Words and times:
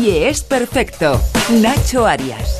Nadie 0.00 0.30
es 0.30 0.42
perfecto. 0.42 1.20
Nacho 1.60 2.06
Arias. 2.06 2.56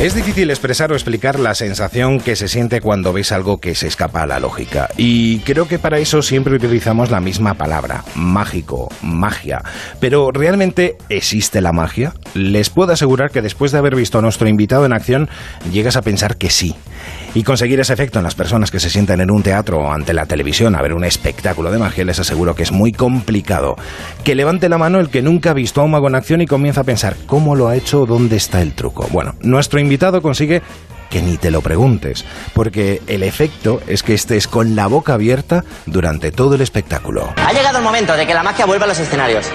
Es 0.00 0.12
difícil 0.12 0.50
expresar 0.50 0.90
o 0.90 0.96
explicar 0.96 1.38
la 1.38 1.54
sensación 1.54 2.18
que 2.18 2.34
se 2.34 2.48
siente 2.48 2.80
cuando 2.80 3.12
ves 3.12 3.30
algo 3.30 3.58
que 3.58 3.76
se 3.76 3.86
escapa 3.86 4.22
a 4.22 4.26
la 4.26 4.40
lógica. 4.40 4.88
Y 4.96 5.38
creo 5.40 5.68
que 5.68 5.78
para 5.78 5.98
eso 5.98 6.20
siempre 6.20 6.56
utilizamos 6.56 7.12
la 7.12 7.20
misma 7.20 7.54
palabra, 7.54 8.04
mágico, 8.16 8.88
magia. 9.00 9.62
Pero 10.00 10.32
¿realmente 10.32 10.96
existe 11.08 11.60
la 11.60 11.72
magia? 11.72 12.14
Les 12.34 12.68
puedo 12.68 12.92
asegurar 12.92 13.30
que 13.30 13.42
después 13.42 13.70
de 13.70 13.78
haber 13.78 13.94
visto 13.94 14.18
a 14.18 14.22
nuestro 14.22 14.48
invitado 14.48 14.84
en 14.84 14.92
acción, 14.92 15.28
llegas 15.72 15.96
a 15.96 16.02
pensar 16.02 16.36
que 16.36 16.50
sí. 16.50 16.74
Y 17.34 17.42
conseguir 17.42 17.78
ese 17.78 17.92
efecto 17.92 18.18
en 18.18 18.24
las 18.24 18.34
personas 18.34 18.70
que 18.70 18.80
se 18.80 18.90
sientan 18.90 19.20
en 19.20 19.30
un 19.30 19.42
teatro 19.42 19.80
o 19.80 19.92
ante 19.92 20.12
la 20.12 20.26
televisión 20.26 20.74
a 20.74 20.82
ver 20.82 20.94
un 20.94 21.04
espectáculo 21.04 21.70
de 21.70 21.78
magia, 21.78 22.04
les 22.04 22.18
aseguro 22.18 22.54
que 22.54 22.62
es 22.62 22.72
muy 22.72 22.92
complicado. 22.92 23.76
Que 24.24 24.34
levante 24.34 24.68
la 24.68 24.78
mano 24.78 24.98
el 24.98 25.10
que 25.10 25.22
nunca 25.22 25.50
ha 25.50 25.54
visto 25.54 25.80
a 25.80 25.84
un 25.84 25.90
mago 25.90 26.08
en 26.08 26.14
acción 26.14 26.40
y 26.40 26.46
comienza 26.46 26.80
a 26.80 26.84
pensar 26.84 27.16
cómo 27.26 27.54
lo 27.54 27.68
ha 27.68 27.76
hecho, 27.76 28.06
dónde 28.06 28.36
está 28.36 28.62
el 28.62 28.72
truco. 28.72 29.06
Bueno, 29.10 29.34
nuestro 29.40 29.78
invitado 29.78 30.22
consigue 30.22 30.62
que 31.10 31.22
ni 31.22 31.36
te 31.36 31.50
lo 31.50 31.60
preguntes, 31.60 32.24
porque 32.54 33.02
el 33.06 33.22
efecto 33.22 33.80
es 33.86 34.02
que 34.02 34.14
estés 34.14 34.48
con 34.48 34.76
la 34.76 34.86
boca 34.86 35.14
abierta 35.14 35.64
durante 35.86 36.32
todo 36.32 36.54
el 36.54 36.60
espectáculo. 36.60 37.32
Ha 37.36 37.52
llegado 37.52 37.78
el 37.78 37.84
momento 37.84 38.16
de 38.16 38.26
que 38.26 38.34
la 38.34 38.42
magia 38.42 38.66
vuelva 38.66 38.84
a 38.84 38.88
los 38.88 38.98
escenarios, 38.98 39.46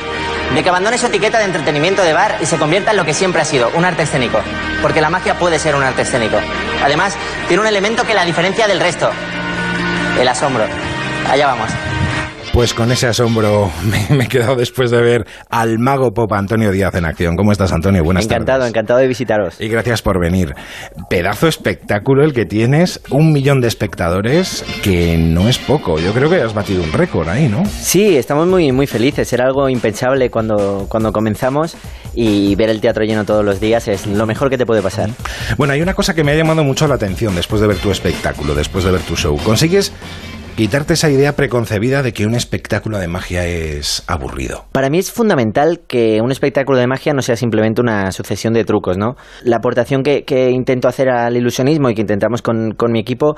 de 0.53 0.63
que 0.63 0.69
abandone 0.69 0.97
su 0.97 1.07
etiqueta 1.07 1.39
de 1.39 1.45
entretenimiento 1.45 2.03
de 2.03 2.13
bar 2.13 2.37
y 2.41 2.45
se 2.45 2.57
convierta 2.57 2.91
en 2.91 2.97
lo 2.97 3.05
que 3.05 3.13
siempre 3.13 3.41
ha 3.41 3.45
sido, 3.45 3.69
un 3.75 3.85
arte 3.85 4.03
escénico, 4.03 4.39
porque 4.81 5.01
la 5.01 5.09
magia 5.09 5.37
puede 5.37 5.59
ser 5.59 5.75
un 5.75 5.83
arte 5.83 6.03
escénico. 6.03 6.37
Además, 6.83 7.15
tiene 7.47 7.61
un 7.61 7.67
elemento 7.67 8.03
que 8.05 8.13
la 8.13 8.25
diferencia 8.25 8.67
del 8.67 8.79
resto, 8.79 9.09
el 10.19 10.27
asombro. 10.27 10.65
Allá 11.29 11.47
vamos. 11.47 11.69
Pues 12.53 12.75
con 12.75 12.91
ese 12.91 13.07
asombro 13.07 13.71
me, 13.83 14.15
me, 14.15 14.25
he 14.25 14.27
quedado 14.27 14.55
después 14.55 14.91
de 14.91 15.01
ver 15.01 15.25
al 15.49 15.79
mago 15.79 16.13
pop 16.13 16.31
Antonio 16.33 16.71
Díaz 16.71 16.93
en 16.93 17.03
acción. 17.03 17.35
¿Cómo 17.35 17.51
estás, 17.51 17.73
Antonio? 17.73 18.03
Buenas 18.03 18.25
encantado, 18.25 18.59
tardes. 18.59 18.69
Encantado, 18.69 18.69
encantado 18.69 18.99
de 18.99 19.07
visitaros. 19.07 19.59
Y 19.59 19.69
gracias 19.69 20.03
por 20.03 20.19
venir. 20.19 20.53
Pedazo 21.09 21.47
espectáculo 21.47 22.23
el 22.23 22.31
que 22.31 22.45
tienes, 22.45 23.01
un 23.09 23.33
millón 23.33 23.59
de 23.59 23.69
espectadores, 23.69 24.63
que 24.83 25.17
no 25.17 25.49
es 25.49 25.57
poco. 25.57 25.97
Yo 25.97 26.13
creo 26.13 26.29
que 26.29 26.41
has 26.41 26.53
batido 26.53 26.83
un 26.83 26.93
récord 26.93 27.27
ahí, 27.27 27.49
¿no? 27.49 27.65
Sí, 27.65 28.17
estamos 28.17 28.47
muy, 28.47 28.71
muy 28.71 28.85
felices. 28.85 29.33
Era 29.33 29.45
algo 29.45 29.67
impensable 29.67 30.29
cuando, 30.29 30.85
cuando 30.89 31.11
comenzamos 31.11 31.75
y 32.13 32.53
ver 32.53 32.69
el 32.69 32.79
teatro 32.81 33.03
lleno 33.03 33.25
todos 33.25 33.43
los 33.43 33.59
días 33.59 33.87
es 33.87 34.05
lo 34.05 34.27
mejor 34.27 34.51
que 34.51 34.59
te 34.59 34.67
puede 34.67 34.83
pasar. 34.83 35.09
Bueno, 35.57 35.73
hay 35.73 35.81
una 35.81 35.95
cosa 35.95 36.13
que 36.13 36.23
me 36.23 36.33
ha 36.33 36.35
llamado 36.35 36.63
mucho 36.63 36.87
la 36.87 36.93
atención 36.93 37.35
después 37.35 37.61
de 37.61 37.67
ver 37.67 37.77
tu 37.77 37.89
espectáculo, 37.89 38.53
después 38.53 38.83
de 38.83 38.91
ver 38.91 39.01
tu 39.01 39.15
show. 39.15 39.35
Consigues 39.43 39.91
quitarte 40.55 40.93
esa 40.93 41.09
idea 41.09 41.35
preconcebida 41.35 42.03
de 42.03 42.13
que 42.13 42.27
un 42.27 42.35
espectáculo 42.35 42.99
de 42.99 43.07
magia 43.07 43.45
es 43.45 44.03
aburrido. 44.07 44.65
Para 44.71 44.89
mí 44.89 44.99
es 44.99 45.11
fundamental 45.11 45.81
que 45.87 46.21
un 46.21 46.31
espectáculo 46.31 46.77
de 46.77 46.85
magia 46.85 47.13
no 47.13 47.21
sea 47.21 47.35
simplemente 47.35 47.81
una 47.81 48.11
sucesión 48.11 48.53
de 48.53 48.63
trucos, 48.63 48.97
¿no? 48.97 49.15
La 49.43 49.57
aportación 49.57 50.03
que, 50.03 50.23
que 50.23 50.51
intento 50.51 50.87
hacer 50.87 51.09
al 51.09 51.35
ilusionismo 51.35 51.89
y 51.89 51.95
que 51.95 52.01
intentamos 52.01 52.41
con, 52.41 52.73
con 52.73 52.91
mi 52.91 52.99
equipo 52.99 53.35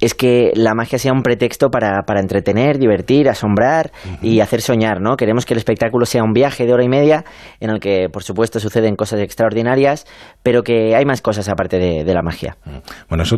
es 0.00 0.14
que 0.14 0.52
la 0.54 0.74
magia 0.74 0.98
sea 0.98 1.12
un 1.12 1.22
pretexto 1.22 1.70
para, 1.70 2.02
para 2.02 2.20
entretener, 2.20 2.78
divertir, 2.78 3.28
asombrar 3.28 3.92
uh 4.04 4.08
-huh. 4.08 4.18
y 4.22 4.40
hacer 4.40 4.60
soñar, 4.60 5.00
¿no? 5.00 5.16
Queremos 5.16 5.46
que 5.46 5.54
el 5.54 5.58
espectáculo 5.58 6.04
sea 6.06 6.22
un 6.22 6.32
viaje 6.32 6.66
de 6.66 6.72
hora 6.72 6.84
y 6.84 6.88
media 6.88 7.24
en 7.60 7.70
el 7.70 7.80
que, 7.80 8.08
por 8.12 8.22
supuesto, 8.22 8.60
suceden 8.60 8.96
cosas 8.96 9.20
extraordinarias, 9.20 10.06
pero 10.42 10.62
que 10.62 10.94
hay 10.94 11.04
más 11.04 11.22
cosas 11.22 11.48
aparte 11.48 11.78
de, 11.78 12.04
de 12.04 12.14
la 12.14 12.22
magia. 12.22 12.56
Bueno, 13.08 13.22
eso 13.22 13.36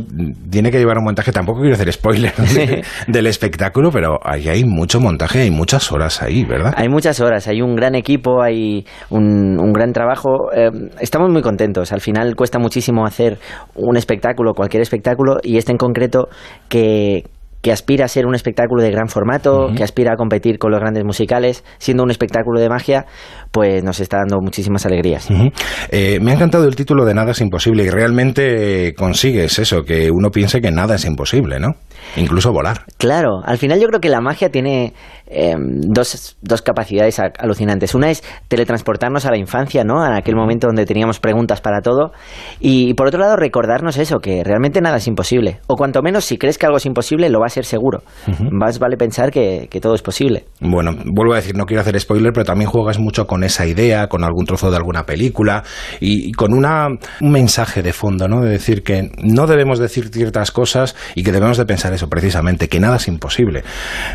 tiene 0.50 0.70
que 0.70 0.78
llevar 0.78 0.98
un 0.98 1.04
montaje, 1.04 1.32
tampoco 1.32 1.60
quiero 1.60 1.74
hacer 1.74 1.92
spoiler 1.92 2.34
de, 2.54 2.84
del 3.06 3.26
espectáculo, 3.26 3.90
pero 3.90 4.18
ahí 4.24 4.48
hay 4.48 4.64
mucho 4.64 5.00
montaje, 5.00 5.42
hay 5.42 5.50
muchas 5.50 5.92
horas 5.92 6.22
ahí, 6.22 6.44
¿verdad? 6.44 6.74
Hay 6.76 6.88
muchas 6.88 7.20
horas, 7.20 7.48
hay 7.48 7.62
un 7.62 7.76
gran 7.76 7.94
equipo, 7.94 8.42
hay 8.42 8.86
un, 9.10 9.58
un 9.60 9.72
gran 9.72 9.92
trabajo. 9.92 10.50
Eh, 10.54 10.70
estamos 11.00 11.30
muy 11.30 11.42
contentos. 11.42 11.92
Al 11.92 12.00
final 12.00 12.34
cuesta 12.34 12.58
muchísimo 12.58 13.04
hacer 13.04 13.38
un 13.74 13.96
espectáculo, 13.96 14.54
cualquier 14.54 14.82
espectáculo, 14.82 15.36
y 15.42 15.58
este 15.58 15.72
en 15.72 15.78
concreto 15.78 16.28
que, 16.68 17.24
que 17.62 17.72
aspira 17.72 18.04
a 18.04 18.08
ser 18.08 18.26
un 18.26 18.34
espectáculo 18.36 18.82
de 18.82 18.90
gran 18.92 19.08
formato, 19.08 19.50
uh 19.50 19.68
-huh. 19.68 19.76
que 19.76 19.82
aspira 19.82 20.12
a 20.12 20.16
competir 20.16 20.58
con 20.58 20.70
los 20.70 20.78
grandes 20.78 21.04
musicales, 21.04 21.64
siendo 21.78 22.04
un 22.04 22.10
espectáculo 22.10 22.60
de 22.60 22.68
magia, 22.68 23.06
pues 23.50 23.82
nos 23.82 23.98
está 23.98 24.18
dando 24.18 24.38
muchísimas 24.40 24.86
alegrías. 24.86 25.28
Uh 25.30 25.34
-huh. 25.34 25.52
eh, 25.90 26.18
me 26.20 26.30
ha 26.30 26.34
encantado 26.34 26.64
el 26.68 26.76
título 26.76 27.04
de 27.04 27.14
Nada 27.14 27.32
es 27.32 27.40
imposible 27.40 27.82
y 27.82 27.90
realmente 27.90 28.94
consigues 28.94 29.58
eso, 29.58 29.82
que 29.82 30.10
uno 30.12 30.30
piense 30.30 30.60
que 30.60 30.70
nada 30.70 30.94
es 30.94 31.04
imposible, 31.06 31.58
¿no? 31.58 31.74
Incluso 32.16 32.52
volar. 32.52 32.84
Claro, 32.98 33.40
al 33.44 33.58
final 33.58 33.80
yo 33.80 33.88
creo 33.88 34.00
que 34.00 34.10
la 34.10 34.20
magia 34.20 34.48
tiene 34.48 34.92
eh, 35.28 35.54
dos, 35.58 36.36
dos, 36.40 36.62
capacidades 36.62 37.18
alucinantes. 37.18 37.94
Una 37.94 38.10
es 38.10 38.22
teletransportarnos 38.48 39.26
a 39.26 39.30
la 39.30 39.38
infancia, 39.38 39.84
¿no? 39.84 40.02
A 40.02 40.16
aquel 40.16 40.36
momento 40.36 40.66
donde 40.66 40.86
teníamos 40.86 41.18
preguntas 41.18 41.60
para 41.60 41.80
todo. 41.80 42.12
Y 42.60 42.94
por 42.94 43.08
otro 43.08 43.20
lado, 43.20 43.36
recordarnos 43.36 43.98
eso, 43.98 44.18
que 44.18 44.44
realmente 44.44 44.80
nada 44.80 44.98
es 44.98 45.06
imposible. 45.06 45.60
O 45.66 45.76
cuanto 45.76 46.02
menos, 46.02 46.24
si 46.24 46.38
crees 46.38 46.58
que 46.58 46.66
algo 46.66 46.78
es 46.78 46.86
imposible, 46.86 47.28
lo 47.28 47.40
va 47.40 47.46
a 47.46 47.50
ser 47.50 47.64
seguro. 47.64 48.02
Uh 48.26 48.30
-huh. 48.30 48.48
Más 48.52 48.78
vale 48.78 48.96
pensar 48.96 49.30
que, 49.30 49.68
que, 49.70 49.80
todo 49.80 49.94
es 49.94 50.02
posible. 50.02 50.44
Bueno, 50.60 50.92
vuelvo 51.04 51.32
a 51.32 51.36
decir, 51.36 51.56
no 51.56 51.66
quiero 51.66 51.80
hacer 51.80 51.98
spoiler, 51.98 52.32
pero 52.32 52.44
también 52.44 52.70
juegas 52.70 52.98
mucho 52.98 53.26
con 53.26 53.42
esa 53.44 53.66
idea, 53.66 54.08
con 54.08 54.24
algún 54.24 54.46
trozo 54.46 54.70
de 54.70 54.76
alguna 54.76 55.04
película 55.04 55.62
y, 56.00 56.28
y 56.28 56.32
con 56.32 56.52
una, 56.52 56.88
un 57.20 57.30
mensaje 57.32 57.82
de 57.82 57.92
fondo, 57.92 58.28
¿no? 58.28 58.42
De 58.42 58.50
decir 58.50 58.82
que 58.82 59.10
no 59.22 59.46
debemos 59.46 59.78
decir 59.78 60.08
ciertas 60.08 60.50
cosas 60.50 60.94
y 61.14 61.22
que 61.22 61.32
debemos 61.32 61.58
de 61.58 61.66
pensar 61.66 61.92
eso 61.92 62.08
precisamente, 62.08 62.68
que 62.68 62.80
nada 62.80 62.96
es 62.96 63.08
imposible. 63.08 63.64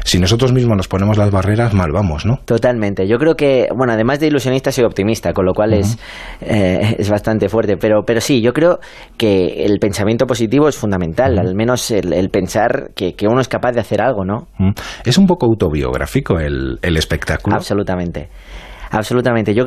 Si 0.03 0.19
nosotros 0.19 0.53
mismos 0.53 0.77
nos 0.77 0.87
ponemos 0.87 1.00
las 1.17 1.31
barreras, 1.31 1.73
mal 1.73 1.91
vamos, 1.91 2.25
¿no? 2.25 2.37
Totalmente. 2.45 3.07
Yo 3.07 3.17
creo 3.17 3.35
que, 3.35 3.67
bueno, 3.75 3.93
además 3.93 4.19
de 4.19 4.27
ilusionista, 4.27 4.71
soy 4.71 4.85
optimista, 4.85 5.33
con 5.33 5.45
lo 5.45 5.53
cual 5.53 5.71
uh 5.71 5.75
-huh. 5.75 5.79
es, 5.79 5.97
eh, 6.41 6.95
es 6.99 7.09
bastante 7.09 7.49
fuerte. 7.49 7.77
Pero, 7.77 8.03
pero 8.05 8.21
sí, 8.21 8.41
yo 8.41 8.53
creo 8.53 8.79
que 9.17 9.65
el 9.65 9.79
pensamiento 9.79 10.25
positivo 10.25 10.67
es 10.67 10.77
fundamental, 10.77 11.33
uh 11.33 11.37
-huh. 11.37 11.47
al 11.47 11.55
menos 11.55 11.91
el, 11.91 12.13
el 12.13 12.29
pensar 12.29 12.91
que, 12.95 13.13
que, 13.13 13.27
uno 13.27 13.41
es 13.41 13.47
capaz 13.47 13.71
de 13.73 13.81
hacer 13.81 14.01
algo, 14.01 14.25
¿no? 14.25 14.47
Uh 14.59 14.65
-huh. 14.65 14.81
Es 15.05 15.17
un 15.17 15.27
poco 15.27 15.45
autobiográfico 15.45 16.39
el, 16.39 16.79
el 16.81 16.97
espectáculo. 16.97 17.55
Absolutamente. 17.55 18.29
Absolutamente. 18.91 19.53
Yo 19.53 19.65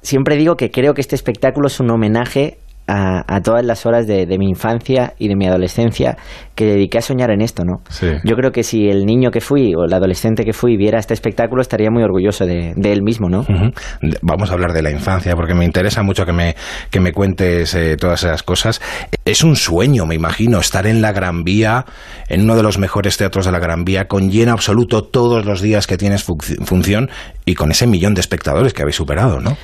siempre 0.00 0.36
digo 0.36 0.56
que 0.56 0.70
creo 0.70 0.94
que 0.94 1.00
este 1.00 1.14
espectáculo 1.14 1.66
es 1.66 1.80
un 1.80 1.90
homenaje 1.90 2.58
a, 2.86 3.24
a, 3.26 3.40
todas 3.40 3.64
las 3.64 3.86
horas 3.86 4.06
de, 4.06 4.26
de, 4.26 4.38
mi 4.38 4.48
infancia 4.48 5.14
y 5.18 5.28
de 5.28 5.36
mi 5.36 5.46
adolescencia 5.46 6.16
que 6.54 6.66
dediqué 6.66 6.98
a 6.98 7.00
soñar 7.02 7.30
en 7.30 7.40
esto, 7.40 7.64
¿no? 7.64 7.82
Sí. 7.88 8.08
Yo 8.24 8.36
creo 8.36 8.52
que 8.52 8.62
si 8.62 8.88
el 8.88 9.06
niño 9.06 9.30
que 9.30 9.40
fui 9.40 9.74
o 9.74 9.84
el 9.84 9.92
adolescente 9.92 10.44
que 10.44 10.52
fui 10.52 10.76
viera 10.76 10.98
este 10.98 11.14
espectáculo 11.14 11.62
estaría 11.62 11.90
muy 11.90 12.02
orgulloso 12.02 12.44
de, 12.46 12.74
de 12.76 12.92
él 12.92 13.02
mismo, 13.02 13.28
¿no? 13.28 13.40
Uh 13.40 13.44
-huh. 13.44 14.18
Vamos 14.22 14.50
a 14.50 14.54
hablar 14.54 14.72
de 14.72 14.82
la 14.82 14.90
infancia 14.90 15.34
porque 15.34 15.54
me 15.54 15.64
interesa 15.64 16.02
mucho 16.02 16.26
que 16.26 16.32
me, 16.32 16.54
que 16.90 17.00
me 17.00 17.12
cuentes 17.12 17.74
eh, 17.74 17.96
todas 17.98 18.22
esas 18.22 18.42
cosas. 18.42 18.80
Es 19.24 19.42
un 19.42 19.56
sueño, 19.56 20.04
me 20.04 20.14
imagino, 20.14 20.58
estar 20.58 20.86
en 20.86 21.00
la 21.00 21.12
Gran 21.12 21.42
Vía, 21.42 21.86
en 22.28 22.42
uno 22.42 22.56
de 22.56 22.62
los 22.62 22.78
mejores 22.78 23.16
teatros 23.16 23.46
de 23.46 23.52
la 23.52 23.58
Gran 23.58 23.84
Vía, 23.84 24.06
con 24.08 24.30
lleno 24.30 24.52
absoluto 24.52 25.04
todos 25.04 25.46
los 25.46 25.62
días 25.62 25.86
que 25.86 25.96
tienes 25.96 26.24
función 26.64 27.08
y 27.46 27.54
con 27.54 27.70
ese 27.70 27.86
millón 27.86 28.14
de 28.14 28.20
espectadores 28.20 28.72
que 28.74 28.82
habéis 28.82 28.96
superado, 28.96 29.40
¿no? 29.40 29.56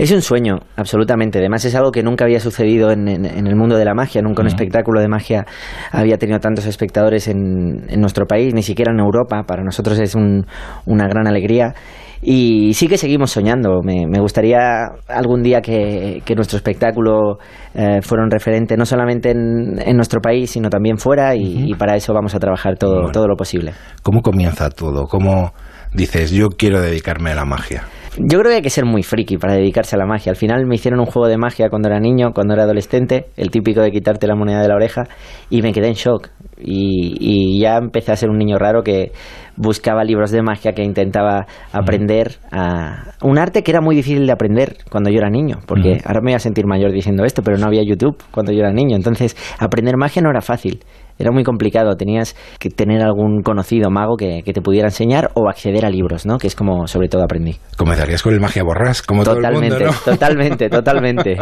Es 0.00 0.10
un 0.12 0.22
sueño, 0.22 0.60
absolutamente. 0.76 1.38
Además 1.40 1.62
es 1.66 1.74
algo 1.74 1.92
que 1.92 2.02
nunca 2.02 2.24
había 2.24 2.40
sucedido 2.40 2.90
en, 2.90 3.06
en, 3.06 3.26
en 3.26 3.46
el 3.46 3.54
mundo 3.54 3.76
de 3.76 3.84
la 3.84 3.92
magia. 3.92 4.22
Nunca 4.22 4.40
un 4.40 4.46
uh 4.46 4.50
-huh. 4.50 4.54
espectáculo 4.54 4.98
de 5.02 5.08
magia 5.08 5.44
había 5.92 6.16
tenido 6.16 6.38
tantos 6.38 6.64
espectadores 6.64 7.28
en, 7.28 7.84
en, 7.86 8.00
nuestro 8.00 8.24
país, 8.24 8.54
ni 8.54 8.62
siquiera 8.62 8.92
en 8.92 8.98
Europa. 8.98 9.42
Para 9.46 9.62
nosotros 9.62 9.98
es 10.00 10.14
un, 10.14 10.46
una 10.86 11.06
gran 11.06 11.26
alegría. 11.26 11.74
Y 12.22 12.72
sí 12.72 12.88
que 12.88 12.96
seguimos 12.96 13.30
soñando. 13.30 13.82
Me, 13.82 14.06
me 14.08 14.20
gustaría 14.20 14.88
algún 15.06 15.42
día 15.42 15.60
que, 15.60 16.22
que 16.24 16.34
nuestro 16.34 16.56
espectáculo 16.56 17.36
eh, 17.74 18.00
fuera 18.00 18.24
un 18.24 18.30
referente 18.30 18.78
no 18.78 18.86
solamente 18.86 19.32
en, 19.32 19.78
en, 19.84 19.96
nuestro 19.96 20.22
país, 20.22 20.50
sino 20.50 20.70
también 20.70 20.96
fuera. 20.96 21.34
Y, 21.34 21.40
uh 21.40 21.60
-huh. 21.60 21.70
y 21.72 21.74
para 21.74 21.94
eso 21.94 22.14
vamos 22.14 22.34
a 22.34 22.38
trabajar 22.38 22.78
todo, 22.78 22.94
bueno. 22.94 23.12
todo 23.12 23.26
lo 23.28 23.36
posible. 23.36 23.72
¿Cómo 24.02 24.22
comienza 24.22 24.70
todo? 24.70 25.04
¿Cómo 25.06 25.52
dices, 25.92 26.30
yo 26.30 26.48
quiero 26.48 26.80
dedicarme 26.80 27.32
a 27.32 27.34
la 27.34 27.44
magia? 27.44 27.82
Yo 28.18 28.40
creo 28.40 28.50
que 28.50 28.56
hay 28.56 28.62
que 28.62 28.70
ser 28.70 28.84
muy 28.84 29.02
friki 29.02 29.36
para 29.36 29.54
dedicarse 29.54 29.94
a 29.94 29.98
la 29.98 30.06
magia. 30.06 30.30
Al 30.30 30.36
final 30.36 30.66
me 30.66 30.74
hicieron 30.74 30.98
un 31.00 31.06
juego 31.06 31.28
de 31.28 31.36
magia 31.38 31.68
cuando 31.70 31.88
era 31.88 32.00
niño, 32.00 32.32
cuando 32.32 32.54
era 32.54 32.64
adolescente, 32.64 33.26
el 33.36 33.50
típico 33.50 33.80
de 33.82 33.92
quitarte 33.92 34.26
la 34.26 34.34
moneda 34.34 34.60
de 34.60 34.68
la 34.68 34.74
oreja, 34.74 35.04
y 35.48 35.62
me 35.62 35.72
quedé 35.72 35.88
en 35.88 35.94
shock. 35.94 36.28
Y, 36.58 37.16
y 37.20 37.60
ya 37.60 37.76
empecé 37.76 38.12
a 38.12 38.16
ser 38.16 38.28
un 38.28 38.36
niño 38.36 38.58
raro 38.58 38.82
que 38.82 39.12
buscaba 39.56 40.02
libros 40.04 40.30
de 40.32 40.42
magia, 40.42 40.72
que 40.72 40.82
intentaba 40.82 41.46
aprender 41.72 42.38
a 42.50 43.14
un 43.22 43.38
arte 43.38 43.62
que 43.62 43.70
era 43.70 43.80
muy 43.80 43.94
difícil 43.94 44.26
de 44.26 44.32
aprender 44.32 44.76
cuando 44.90 45.10
yo 45.10 45.18
era 45.18 45.30
niño, 45.30 45.58
porque 45.66 45.90
uh 45.90 45.94
-huh. 45.94 46.06
ahora 46.06 46.20
me 46.20 46.30
voy 46.32 46.34
a 46.34 46.38
sentir 46.40 46.66
mayor 46.66 46.92
diciendo 46.92 47.24
esto, 47.24 47.42
pero 47.42 47.58
no 47.58 47.66
había 47.66 47.82
YouTube 47.84 48.16
cuando 48.32 48.52
yo 48.52 48.60
era 48.60 48.72
niño. 48.72 48.96
Entonces, 48.96 49.36
aprender 49.58 49.96
magia 49.96 50.20
no 50.20 50.30
era 50.30 50.40
fácil. 50.40 50.80
Era 51.20 51.30
muy 51.30 51.44
complicado. 51.44 51.96
Tenías 51.96 52.34
que 52.58 52.70
tener 52.70 53.02
algún 53.02 53.42
conocido 53.42 53.90
mago 53.90 54.16
que, 54.16 54.42
te 54.50 54.62
pudiera 54.62 54.88
enseñar 54.88 55.30
o 55.34 55.48
acceder 55.48 55.84
a 55.84 55.90
libros, 55.90 56.26
¿no? 56.26 56.38
Que 56.38 56.48
es 56.48 56.56
como 56.56 56.86
sobre 56.88 57.08
todo 57.08 57.22
aprendí. 57.22 57.56
Comenzarías 57.76 58.22
con 58.22 58.32
el 58.32 58.40
magia 58.40 58.64
borrás, 58.64 59.02
como 59.02 59.22
totalmente, 59.22 59.68
todo 59.68 59.78
el 59.78 59.84
mundo, 59.84 60.00
¿no? 60.06 60.12
Totalmente, 60.12 60.68
totalmente. 60.70 61.36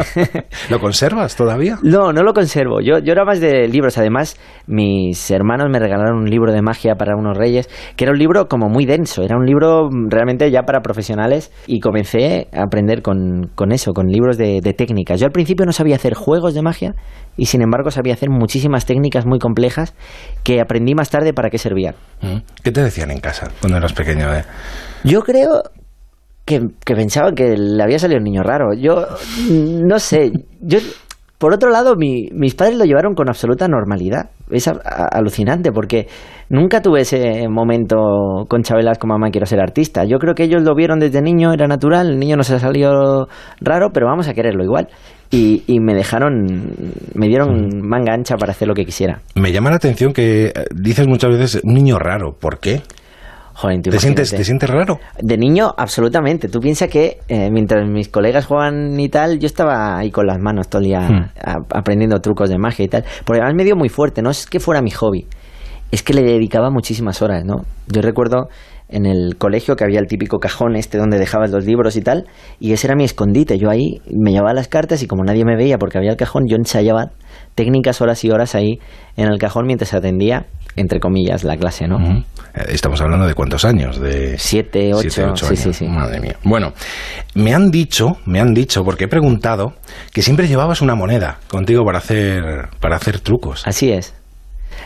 ¿Lo 0.69 0.79
conservas 0.79 1.37
todavía? 1.37 1.79
No, 1.83 2.13
no 2.13 2.23
lo 2.23 2.35
conservo. 2.35 2.81
Yo, 2.81 2.99
yo 2.99 3.13
era 3.13 3.25
más 3.25 3.41
de 3.41 3.67
libros. 3.69 3.97
Además, 3.97 4.37
mis 4.67 5.31
hermanos 5.31 5.69
me 5.71 5.79
regalaron 5.79 6.19
un 6.19 6.31
libro 6.31 6.53
de 6.53 6.61
magia 6.61 6.97
para 6.97 7.17
unos 7.17 7.39
reyes, 7.39 7.71
que 7.97 8.05
era 8.05 8.13
un 8.13 8.19
libro 8.19 8.49
como 8.49 8.69
muy 8.69 8.85
denso. 8.85 9.23
Era 9.23 9.37
un 9.37 9.47
libro 9.47 9.89
realmente 10.09 10.51
ya 10.51 10.63
para 10.63 10.81
profesionales 10.81 11.51
y 11.67 11.81
comencé 11.81 12.49
a 12.53 12.65
aprender 12.65 13.01
con, 13.01 13.51
con 13.55 13.73
eso, 13.73 13.93
con 13.93 14.09
libros 14.09 14.37
de, 14.37 14.61
de 14.61 14.75
técnicas. 14.75 15.21
Yo 15.21 15.27
al 15.27 15.33
principio 15.33 15.65
no 15.65 15.73
sabía 15.73 15.97
hacer 15.97 16.15
juegos 16.15 16.55
de 16.55 16.63
magia 16.63 16.95
y 17.37 17.47
sin 17.47 17.63
embargo 17.63 17.91
sabía 17.91 18.15
hacer 18.15 18.29
muchísimas 18.31 18.85
técnicas 18.85 19.25
muy 19.25 19.39
complejas 19.39 19.68
que 20.43 20.61
aprendí 20.61 20.94
más 20.94 21.11
tarde 21.11 21.32
para 21.32 21.50
qué 21.50 21.59
servían. 21.59 21.94
¿Qué 22.62 22.73
te 22.73 22.82
decían 22.82 23.11
en 23.11 23.20
casa 23.20 23.50
cuando 23.61 23.79
eras 23.79 23.93
pequeño? 23.93 24.32
Eh? 24.35 24.44
Yo 25.05 25.23
creo 25.23 25.62
que, 26.44 26.61
que 26.85 26.94
pensaban 26.94 27.35
que 27.35 27.56
le 27.56 27.82
había 27.82 27.99
salido 27.99 28.19
un 28.19 28.25
niño 28.25 28.43
raro. 28.43 28.75
Yo 28.75 29.06
no 29.50 29.99
sé, 29.99 30.32
yo 30.61 30.79
por 31.38 31.55
otro 31.55 31.70
lado, 31.70 31.94
mis 31.97 32.55
padres 32.56 32.76
lo 32.76 32.85
llevaron 32.85 33.15
con 33.15 33.29
absoluta 33.29 33.69
normalidad. 33.69 34.31
Es 34.50 34.67
alucinante 34.67 35.71
porque 35.71 36.09
nunca 36.49 36.82
tuve 36.82 37.03
ese 37.03 37.47
momento 37.49 37.97
con 38.49 38.62
Chabelas 38.62 38.99
como 38.99 39.14
mamá 39.14 39.31
quiero 39.31 39.47
ser 39.47 39.61
artista. 39.61 40.05
Yo 40.05 40.19
creo 40.19 40.35
que 40.35 40.43
ellos 40.43 40.64
lo 40.64 40.75
vieron 40.75 40.99
desde 40.99 41.23
niño, 41.23 41.53
era 41.53 41.69
natural, 41.69 42.11
el 42.11 42.19
niño 42.19 42.37
no 42.37 42.43
se 42.43 42.56
ha 42.56 42.59
salido 42.59 43.29
raro, 43.61 43.91
pero 43.93 44.06
vamos 44.06 44.26
a 44.26 44.35
quererlo 44.35 44.64
igual. 44.64 44.88
Y, 45.31 45.63
y, 45.67 45.79
me 45.79 45.95
dejaron, 45.95 46.47
me 47.15 47.29
dieron 47.29 47.87
manga 47.87 48.15
ancha 48.15 48.37
para 48.37 48.53
hacer 48.53 48.67
lo 48.67 48.75
que 48.75 48.87
quisiera. 48.87 49.21
Me 49.35 49.53
llama 49.53 49.69
la 49.69 49.77
atención 49.77 50.15
que 50.15 50.47
eh, 50.47 50.53
dices 50.75 51.07
muchas 51.07 51.31
veces 51.31 51.61
un 51.65 51.75
niño 51.75 51.99
raro. 51.99 52.33
¿Por 52.33 52.61
qué? 52.61 52.81
¿Te, 53.83 53.99
sientes, 53.99 54.31
¿Te 54.31 54.45
sientes 54.45 54.71
raro? 54.71 55.01
De 55.21 55.37
niño, 55.37 55.75
absolutamente. 55.77 56.49
Tú 56.49 56.61
piensas 56.61 56.89
que 56.89 57.19
eh, 57.29 57.51
mientras 57.51 57.89
mis 57.89 58.09
colegas 58.09 58.47
juegan 58.47 58.99
y 59.01 59.09
tal, 59.09 59.41
yo 59.41 59.47
estaba 59.47 59.99
ahí 59.99 60.13
con 60.13 60.29
las 60.29 60.39
manos 60.39 60.69
todo 60.69 60.81
el 60.81 60.87
día 60.87 61.01
hmm. 61.01 61.65
aprendiendo 61.75 62.21
trucos 62.21 62.49
de 62.51 62.57
magia 62.57 62.85
y 62.85 62.89
tal. 62.89 63.05
Porque 63.25 63.41
además 63.43 63.57
me 63.57 63.65
dio 63.65 63.75
muy 63.75 63.89
fuerte, 63.89 64.23
no 64.23 64.31
es 64.31 64.47
que 64.47 64.61
fuera 64.61 64.81
mi 64.81 64.93
hobby, 64.93 65.27
es 65.91 66.05
que 66.05 66.15
le 66.15 66.23
dedicaba 66.23 66.71
muchísimas 66.71 67.21
horas, 67.21 67.45
¿no? 67.45 67.65
Yo 67.89 68.01
recuerdo 68.01 68.49
en 68.88 69.06
el 69.06 69.37
colegio 69.37 69.76
que 69.76 69.85
había 69.85 70.00
el 70.00 70.06
típico 70.06 70.38
cajón 70.38 70.76
este 70.76 70.99
donde 70.99 71.19
dejabas 71.19 71.50
los 71.50 71.64
libros 71.64 71.96
y 71.96 72.02
tal, 72.02 72.26
y 72.58 72.73
ese 72.73 72.87
era 72.87 72.96
mi 72.96 73.05
escondite. 73.05 73.58
Yo 73.58 73.70
ahí 73.70 74.00
me 74.11 74.32
llevaba 74.32 74.55
las 74.55 74.69
cartas 74.69 75.02
y 75.02 75.06
como 75.06 75.25
nadie 75.25 75.44
me 75.44 75.56
veía 75.56 75.79
porque 75.79 75.99
había 75.99 76.11
el 76.11 76.17
cajón, 76.17 76.44
yo 76.49 76.56
ensayaba 76.56 77.11
técnicas 77.55 78.00
horas 78.00 78.25
y 78.25 78.31
horas 78.31 78.55
ahí 78.55 78.79
en 79.17 79.29
el 79.29 79.38
cajón 79.38 79.67
mientras 79.67 79.94
atendía 79.94 80.46
entre 80.79 81.00
comillas, 81.00 81.44
la 81.44 81.56
clase, 81.56 81.88
¿no? 81.88 81.99
Eh, 81.99 82.25
estamos 82.69 83.00
hablando 83.00 83.26
de 83.26 83.35
cuántos 83.35 83.64
años, 83.64 84.00
de 84.00 84.38
siete, 84.38 84.94
ocho, 84.94 85.35
sí, 85.35 85.56
sí, 85.56 85.73
sí. 85.73 85.87
Madre 85.87 86.20
mía. 86.20 86.37
Bueno, 86.44 86.73
me 87.35 87.52
han 87.55 87.70
dicho, 87.70 88.19
me 88.26 88.40
han 88.40 88.55
dicho, 88.55 88.85
porque 88.85 89.05
he 89.05 89.08
preguntado, 89.08 89.75
que 90.12 90.23
siempre 90.23 90.46
llevabas 90.46 90.81
una 90.81 90.94
moneda 90.94 91.38
contigo 91.49 91.85
para 91.85 91.99
hacer, 91.99 92.69
para 92.81 92.96
hacer 92.96 93.20
trucos. 93.20 93.67
Así 93.67 93.90
es. 93.90 94.14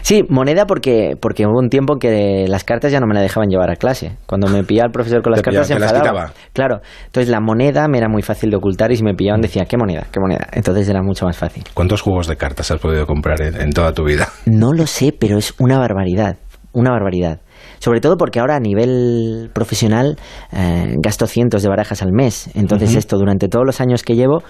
Sí, 0.00 0.22
moneda 0.28 0.66
porque, 0.66 1.16
porque 1.20 1.46
hubo 1.46 1.58
un 1.58 1.68
tiempo 1.68 1.94
en 1.94 1.98
que 1.98 2.44
las 2.48 2.64
cartas 2.64 2.90
ya 2.90 3.00
no 3.00 3.06
me 3.06 3.14
la 3.14 3.20
dejaban 3.20 3.48
llevar 3.48 3.70
a 3.70 3.76
clase. 3.76 4.16
Cuando 4.26 4.48
me 4.48 4.64
pillaba 4.64 4.86
el 4.86 4.92
profesor 4.92 5.22
con 5.22 5.32
las 5.32 5.42
cartas 5.42 5.66
se 5.66 5.74
enfadaba. 5.74 6.32
Claro, 6.52 6.80
entonces 7.06 7.30
la 7.30 7.40
moneda 7.40 7.86
me 7.88 7.98
era 7.98 8.08
muy 8.08 8.22
fácil 8.22 8.50
de 8.50 8.56
ocultar 8.56 8.90
y 8.90 8.96
si 8.96 9.04
me 9.04 9.14
pillaban 9.14 9.40
decía, 9.40 9.64
¿qué 9.66 9.76
moneda? 9.76 10.06
¿Qué 10.10 10.20
moneda? 10.20 10.48
Entonces 10.52 10.88
era 10.88 11.02
mucho 11.02 11.26
más 11.26 11.36
fácil. 11.36 11.64
¿Cuántos 11.74 12.00
juegos 12.00 12.26
de 12.26 12.36
cartas 12.36 12.70
has 12.70 12.80
podido 12.80 13.06
comprar 13.06 13.40
en, 13.42 13.70
toda 13.70 13.92
tu 13.92 14.04
vida? 14.04 14.28
No 14.46 14.72
lo 14.72 14.86
sé, 14.86 15.14
pero 15.18 15.38
es 15.38 15.54
una 15.58 15.78
barbaridad, 15.78 16.36
una 16.72 16.90
barbaridad. 16.90 17.40
Sobre 17.78 18.00
todo 18.00 18.16
porque 18.16 18.38
ahora 18.38 18.56
a 18.56 18.60
nivel 18.60 19.50
profesional 19.52 20.16
eh, 20.52 20.94
gasto 21.02 21.26
cientos 21.26 21.62
de 21.62 21.68
barajas 21.68 22.02
al 22.02 22.12
mes. 22.12 22.50
Entonces 22.54 22.94
esto 22.94 23.18
durante 23.18 23.48
todos 23.48 23.64
los 23.66 23.80
años 23.80 24.02
que 24.02 24.14
llevo 24.14 24.42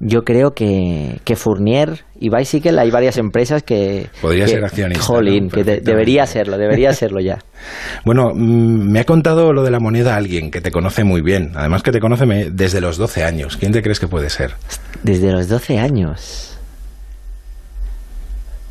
yo 0.00 0.22
creo 0.22 0.52
que, 0.52 1.20
que 1.24 1.36
Fournier 1.36 2.04
y 2.18 2.30
Bicycle 2.30 2.80
hay 2.80 2.90
varias 2.90 3.18
empresas 3.18 3.62
que... 3.62 4.08
Podría 4.20 4.46
ser 4.46 4.64
accionista. 4.64 5.04
Jolín, 5.04 5.50
que 5.50 5.62
debería 5.62 6.26
serlo, 6.26 6.56
debería 6.56 6.92
serlo 6.94 7.20
ya. 7.20 7.38
bueno, 8.04 8.30
mm, 8.34 8.90
me 8.90 9.00
ha 9.00 9.04
contado 9.04 9.52
lo 9.52 9.62
de 9.62 9.70
la 9.70 9.78
moneda 9.78 10.16
alguien 10.16 10.50
que 10.50 10.62
te 10.62 10.70
conoce 10.70 11.04
muy 11.04 11.20
bien, 11.20 11.52
además 11.54 11.82
que 11.82 11.92
te 11.92 12.00
conoce 12.00 12.24
desde 12.50 12.80
los 12.80 12.96
12 12.96 13.24
años. 13.24 13.56
¿Quién 13.58 13.72
te 13.72 13.82
crees 13.82 14.00
que 14.00 14.08
puede 14.08 14.30
ser? 14.30 14.52
Desde 15.02 15.32
los 15.32 15.48
12 15.48 15.78
años. 15.78 16.58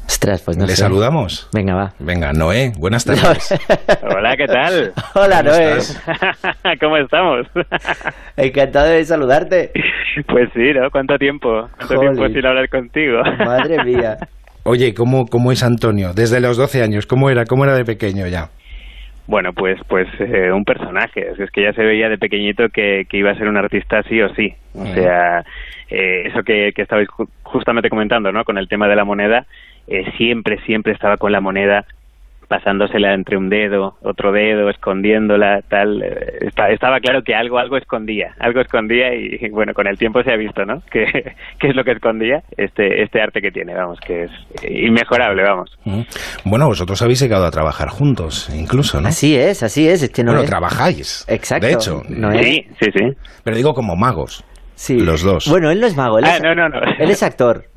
Ostras, 0.10 0.42
pues 0.44 0.58
no 0.58 0.66
¿Le 0.66 0.76
saludamos? 0.76 1.48
Venga, 1.54 1.76
va. 1.76 1.94
Venga, 2.00 2.34
Noé, 2.34 2.72
buenas 2.80 3.06
tardes. 3.06 3.54
Hola, 4.02 4.36
¿qué 4.36 4.48
tal? 4.48 4.92
Hola, 5.14 5.44
Noé. 5.44 5.78
¿Cómo 6.82 6.98
estamos? 6.98 7.46
Encantado 8.36 8.88
de 8.88 9.06
saludarte. 9.06 9.72
Pues 10.28 10.50
sí, 10.56 10.74
¿no? 10.74 10.90
¿Cuánto 10.90 11.16
tiempo? 11.20 11.70
¿Cuánto 11.78 12.00
tiempo 12.00 12.28
sin 12.28 12.44
hablar 12.44 12.68
contigo? 12.70 13.22
Madre 13.38 13.84
mía. 13.84 14.18
Oye, 14.64 14.96
¿cómo, 14.96 15.28
¿cómo 15.28 15.52
es 15.52 15.62
Antonio? 15.62 16.12
Desde 16.16 16.40
los 16.40 16.58
12 16.58 16.82
años, 16.82 17.06
¿cómo 17.06 17.30
era? 17.30 17.46
¿Cómo 17.46 17.66
era 17.66 17.76
de 17.76 17.86
pequeño 17.86 18.26
ya? 18.26 18.50
Bueno, 19.28 19.54
pues 19.54 19.80
pues 19.88 20.08
eh, 20.20 20.52
un 20.52 20.66
personaje. 20.66 21.34
Es 21.38 21.52
que 21.52 21.62
ya 21.62 21.74
se 21.74 21.84
veía 21.84 22.10
de 22.10 22.18
pequeñito 22.18 22.70
que, 22.70 23.06
que 23.08 23.18
iba 23.18 23.30
a 23.30 23.36
ser 23.36 23.48
un 23.48 23.58
artista 23.58 24.02
sí 24.10 24.20
o 24.20 24.34
sí. 24.34 24.56
O 24.74 24.88
sea, 24.88 25.46
eh, 25.88 26.24
eso 26.26 26.42
que, 26.42 26.72
que 26.76 26.82
estabais 26.82 27.08
justamente 27.44 27.90
comentando, 27.90 28.32
¿no? 28.32 28.44
Con 28.44 28.58
el 28.58 28.68
tema 28.68 28.88
de 28.88 28.96
la 28.96 29.06
moneda, 29.06 29.46
eh, 29.90 30.12
siempre, 30.18 30.58
siempre 30.66 30.94
estaba 30.94 31.18
con 31.18 31.32
la 31.32 31.42
moneda 31.42 31.86
pasándosela 32.50 33.14
entre 33.14 33.38
un 33.38 33.48
dedo, 33.48 33.96
otro 34.02 34.32
dedo, 34.32 34.70
escondiéndola, 34.70 35.62
tal. 35.70 36.02
Eh, 36.02 36.50
estaba 36.72 37.00
claro 37.00 37.22
que 37.22 37.36
algo, 37.36 37.60
algo 37.60 37.78
escondía, 37.78 38.34
algo 38.40 38.60
escondía 38.60 39.14
y, 39.14 39.50
bueno, 39.52 39.74
con 39.74 39.88
el 39.88 39.98
tiempo 39.98 40.24
se 40.24 40.34
ha 40.34 40.36
visto, 40.36 40.66
¿no? 40.66 40.82
Que, 40.92 41.70
es 41.70 41.76
lo 41.76 41.84
que 41.84 41.92
escondía 41.92 42.42
este, 42.58 43.04
este 43.04 43.22
arte 43.22 43.42
que 43.42 43.52
tiene, 43.52 43.76
vamos, 43.76 44.00
que 44.00 44.24
es 44.24 44.32
inmejorable, 44.68 45.44
vamos. 45.44 45.70
Bueno, 46.44 46.66
vosotros 46.66 47.00
habéis 47.04 47.22
llegado 47.22 47.46
a 47.46 47.52
trabajar 47.52 47.90
juntos, 47.90 48.50
incluso, 48.50 49.00
¿no? 49.00 49.08
Así 49.08 49.38
es, 49.38 49.62
así 49.62 49.88
es. 49.88 50.02
es 50.02 50.10
que 50.10 50.24
no 50.24 50.32
bueno, 50.32 50.48
trabajáis. 50.48 51.26
Exacto. 51.30 51.68
De 51.68 51.74
hecho. 51.74 52.02
Sí, 52.42 52.66
sí, 52.80 52.92
sí. 52.92 53.06
Pero 53.44 53.56
digo 53.56 53.74
como 53.74 53.96
magos. 53.96 54.44
Sí. 54.74 54.98
Los 54.98 55.22
dos. 55.22 55.48
Bueno, 55.50 55.70
él 55.70 55.80
no 55.80 55.88
es 55.88 55.96
mago. 55.96 56.20
Él 56.20 56.26
ah, 56.26 56.40
no, 56.42 56.56
no, 56.56 56.70
no. 56.70 56.80
Él 56.98 57.12
es 57.12 57.22
actor. 57.22 57.69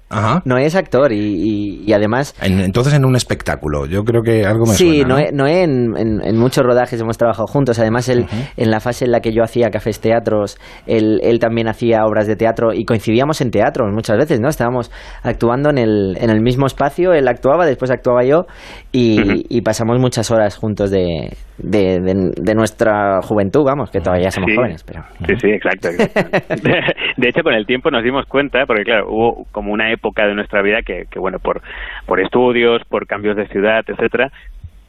No 0.45 0.59
es 0.59 0.75
actor 0.75 1.13
y, 1.13 1.93
además... 1.93 2.35
entonces 2.41 2.95
en 2.95 3.05
un 3.05 3.17
espectáculo, 3.17 3.87
yo 3.87 4.05
creo 4.05 4.23
que 4.23 4.45
algo 4.45 4.67
me 4.67 4.75
sí, 4.75 5.01
suena. 5.01 5.17
Sí, 5.19 5.25
¿no? 5.33 5.47
en, 5.47 5.95
en, 5.97 6.39
muchos 6.39 6.65
rodajes 6.65 7.01
hemos 7.01 7.19
trabajado 7.19 7.47
juntos. 7.47 7.79
Además, 7.79 8.09
él, 8.09 8.27
en 8.57 8.71
la 8.71 8.81
fase 8.81 9.05
en 9.05 9.13
la 9.13 9.21
que 9.21 9.33
yo 9.33 9.43
hacía 9.43 9.71
cafés 9.71 10.01
teatros, 10.01 10.59
él, 10.87 11.21
él, 11.23 11.39
también 11.39 11.69
hacía 11.69 12.05
obras 12.05 12.27
de 12.27 12.37
teatro 12.37 12.73
y 12.73 12.85
coincidíamos 12.85 13.41
en 13.41 13.51
teatro 13.51 13.87
muchas 13.93 14.17
veces, 14.17 14.41
¿no? 14.41 14.49
Estábamos 14.49 14.91
actuando 15.23 15.71
en 15.71 15.79
el, 15.79 16.17
en 16.21 16.31
el 16.31 16.41
mismo 16.41 16.67
espacio, 16.67 17.13
él 17.13 17.29
actuaba, 17.29 17.67
después 17.67 17.91
actuaba 17.91 18.25
yo 18.25 18.47
y, 18.93 19.61
pasamos 19.63 19.99
muchas 19.99 20.31
horas 20.31 20.57
juntos 20.57 20.91
de, 20.91 21.31
de, 21.59 22.55
nuestra 22.55 23.21
juventud, 23.23 23.63
vamos, 23.65 23.91
que 23.91 24.01
todavía 24.01 24.31
somos 24.31 24.51
jóvenes. 24.55 24.85
Pero... 24.85 25.03
Sí, 25.27 25.35
sí, 25.37 25.51
exacto. 25.51 25.89
De, 27.17 27.29
hecho, 27.29 27.43
con 27.43 27.55
el 27.55 27.65
tiempo 27.65 27.91
nos 27.91 28.03
dimos 28.03 28.27
cuenta, 28.27 28.65
porque 28.67 28.83
claro, 28.83 29.07
hubo 29.09 29.47
como 29.53 29.73
una 29.73 29.93
época 29.93 30.02
de 30.03 30.35
nuestra 30.35 30.63
vida 30.63 30.83
que, 30.83 31.07
que 31.11 31.19
bueno, 31.19 31.39
por, 31.39 31.63
por 32.07 32.21
estudios, 32.21 32.83
por 32.85 33.07
cambios 33.07 33.37
de 33.37 33.47
ciudad, 33.49 33.85
etcétera, 33.87 34.33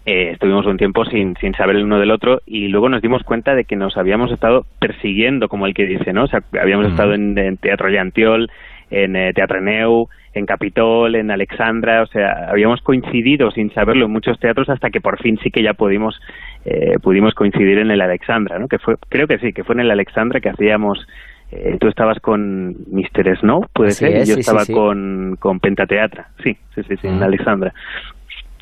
eh, 0.05 0.31
estuvimos 0.33 0.65
un 0.65 0.77
tiempo 0.77 1.05
sin, 1.05 1.37
sin 1.37 1.53
saber 1.53 1.77
el 1.77 1.85
uno 1.85 1.97
del 1.97 2.11
otro 2.11 2.41
y 2.45 2.67
luego 2.67 2.89
nos 2.89 3.01
dimos 3.01 3.23
cuenta 3.23 3.55
de 3.55 3.63
que 3.63 3.77
nos 3.77 3.95
habíamos 3.95 4.31
estado 4.31 4.65
persiguiendo, 4.79 5.47
como 5.47 5.65
el 5.65 5.73
que 5.73 5.85
dice, 5.85 6.11
¿no? 6.11 6.25
O 6.25 6.27
sea, 6.27 6.41
habíamos 6.59 6.87
estado 6.87 7.13
en, 7.13 7.57
Teatro 7.57 7.87
Llantiol, 7.87 8.51
en 8.91 9.15
eh, 9.15 9.31
Teatro 9.33 9.61
Neu, 9.61 10.09
en 10.33 10.45
Capitol, 10.45 11.15
en 11.15 11.31
Alexandra, 11.31 12.01
o 12.01 12.07
sea, 12.07 12.49
habíamos 12.49 12.81
coincidido 12.81 13.51
sin 13.51 13.71
saberlo 13.71 14.07
en 14.07 14.11
muchos 14.11 14.39
teatros 14.39 14.67
hasta 14.67 14.89
que 14.89 14.99
por 14.99 15.21
fin 15.21 15.39
sí 15.41 15.51
que 15.51 15.63
ya 15.63 15.73
pudimos 15.73 16.19
eh, 16.65 16.97
pudimos 17.01 17.33
coincidir 17.33 17.77
en 17.77 17.91
el 17.91 18.01
Alexandra, 18.01 18.59
¿no? 18.59 18.67
Que 18.67 18.79
fue, 18.79 18.95
creo 19.07 19.27
que 19.27 19.37
sí, 19.37 19.53
que 19.53 19.63
fue 19.63 19.75
en 19.75 19.81
el 19.81 19.91
Alexandra 19.91 20.41
que 20.41 20.49
hacíamos 20.49 21.07
eh, 21.55 21.77
tú 21.79 21.87
estabas 21.87 22.19
con 22.19 22.69
Mr. 22.91 23.37
Snow, 23.39 23.61
puede 23.73 23.91
ser, 23.91 24.23
y 24.23 24.25
yo 24.25 24.35
estaba 24.35 24.65
Con, 24.65 25.35
con 25.39 25.59
Pentateatra, 25.59 26.27
sí, 26.43 26.53
sí, 26.73 26.81
sí, 26.87 26.95
sí, 27.01 27.07
en 27.07 27.19
mm. 27.19 27.23
Alexandra. 27.23 27.73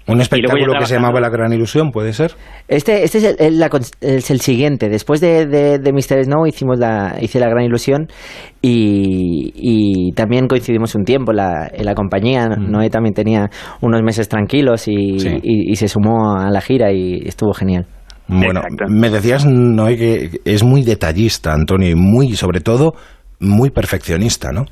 Un 0.08 0.20
espectáculo 0.20 0.74
que 0.80 0.86
se 0.86 0.96
llamaba 0.96 1.22
La 1.22 1.30
Gran 1.30 1.54
Ilusión, 1.54 1.92
¿puede 1.92 2.12
ser? 2.12 2.32
Este, 2.68 3.04
este 3.04 3.20
es, 3.20 3.36
el, 3.40 3.64
es 4.02 4.32
el 4.32 4.42
siguiente. 4.42 4.90
Después 4.90 5.22
de, 5.22 5.46
de, 5.46 5.94
Mr. 5.94 6.26
Snow 6.26 6.48
hicimos 6.48 6.80
la, 6.80 7.18
hice 7.22 7.40
La 7.40 7.48
Gran 7.48 7.64
Ilusión 7.64 8.08
y, 8.62 9.52
y 9.56 10.12
también 10.14 10.48
coincidimos 10.48 10.96
un 10.96 11.04
tiempo 11.04 11.32
en 11.32 11.38
la, 11.38 11.70
en 11.72 11.86
la 11.86 11.94
compañía. 11.94 12.48
Mm. 12.48 12.72
Noé 12.72 12.90
también 12.90 13.14
tenía 13.14 13.50
unos 13.82 14.02
meses 14.02 14.28
tranquilos 14.28 14.88
y, 14.88 15.18
y, 15.44 15.76
se 15.76 15.88
sumó 15.88 16.36
a 16.36 16.50
la 16.50 16.62
gira 16.62 16.92
y 16.92 17.22
estuvo 17.28 17.54
genial. 17.54 17.86
Bueno, 18.32 18.62
me 18.88 19.10
decías, 19.10 19.46
Noé, 19.46 19.98
que 19.98 20.30
es 20.46 20.64
muy 20.64 20.84
detallista, 20.84 21.54
Antonio, 21.54 21.90
y 21.90 21.96
muy, 21.96 22.32
sobre 22.36 22.62
todo, 22.62 22.96
muy 23.42 23.72
perfeccionista, 23.72 24.54
¿no? 24.54 24.66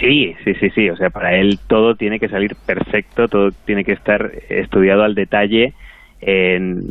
Sí, 0.00 0.34
sí, 0.42 0.54
sí, 0.54 0.70
sí. 0.70 0.88
O 0.88 0.96
sea, 0.96 1.10
para 1.10 1.36
él 1.36 1.58
todo 1.66 1.94
tiene 1.94 2.18
que 2.18 2.28
salir 2.28 2.56
perfecto, 2.66 3.28
todo 3.28 3.50
tiene 3.66 3.84
que 3.84 3.92
estar 3.92 4.32
estudiado 4.48 5.02
al 5.02 5.14
detalle. 5.14 5.74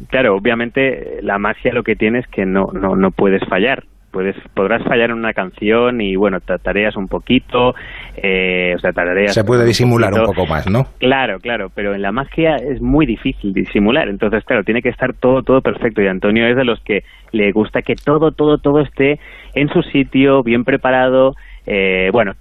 claro, 0.09 0.35
obviamente 0.35 1.19
la 1.23 1.39
magia 1.39 1.73
lo 1.73 1.83
que 1.83 1.95
tiene 1.95 2.19
es 2.19 2.27
que 2.27 2.45
no, 2.45 2.69
no, 2.73 2.95
no 2.95 3.09
puedes 3.09 3.41
fallar 3.49 3.83
puedes 4.11 4.35
podrás 4.53 4.83
fallar 4.83 5.09
en 5.09 5.17
una 5.17 5.33
canción 5.33 6.01
y 6.01 6.15
bueno 6.15 6.39
tareas 6.41 6.95
un 6.97 7.07
poquito 7.07 7.73
eh, 8.15 8.73
o 8.75 8.79
sea 8.79 8.91
tareas 8.91 9.33
se 9.33 9.43
puede 9.43 9.65
disimular 9.65 10.13
un, 10.13 10.25
poco 10.25 10.45
más 10.45 10.69
no 10.69 10.85
claro 10.99 11.39
claro 11.39 11.69
pero 11.73 11.95
en 11.95 12.01
la 12.01 12.11
magia 12.11 12.55
es 12.55 12.81
muy 12.81 13.05
difícil 13.05 13.53
disimular. 13.53 14.07
Entonces 14.09 14.43
claro 14.43 14.63
tiene 14.63 14.81
que 14.81 14.89
estar 14.89 15.13
todo 15.13 15.43
todo 15.43 15.61
perfecto. 15.61 16.01
Y 16.01 16.07
Antonio 16.07 16.47
es 16.47 16.55
de 16.55 16.65
los 16.65 16.79
que 16.81 17.03
le 17.31 17.51
gusta 17.51 17.81
que 17.81 17.95
todo 17.95 18.31
todo 18.31 18.57
todo 18.57 18.81
esté 18.81 19.19
en 19.55 19.69
su 19.69 19.81
sitio 19.83 20.43
bien 20.43 20.63
preparado 20.63 21.33
eh, 21.65 22.09
bueno, 22.11 22.31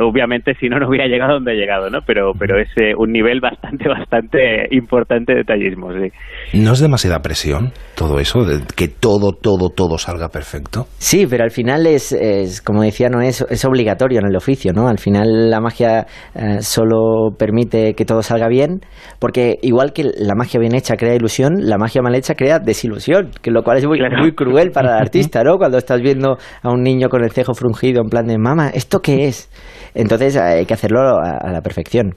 obviamente 0.00 0.54
si 0.60 0.68
no, 0.68 0.78
no 0.78 0.88
hubiera 0.88 1.06
llegado 1.06 1.34
donde 1.34 1.52
he 1.52 1.56
llegado, 1.56 1.88
¿no? 1.88 2.00
Pero, 2.06 2.32
pero 2.38 2.60
es 2.60 2.68
eh, 2.76 2.92
un 2.96 3.12
nivel 3.12 3.40
bastante, 3.40 3.88
bastante 3.88 4.68
importante 4.70 5.32
de 5.32 5.38
detallismo, 5.38 5.92
sí. 5.92 6.10
¿No 6.54 6.72
es 6.72 6.80
demasiada 6.80 7.20
presión 7.20 7.72
todo 7.96 8.18
eso, 8.20 8.44
de 8.44 8.60
que 8.76 8.88
todo, 8.88 9.32
todo, 9.32 9.70
todo 9.70 9.96
salga 9.98 10.28
perfecto? 10.28 10.86
Sí, 10.98 11.26
pero 11.28 11.44
al 11.44 11.50
final 11.50 11.86
es, 11.86 12.12
es 12.12 12.60
como 12.60 12.82
decía, 12.82 13.08
no 13.08 13.22
es, 13.22 13.42
es 13.48 13.64
obligatorio 13.64 14.20
en 14.20 14.26
el 14.26 14.36
oficio, 14.36 14.72
¿no? 14.72 14.88
Al 14.88 14.98
final 14.98 15.50
la 15.50 15.60
magia 15.60 16.06
eh, 16.34 16.60
solo 16.60 17.30
permite 17.38 17.94
que 17.94 18.04
todo 18.04 18.22
salga 18.22 18.48
bien, 18.48 18.80
porque 19.18 19.56
igual 19.62 19.92
que 19.92 20.04
la 20.04 20.34
magia 20.34 20.60
bien 20.60 20.74
hecha 20.74 20.96
crea 20.96 21.14
ilusión, 21.14 21.54
la 21.60 21.78
magia 21.78 22.02
mal 22.02 22.14
hecha 22.14 22.34
crea 22.34 22.58
desilusión, 22.58 23.30
que 23.42 23.50
lo 23.50 23.62
cual 23.62 23.78
es 23.78 23.86
muy, 23.86 23.98
muy 24.20 24.32
cruel 24.32 24.70
para 24.70 24.96
el 24.96 25.02
artista, 25.02 25.42
¿no? 25.42 25.56
Cuando 25.56 25.78
estás 25.78 26.00
viendo 26.00 26.36
a 26.62 26.70
un 26.70 26.82
niño 26.82 27.08
con 27.08 27.24
el 27.24 27.30
cejo 27.30 27.54
frungido 27.54 28.02
en 28.02 28.08
plan 28.08 28.26
de 28.26 28.38
mamá, 28.38 28.57
¿esto 28.66 29.00
qué 29.00 29.28
es? 29.28 29.48
Entonces 29.94 30.36
hay 30.36 30.66
que 30.66 30.74
hacerlo 30.74 31.00
a, 31.00 31.50
la 31.50 31.60
perfección. 31.60 32.14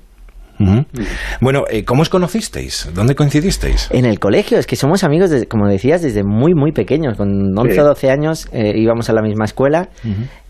Bueno, 1.40 1.64
eh, 1.72 1.84
¿cómo 1.84 2.04
os 2.04 2.10
conocisteis? 2.10 2.92
¿Dónde 2.94 3.16
coincidisteis? 3.16 3.90
En 3.92 4.06
el 4.06 4.20
colegio, 4.20 4.60
es 4.60 4.68
que 4.68 4.76
somos 4.76 5.04
amigos, 5.04 5.32
como 5.50 5.68
decías, 5.68 6.04
desde 6.04 6.24
muy, 6.24 6.54
muy 6.54 6.72
pequeños. 6.72 7.18
Con 7.18 7.58
11 7.58 7.82
o 7.82 7.86
12 7.86 8.12
años 8.12 8.48
eh, 8.52 8.74
íbamos 8.76 9.10
a 9.10 9.14
la 9.14 9.24
misma 9.24 9.46
escuela 9.46 9.90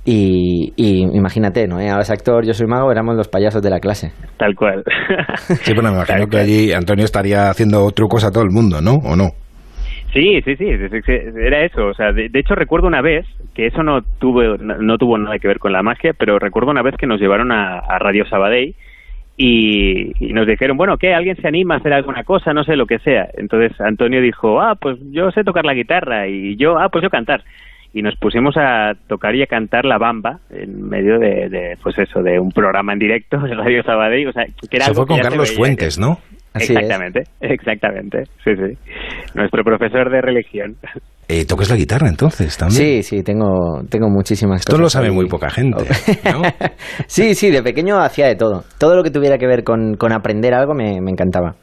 y, 0.04 0.74
imagínate, 0.76 1.68
¿no? 1.68 1.76
Ahora 1.78 2.02
es 2.02 2.10
actor, 2.10 2.46
yo 2.46 2.54
soy 2.54 2.68
mago, 2.68 2.92
éramos 2.92 3.16
los 3.16 3.28
payasos 3.28 3.62
de 3.62 3.70
la 3.70 3.80
clase. 3.80 4.12
Tal 4.38 4.56
cual. 4.56 4.84
sí, 5.62 5.74
bueno, 5.74 5.92
me 5.92 5.98
imagino 5.98 6.28
que 6.28 6.38
allí 6.38 6.74
Antonio 6.74 7.06
estaría 7.06 7.50
haciendo 7.50 7.90
trucos 7.92 8.24
a 8.24 8.32
todo 8.32 8.44
el 8.44 8.52
mundo, 8.52 8.82
¿no? 8.82 8.96
¿O 8.96 9.16
no? 9.16 9.30
Sí, 10.14 10.42
sí, 10.44 10.56
sí, 10.58 10.66
era 10.68 11.64
eso. 11.64 11.88
O 11.88 11.94
sea, 11.94 12.12
de, 12.12 12.30
hecho 12.34 12.56
recuerdo 12.56 12.88
una 12.88 13.02
vez 13.02 13.26
que 13.54 13.68
eso 13.68 13.82
no 13.82 14.02
tuvo 14.02 14.58
no, 14.58 14.98
tuvo 14.98 15.18
nada 15.18 15.40
que 15.40 15.48
ver 15.48 15.60
con 15.60 15.72
la 15.72 15.84
magia, 15.84 16.14
pero 16.14 16.38
recuerdo 16.38 16.72
una 16.72 16.82
vez 16.82 16.96
que 16.98 17.08
nos 17.08 17.20
llevaron 17.20 17.52
a, 17.52 17.98
Radio 18.00 18.26
Sabadell 18.28 18.76
y, 19.38 20.14
nos 20.34 20.46
dijeron, 20.46 20.76
bueno, 20.76 20.98
¿qué? 20.98 21.14
¿Alguien 21.14 21.38
se 21.38 21.48
anima 21.48 21.76
a 21.76 21.78
hacer 21.78 21.94
alguna 21.94 22.24
cosa? 22.24 22.54
No 22.54 22.64
sé, 22.64 22.76
lo 22.76 22.86
que 22.86 23.00
sea. 23.00 23.30
Entonces 23.38 23.80
Antonio 23.80 24.22
dijo, 24.22 24.62
ah, 24.62 24.76
pues 24.76 24.98
yo 25.12 25.32
sé 25.32 25.44
tocar 25.44 25.66
la 25.66 25.74
guitarra 25.74 26.28
y 26.28 26.58
yo, 26.58 26.78
ah, 26.78 26.90
pues 26.90 27.04
yo 27.04 27.10
cantar. 27.10 27.44
Y 27.94 28.02
nos 28.02 28.16
pusimos 28.16 28.56
a 28.58 28.94
tocar 29.08 29.36
y 29.36 29.44
a 29.44 29.48
cantar 29.48 29.86
la 29.86 29.98
bamba 29.98 30.40
en 30.50 30.90
medio 30.90 31.20
de, 31.20 31.78
pues 31.82 31.98
eso, 31.98 32.22
de 32.22 32.40
un 32.40 32.52
programa 32.52 32.94
en 32.94 33.00
directo 33.00 33.38
de 33.40 33.54
Radio 33.54 33.84
Sabadell. 33.84 34.28
O 34.28 34.34
sea, 34.34 34.46
que 34.46 34.78
era 34.78 34.94
fue 34.94 35.06
con 35.06 35.20
Carlos 35.20 35.56
Fuentes, 35.56 35.98
¿no? 35.98 36.20
Exactamente, 36.54 37.24
exactamente. 37.42 38.26
Sí, 38.44 38.56
sí. 38.56 38.78
Nuestro 39.34 39.64
profesor 39.64 40.10
de 40.10 40.22
religión. 40.22 40.78
Eh, 41.34 41.46
¿Tocas 41.46 41.70
la 41.70 41.78
guitarra 41.78 42.10
entonces 42.10 42.58
también? 42.58 42.78
Sí, 42.78 43.04
sí, 43.04 43.24
tengo, 43.24 43.84
tengo 43.90 44.10
muchísimas 44.10 44.60
Esto 44.60 44.78
lo 44.78 44.90
sabe 44.90 45.12
muy 45.12 45.30
poca 45.30 45.50
gente, 45.50 45.86
¿no? 46.26 46.42
sí, 47.08 47.36
sí, 47.36 47.50
de 47.50 47.64
pequeño 47.64 48.02
hacía 48.02 48.28
de 48.28 48.36
todo. 48.36 48.66
Todo 48.78 48.98
lo 48.98 49.04
que 49.04 49.12
tuviera 49.12 49.38
que 49.38 49.48
ver 49.48 49.64
con, 49.64 49.96
aprender 50.12 50.54
algo 50.54 50.74
me, 50.74 50.98
encantaba. 50.98 51.56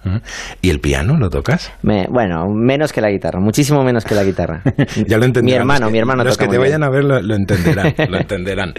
¿Y 0.63 0.71
el 0.71 0.81
piano 0.81 1.19
lo 1.19 1.29
tocas? 1.29 1.71
bueno, 1.83 2.47
menos 2.49 2.95
que 2.95 3.03
la 3.03 3.11
guitarra, 3.11 3.41
muchísimo 3.41 3.85
menos 3.85 4.07
que 4.07 4.15
la 4.15 4.25
guitarra. 4.25 4.63
ya 5.07 5.19
lo 5.19 5.27
entenderán. 5.27 5.45
Mi 5.45 5.53
hermano, 5.53 5.91
mi 5.91 5.99
hermano 5.99 6.25
Los 6.25 6.39
que 6.39 6.49
te 6.49 6.57
vayan 6.57 6.83
a 6.83 6.89
ver 6.89 7.05
lo, 7.05 7.35
entenderán, 7.35 7.95
lo 8.09 8.17
entenderán. 8.17 8.73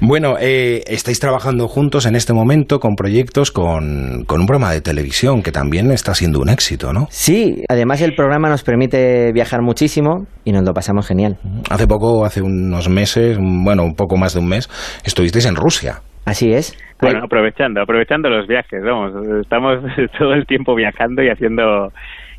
Bueno, 0.00 0.36
eh, 0.38 0.84
estáis 0.86 1.18
trabajando 1.18 1.66
juntos 1.66 2.06
en 2.06 2.14
este 2.14 2.32
momento 2.32 2.78
con 2.78 2.94
proyectos 2.94 3.50
con, 3.50 4.22
con 4.24 4.42
un 4.42 4.46
programa 4.46 4.72
de 4.72 4.82
televisión 4.82 5.42
que 5.42 5.50
también 5.50 5.90
está 5.90 6.14
siendo 6.14 6.38
un 6.38 6.48
éxito, 6.48 6.92
¿no? 6.92 7.08
Sí, 7.10 7.64
además 7.68 8.00
el 8.02 8.14
programa 8.14 8.48
nos 8.48 8.62
permite 8.62 9.32
viajar 9.32 9.62
muchísimo 9.62 10.27
y 10.44 10.52
nos 10.52 10.64
lo 10.64 10.72
pasamos 10.72 11.06
genial. 11.06 11.36
Hace 11.70 11.86
poco, 11.86 12.24
hace 12.24 12.42
unos 12.42 12.88
meses, 12.88 13.38
bueno, 13.38 13.84
un 13.84 13.94
poco 13.94 14.16
más 14.16 14.34
de 14.34 14.40
un 14.40 14.48
mes, 14.48 14.68
estuvisteis 15.04 15.46
en 15.46 15.56
Rusia. 15.56 16.00
Así 16.24 16.52
es. 16.52 16.76
Bueno, 17.00 17.20
aprovechando, 17.24 17.80
aprovechando 17.80 18.28
los 18.28 18.46
viajes, 18.46 18.82
vamos, 18.82 19.12
estamos 19.40 19.78
todo 20.18 20.34
el 20.34 20.46
tiempo 20.46 20.74
viajando 20.74 21.22
y 21.22 21.28
haciendo 21.28 21.90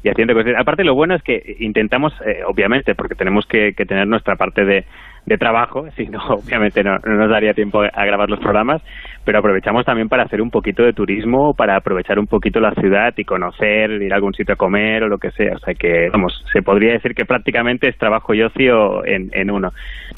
y 0.04 0.10
haciendo 0.10 0.34
cosas. 0.34 0.54
Aparte, 0.58 0.84
lo 0.84 0.96
bueno 0.96 1.16
es 1.16 1.24
que 1.24 1.56
intentamos, 1.60 2.14
eh, 2.26 2.42
obviamente, 2.48 2.96
porque 2.96 3.16
tenemos 3.16 3.46
que, 3.46 3.74
tener 3.74 4.08
nuestra 4.08 4.36
parte 4.36 4.64
de, 4.64 4.86
de 5.26 5.38
trabajo, 5.38 5.86
si 5.96 6.06
no, 6.06 6.20
obviamente 6.30 6.84
no, 6.84 6.98
nos 6.98 7.30
daría 7.30 7.54
tiempo 7.54 7.82
a 7.82 8.06
grabar 8.06 8.30
los 8.30 8.40
programas, 8.40 8.82
pero 9.26 9.40
aprovechamos 9.40 9.86
también 9.86 10.08
para 10.08 10.24
hacer 10.24 10.42
un 10.42 10.50
poquito 10.50 10.84
de 10.84 10.94
turismo, 10.94 11.54
para 11.54 11.78
aprovechar 11.78 12.18
un 12.18 12.26
poquito 12.26 12.60
la 12.60 12.74
ciudad 12.74 13.14
y 13.16 13.24
conocer, 13.24 13.92
ir 14.02 14.12
a 14.12 14.16
algún 14.16 14.34
sitio 14.34 14.54
a 14.54 14.58
comer 14.58 15.04
o 15.04 15.08
lo 15.08 15.18
que 15.18 15.30
sea. 15.32 15.54
O 15.56 15.60
sea 15.60 15.74
que, 15.76 16.10
vamos, 16.12 16.34
se 16.52 16.62
podría 16.62 16.94
decir 16.94 17.14
que 17.14 17.26
prácticamente 17.26 17.90
es 17.90 17.98
trabajo 17.98 18.34
y 18.34 18.42
ocio 18.42 19.06
en, 19.06 19.30
en 19.34 19.52
uno. 19.52 19.70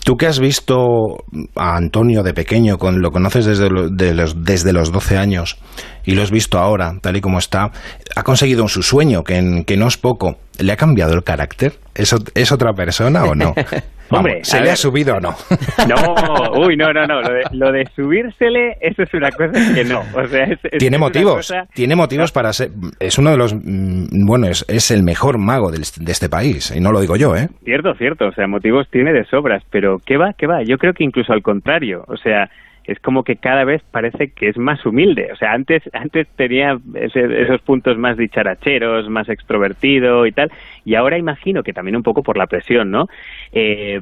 Tú 0.05 0.15
que 0.15 0.27
has 0.27 0.39
visto 0.39 1.17
a 1.55 1.75
Antonio 1.75 2.24
de 2.24 2.34
pequeño, 2.34 2.77
con, 2.77 3.01
lo 3.01 3.12
conoces 3.12 3.46
desde, 3.46 3.70
los, 3.70 4.46
desde 4.46 4.72
los 4.72 4.91
12 4.91 5.17
años 5.17 5.60
y 6.05 6.15
lo 6.15 6.22
has 6.22 6.31
visto 6.31 6.58
ahora, 6.58 6.93
tal 7.01 7.17
y 7.17 7.22
como 7.22 7.39
está, 7.39 7.72
ha 8.15 8.24
conseguido 8.24 8.67
su 8.67 8.81
sueño, 8.81 9.24
que, 9.24 9.63
que 9.67 9.77
no 9.77 9.88
es 9.88 9.98
poco. 9.98 10.38
¿Le 10.60 10.72
ha 10.72 10.77
cambiado 10.77 11.13
el 11.13 11.24
carácter? 11.24 11.74
¿Es, 11.96 12.15
es 12.34 12.51
otra 12.51 12.74
persona 12.74 13.25
o 13.25 13.36
no? 13.36 13.53
Hombre, 14.12 14.39
¿se 14.44 14.62
le 14.62 14.72
ha 14.72 14.75
subido 14.75 15.15
o 15.15 15.20
no? 15.20 15.36
No, 15.88 16.65
uy, 16.65 16.75
no, 16.77 16.94
no, 16.94 17.06
no. 17.06 17.22
Lo 17.53 17.72
de, 17.72 17.86
subírsele, 17.96 18.77
eso 18.82 19.03
es 19.03 19.13
una 19.13 19.32
cosa 19.32 19.74
que 19.74 19.84
no. 19.84 20.01
O 20.13 20.27
sea, 20.27 20.46
tiene 20.77 20.98
motivos, 20.98 21.53
tiene 21.74 21.96
motivos 21.96 22.32
para 22.32 22.53
ser. 22.53 22.72
Es 23.00 23.18
uno 23.18 23.32
de 23.32 23.38
los. 23.38 23.53
Mm, 23.53 24.25
bueno, 24.25 24.48
es, 24.48 24.65
es 24.68 24.91
el 24.91 25.03
mejor 25.03 25.38
mago 25.38 25.72
de, 25.72 25.80
de 25.80 26.12
este 26.12 26.30
país, 26.30 26.74
y 26.75 26.80
no 26.80 26.91
lo 26.91 27.01
digo 27.01 27.15
yo, 27.15 27.36
¿eh? 27.36 27.48
Cierto, 27.63 27.94
cierto. 27.96 28.27
O 28.27 28.32
sea, 28.34 28.48
motivos 28.48 28.88
tiene 28.91 29.12
de 29.13 29.25
sobras, 29.25 29.63
pero 29.72 29.98
¿qué 30.06 30.18
va? 30.18 30.34
¿Qué 30.38 30.48
va? 30.48 30.63
Yo 30.63 30.77
creo 30.77 30.94
que 30.94 31.03
incluso 31.03 31.34
al 31.34 31.41
contrario. 31.41 32.03
O 32.08 32.18
sea, 32.18 32.50
es 32.85 33.00
como 33.00 33.23
que 33.23 33.35
cada 33.35 33.63
vez 33.63 33.81
parece 33.91 34.31
que 34.31 34.50
es 34.50 34.57
más 34.57 34.85
humilde. 34.85 35.29
O 35.31 35.35
sea, 35.35 35.53
antes, 35.53 35.83
antes 35.93 36.27
tenía 36.35 36.79
esos 36.95 37.61
puntos 37.61 37.97
más 37.97 38.17
dicharacheros, 38.17 39.09
más 39.09 39.29
extrovertido 39.29 40.25
y 40.25 40.31
tal, 40.31 40.51
y 40.85 40.95
ahora 40.95 41.17
imagino 41.17 41.63
que 41.63 41.73
también 41.73 41.95
un 41.95 42.03
poco 42.03 42.23
por 42.23 42.38
la 42.38 42.47
presión, 42.47 42.91
¿no? 42.91 43.07
Eh, 43.51 44.00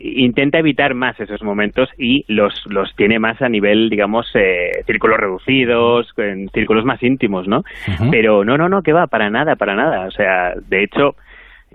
intenta 0.00 0.58
evitar 0.58 0.94
más 0.94 1.18
esos 1.20 1.42
momentos 1.42 1.88
y 1.98 2.24
los, 2.28 2.64
los 2.66 2.94
tiene 2.96 3.18
más 3.18 3.40
a 3.42 3.48
nivel, 3.48 3.90
digamos, 3.90 4.30
eh, 4.34 4.82
círculos 4.86 5.18
reducidos, 5.18 6.12
en 6.16 6.48
círculos 6.50 6.84
más 6.84 7.02
íntimos, 7.02 7.46
¿no? 7.46 7.64
Pero 8.10 8.44
no, 8.44 8.56
no, 8.56 8.68
no, 8.68 8.82
que 8.82 8.92
va, 8.92 9.06
para 9.06 9.30
nada, 9.30 9.56
para 9.56 9.74
nada. 9.74 10.06
O 10.06 10.10
sea, 10.10 10.54
de 10.68 10.84
hecho, 10.84 11.16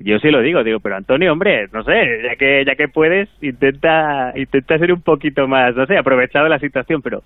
yo 0.04 0.20
sí 0.20 0.30
lo 0.30 0.42
digo, 0.42 0.64
digo, 0.64 0.80
pero 0.80 0.96
Antonio, 0.96 1.32
hombre, 1.32 1.68
no 1.74 1.84
sé, 1.84 2.22
ya 2.24 2.36
que 2.36 2.64
ya 2.66 2.76
que 2.76 2.88
puedes, 2.88 3.30
intenta 3.42 4.32
intenta 4.36 4.78
ser 4.78 4.94
un 4.94 5.02
poquito 5.02 5.48
más, 5.48 5.76
no 5.76 5.86
sé, 5.86 5.98
aprovechado 5.98 6.48
la 6.48 6.60
situación, 6.60 7.02
pero 7.02 7.24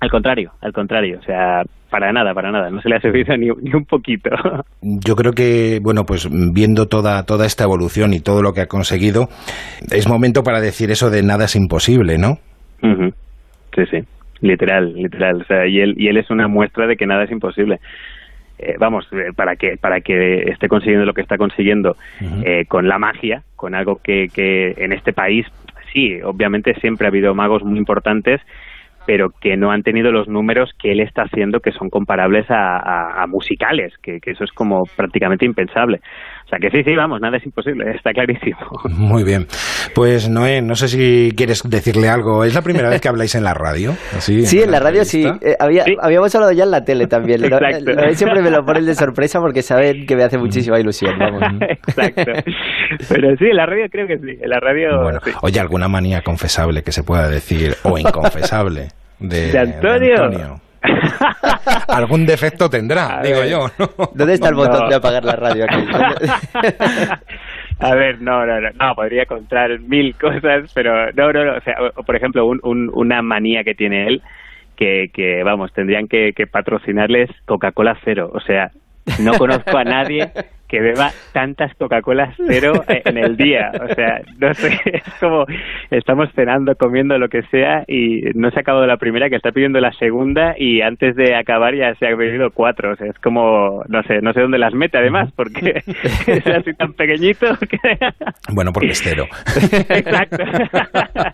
al 0.00 0.10
contrario, 0.10 0.50
al 0.60 0.72
contrario, 0.72 1.18
o 1.20 1.22
sea, 1.22 1.62
para 1.88 2.12
nada, 2.12 2.34
para 2.34 2.50
nada, 2.50 2.70
no 2.70 2.80
se 2.80 2.88
le 2.88 2.96
ha 2.96 3.00
servido 3.00 3.36
ni, 3.36 3.46
ni, 3.62 3.74
un 3.74 3.84
poquito. 3.84 4.30
Yo 4.82 5.14
creo 5.14 5.32
que, 5.32 5.78
bueno, 5.80 6.04
pues 6.04 6.28
viendo 6.52 6.86
toda, 6.86 7.24
toda 7.24 7.46
esta 7.46 7.64
evolución 7.64 8.12
y 8.12 8.20
todo 8.20 8.42
lo 8.42 8.52
que 8.52 8.62
ha 8.62 8.66
conseguido, 8.66 9.28
es 9.92 10.08
momento 10.08 10.42
para 10.42 10.60
decir 10.60 10.90
eso 10.90 11.08
de 11.08 11.22
nada 11.22 11.44
es 11.44 11.54
imposible, 11.54 12.18
¿no? 12.18 12.38
Sí, 13.76 13.82
sí, 13.90 13.98
literal, 14.40 14.92
literal, 14.92 15.42
o 15.42 15.44
sea, 15.44 15.66
y 15.68 15.78
él, 15.78 15.94
y 15.96 16.08
él 16.08 16.16
es 16.16 16.30
una 16.30 16.48
muestra 16.48 16.86
de 16.86 16.96
que 16.96 17.06
nada 17.06 17.24
es 17.24 17.30
imposible. 17.30 17.78
Eh, 18.62 18.76
vamos, 18.78 19.08
eh, 19.12 19.32
para 19.34 19.56
que 19.56 19.76
para 19.76 20.00
que 20.00 20.44
esté 20.50 20.68
consiguiendo 20.68 21.04
lo 21.04 21.14
que 21.14 21.22
está 21.22 21.36
consiguiendo 21.36 21.96
eh, 22.44 22.64
con 22.66 22.86
la 22.86 22.98
magia, 22.98 23.42
con 23.56 23.74
algo 23.74 23.96
que, 24.02 24.28
que 24.32 24.74
en 24.76 24.92
este 24.92 25.12
país, 25.12 25.46
sí, 25.92 26.20
obviamente 26.22 26.74
siempre 26.80 27.06
ha 27.06 27.10
habido 27.10 27.34
magos 27.34 27.64
muy 27.64 27.78
importantes, 27.78 28.40
pero 29.06 29.30
que 29.40 29.56
no 29.56 29.70
han 29.70 29.82
tenido 29.82 30.12
los 30.12 30.28
números 30.28 30.70
que 30.78 30.92
él 30.92 31.00
está 31.00 31.22
haciendo 31.22 31.60
que 31.60 31.72
son 31.72 31.88
comparables 31.90 32.46
a, 32.50 33.24
musicales, 33.28 33.92
que, 34.02 34.20
eso 34.24 34.44
es 34.44 34.52
como 34.52 34.84
prácticamente 34.96 35.44
impensable. 35.44 36.00
Sea 36.52 36.58
que 36.60 36.68
sí, 36.68 36.84
sí, 36.84 36.94
vamos, 36.94 37.18
nada 37.18 37.38
es 37.38 37.46
imposible, 37.46 37.90
está 37.96 38.12
clarísimo. 38.12 38.58
Muy 38.90 39.24
bien. 39.24 39.46
Pues 39.94 40.28
Noé, 40.28 40.60
no 40.60 40.74
sé 40.74 40.88
si 40.88 41.32
quieres 41.34 41.62
decirle 41.62 42.10
algo. 42.10 42.44
¿Es 42.44 42.54
la 42.54 42.60
primera 42.60 42.90
vez 42.90 43.00
que 43.00 43.08
habláis 43.08 43.34
en 43.34 43.44
la 43.44 43.54
radio? 43.54 43.92
sí, 44.18 44.60
en, 44.60 44.70
la 44.70 44.78
radio 44.78 45.02
sí. 45.06 45.24
Eh, 45.40 45.56
habíamos 45.98 46.34
hablado 46.34 46.52
ya 46.52 46.64
en 46.64 46.70
la 46.70 46.84
tele 46.84 47.06
también. 47.06 47.40
siempre 48.12 48.42
me 48.42 48.50
lo 48.50 48.66
ponen 48.66 48.84
de 48.84 48.94
sorpresa 48.94 49.40
porque 49.40 49.62
saben 49.62 50.04
que 50.04 50.14
me 50.14 50.24
hace 50.24 50.36
muchísima 50.36 50.78
ilusión. 50.78 51.14
Exacto. 51.62 52.32
Pero 53.08 53.34
sí, 53.38 53.46
en 53.46 53.56
la 53.56 53.64
radio 53.64 53.86
creo 53.90 54.06
que 54.06 54.18
sí. 54.18 54.38
En 54.38 54.50
la 54.50 54.60
radio. 54.60 55.00
Bueno, 55.04 55.20
oye, 55.40 55.58
¿alguna 55.58 55.88
manía 55.88 56.20
confesable 56.20 56.82
que 56.82 56.92
se 56.92 57.02
pueda 57.02 57.30
decir 57.30 57.76
o 57.84 57.96
inconfesable? 57.96 58.88
de, 59.18 59.52
¿De 59.52 59.58
Antonio? 59.58 60.60
Algún 61.88 62.26
defecto 62.26 62.68
tendrá, 62.70 63.18
A 63.20 63.22
digo 63.22 63.40
ver. 63.40 63.48
yo. 63.50 63.66
¿no? 63.78 63.90
¿Dónde 64.14 64.34
está 64.34 64.48
el 64.48 64.54
No. 64.56 64.60
botón 64.62 64.88
de 64.88 64.94
apagar 64.94 65.24
la 65.24 65.36
radio 65.36 65.64
aquí? 65.64 65.84
A 67.80 67.94
ver, 67.94 68.20
no, 68.20 68.46
no, 68.46 68.60
no, 68.60 68.68
no, 68.70 68.94
podría 68.94 69.26
contar 69.26 69.80
mil 69.80 70.14
cosas, 70.14 70.70
pero 70.72 71.10
no, 71.12 71.32
no, 71.32 71.44
no, 71.44 71.56
o 71.56 71.60
sea, 71.62 71.74
por 72.06 72.14
ejemplo, 72.14 72.46
un, 72.46 72.60
un- 72.62 72.90
una 72.94 73.22
manía 73.22 73.64
que 73.64 73.74
tiene 73.74 74.06
él, 74.06 74.22
que, 74.76 75.10
que 75.12 75.42
vamos, 75.42 75.72
tendrían 75.72 76.06
que, 76.06 76.32
que 76.32 76.46
patrocinarles 76.46 77.28
Coca-Cola 77.44 77.96
cero, 78.04 78.30
o 78.32 78.40
sea, 78.40 78.70
no 79.20 79.32
conozco 79.34 79.76
a 79.76 79.82
nadie 79.84 80.30
que 80.72 80.80
beba 80.80 81.10
tantas 81.34 81.74
Coca-Colas 81.74 82.34
cero 82.48 82.72
eh, 82.88 83.02
en 83.04 83.18
el 83.18 83.36
día, 83.36 83.70
o 83.74 83.94
sea, 83.94 84.22
no 84.38 84.54
sé, 84.54 84.68
es 84.86 85.02
como 85.20 85.44
estamos 85.90 86.30
cenando, 86.34 86.74
comiendo 86.76 87.18
lo 87.18 87.28
que 87.28 87.42
sea 87.50 87.84
y 87.86 88.22
no 88.34 88.50
se 88.50 88.58
ha 88.58 88.62
acabado 88.62 88.86
la 88.86 88.96
primera, 88.96 89.28
que 89.28 89.36
está 89.36 89.52
pidiendo 89.52 89.80
la 89.80 89.92
segunda 89.92 90.54
y 90.56 90.80
antes 90.80 91.14
de 91.14 91.36
acabar 91.36 91.74
ya 91.76 91.94
se 91.96 92.06
ha 92.06 92.16
bebido 92.16 92.48
cuatro, 92.54 92.92
o 92.92 92.96
sea, 92.96 93.06
es 93.06 93.18
como, 93.18 93.82
no 93.88 94.02
sé, 94.04 94.22
no 94.22 94.32
sé 94.32 94.40
dónde 94.40 94.58
las 94.58 94.72
mete 94.72 94.96
además, 94.96 95.30
porque 95.36 95.82
es 96.26 96.46
así 96.46 96.72
tan 96.72 96.94
pequeñito 96.94 97.48
que... 97.68 97.76
Bueno, 98.54 98.70
porque 98.72 98.92
es 98.92 99.02
cero. 99.02 99.26
Exacto. 99.90 100.42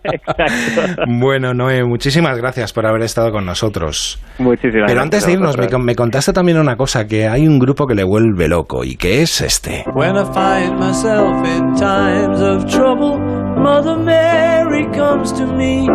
Exacto. 0.03 1.03
Bueno, 1.07 1.55
Noé, 1.55 1.85
muchísimas 1.85 2.37
gracias 2.39 2.73
por 2.73 2.87
haber 2.87 3.03
estado 3.03 3.31
con 3.31 3.47
nosotros. 3.47 4.21
Muchísimas 4.41 4.91
Pero 4.91 5.01
antes 5.01 5.25
de 5.25 5.35
irnos, 5.35 5.57
me, 5.57 5.69
me 5.79 5.95
contaste 5.95 6.33
también 6.33 6.59
una 6.59 6.75
cosa, 6.75 7.07
que 7.07 7.29
hay 7.29 7.47
un 7.47 7.61
grupo 7.61 7.87
que 7.87 7.95
le 7.95 8.03
vuelve 8.03 8.49
loco 8.49 8.83
y 8.83 8.97
que 8.97 9.23
es 9.23 9.28
este. 9.41 9.85
When 9.95 10.17
I 10.17 10.25
find 10.33 10.79
myself 10.79 11.45
in 11.47 11.75
times 11.77 12.41
of 12.41 12.65
trouble, 12.67 13.19
Mother 13.57 13.97
Mary 13.99 14.87
comes 14.93 15.33
to 15.35 15.47
me, 15.47 15.87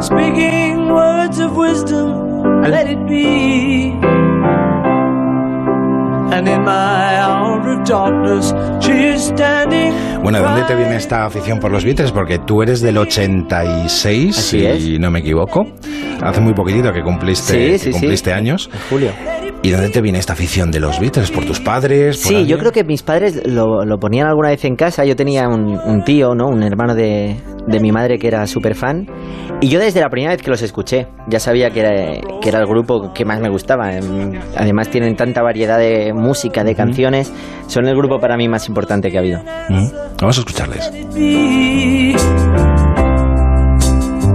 speaking 0.00 0.88
words 0.92 1.38
of 1.40 1.56
wisdom, 1.56 2.62
let 2.62 2.86
it 2.88 2.98
be. 3.08 3.92
And 6.32 6.48
in 6.48 6.62
my 6.64 7.18
hour 7.18 7.58
of 7.68 7.84
darkness, 7.84 8.54
she 8.80 9.14
is 9.14 9.22
standing. 9.24 9.92
Bueno, 10.22 10.38
¿de 10.38 10.44
dónde 10.44 10.62
te 10.62 10.74
viene 10.76 10.96
esta 10.96 11.24
afición 11.26 11.58
por 11.58 11.70
los 11.72 11.84
Beatles? 11.84 12.12
Porque 12.12 12.38
tú 12.38 12.62
eres 12.62 12.80
del 12.80 12.98
86, 12.98 14.38
Así 14.38 14.58
si 14.60 14.66
es. 14.66 15.00
no 15.00 15.10
me 15.10 15.18
equivoco. 15.20 15.66
Hace 16.22 16.40
muy 16.40 16.54
poquitito 16.54 16.92
que 16.92 17.02
cumpliste, 17.02 17.52
Sí, 17.52 17.58
que 17.72 17.78
sí, 17.78 17.84
sí. 17.86 17.90
cumpliste 17.92 18.32
años. 18.32 18.70
Julio. 18.88 19.10
¿Y 19.62 19.70
dónde 19.72 19.90
te 19.90 20.00
viene 20.00 20.18
esta 20.18 20.32
afición 20.32 20.70
de 20.70 20.80
los 20.80 20.98
Beatles? 20.98 21.30
¿Por 21.30 21.44
tus 21.44 21.60
padres? 21.60 22.16
¿Por 22.16 22.26
Sí, 22.28 22.32
yo 22.32 22.38
alguien? 22.40 22.58
creo 22.60 22.72
que 22.72 22.82
mis 22.84 23.02
padres 23.02 23.42
lo, 23.46 23.84
lo 23.84 23.98
ponían 23.98 24.26
alguna 24.26 24.48
vez 24.48 24.64
en 24.64 24.74
casa. 24.74 25.04
Yo 25.04 25.14
tenía 25.16 25.48
un, 25.48 25.78
un 25.78 26.02
tío, 26.02 26.34
¿no? 26.34 26.46
Un 26.48 26.62
hermano 26.62 26.94
de, 26.94 27.36
de 27.66 27.80
mi 27.80 27.92
madre 27.92 28.18
que 28.18 28.26
era 28.26 28.46
súper 28.46 28.74
fan. 28.74 29.06
Y 29.60 29.68
yo 29.68 29.78
desde 29.78 30.00
la 30.00 30.08
primera 30.08 30.32
vez 30.32 30.40
que 30.42 30.48
los 30.50 30.62
escuché, 30.62 31.08
ya 31.28 31.38
sabía 31.38 31.68
que 31.68 31.80
era, 31.80 32.20
que 32.40 32.48
era 32.48 32.60
el 32.60 32.66
grupo 32.66 33.12
que 33.12 33.26
más 33.26 33.38
me 33.42 33.50
gustaba. 33.50 33.92
Em, 33.94 34.40
Además 34.56 34.88
tienen 34.88 35.14
tanta 35.14 35.42
variedad 35.42 35.78
de 35.78 36.14
música, 36.14 36.64
de 36.64 36.74
canciones. 36.74 37.30
Son 37.66 37.86
el 37.86 37.94
grupo 37.94 38.18
para 38.18 38.38
mí 38.38 38.48
más 38.48 38.66
importante 38.66 39.10
que 39.10 39.18
ha 39.18 39.20
habido. 39.20 39.40
Mm, 39.68 39.88
Vamos 40.22 40.38
a 40.38 40.40
escucharles. 40.40 40.90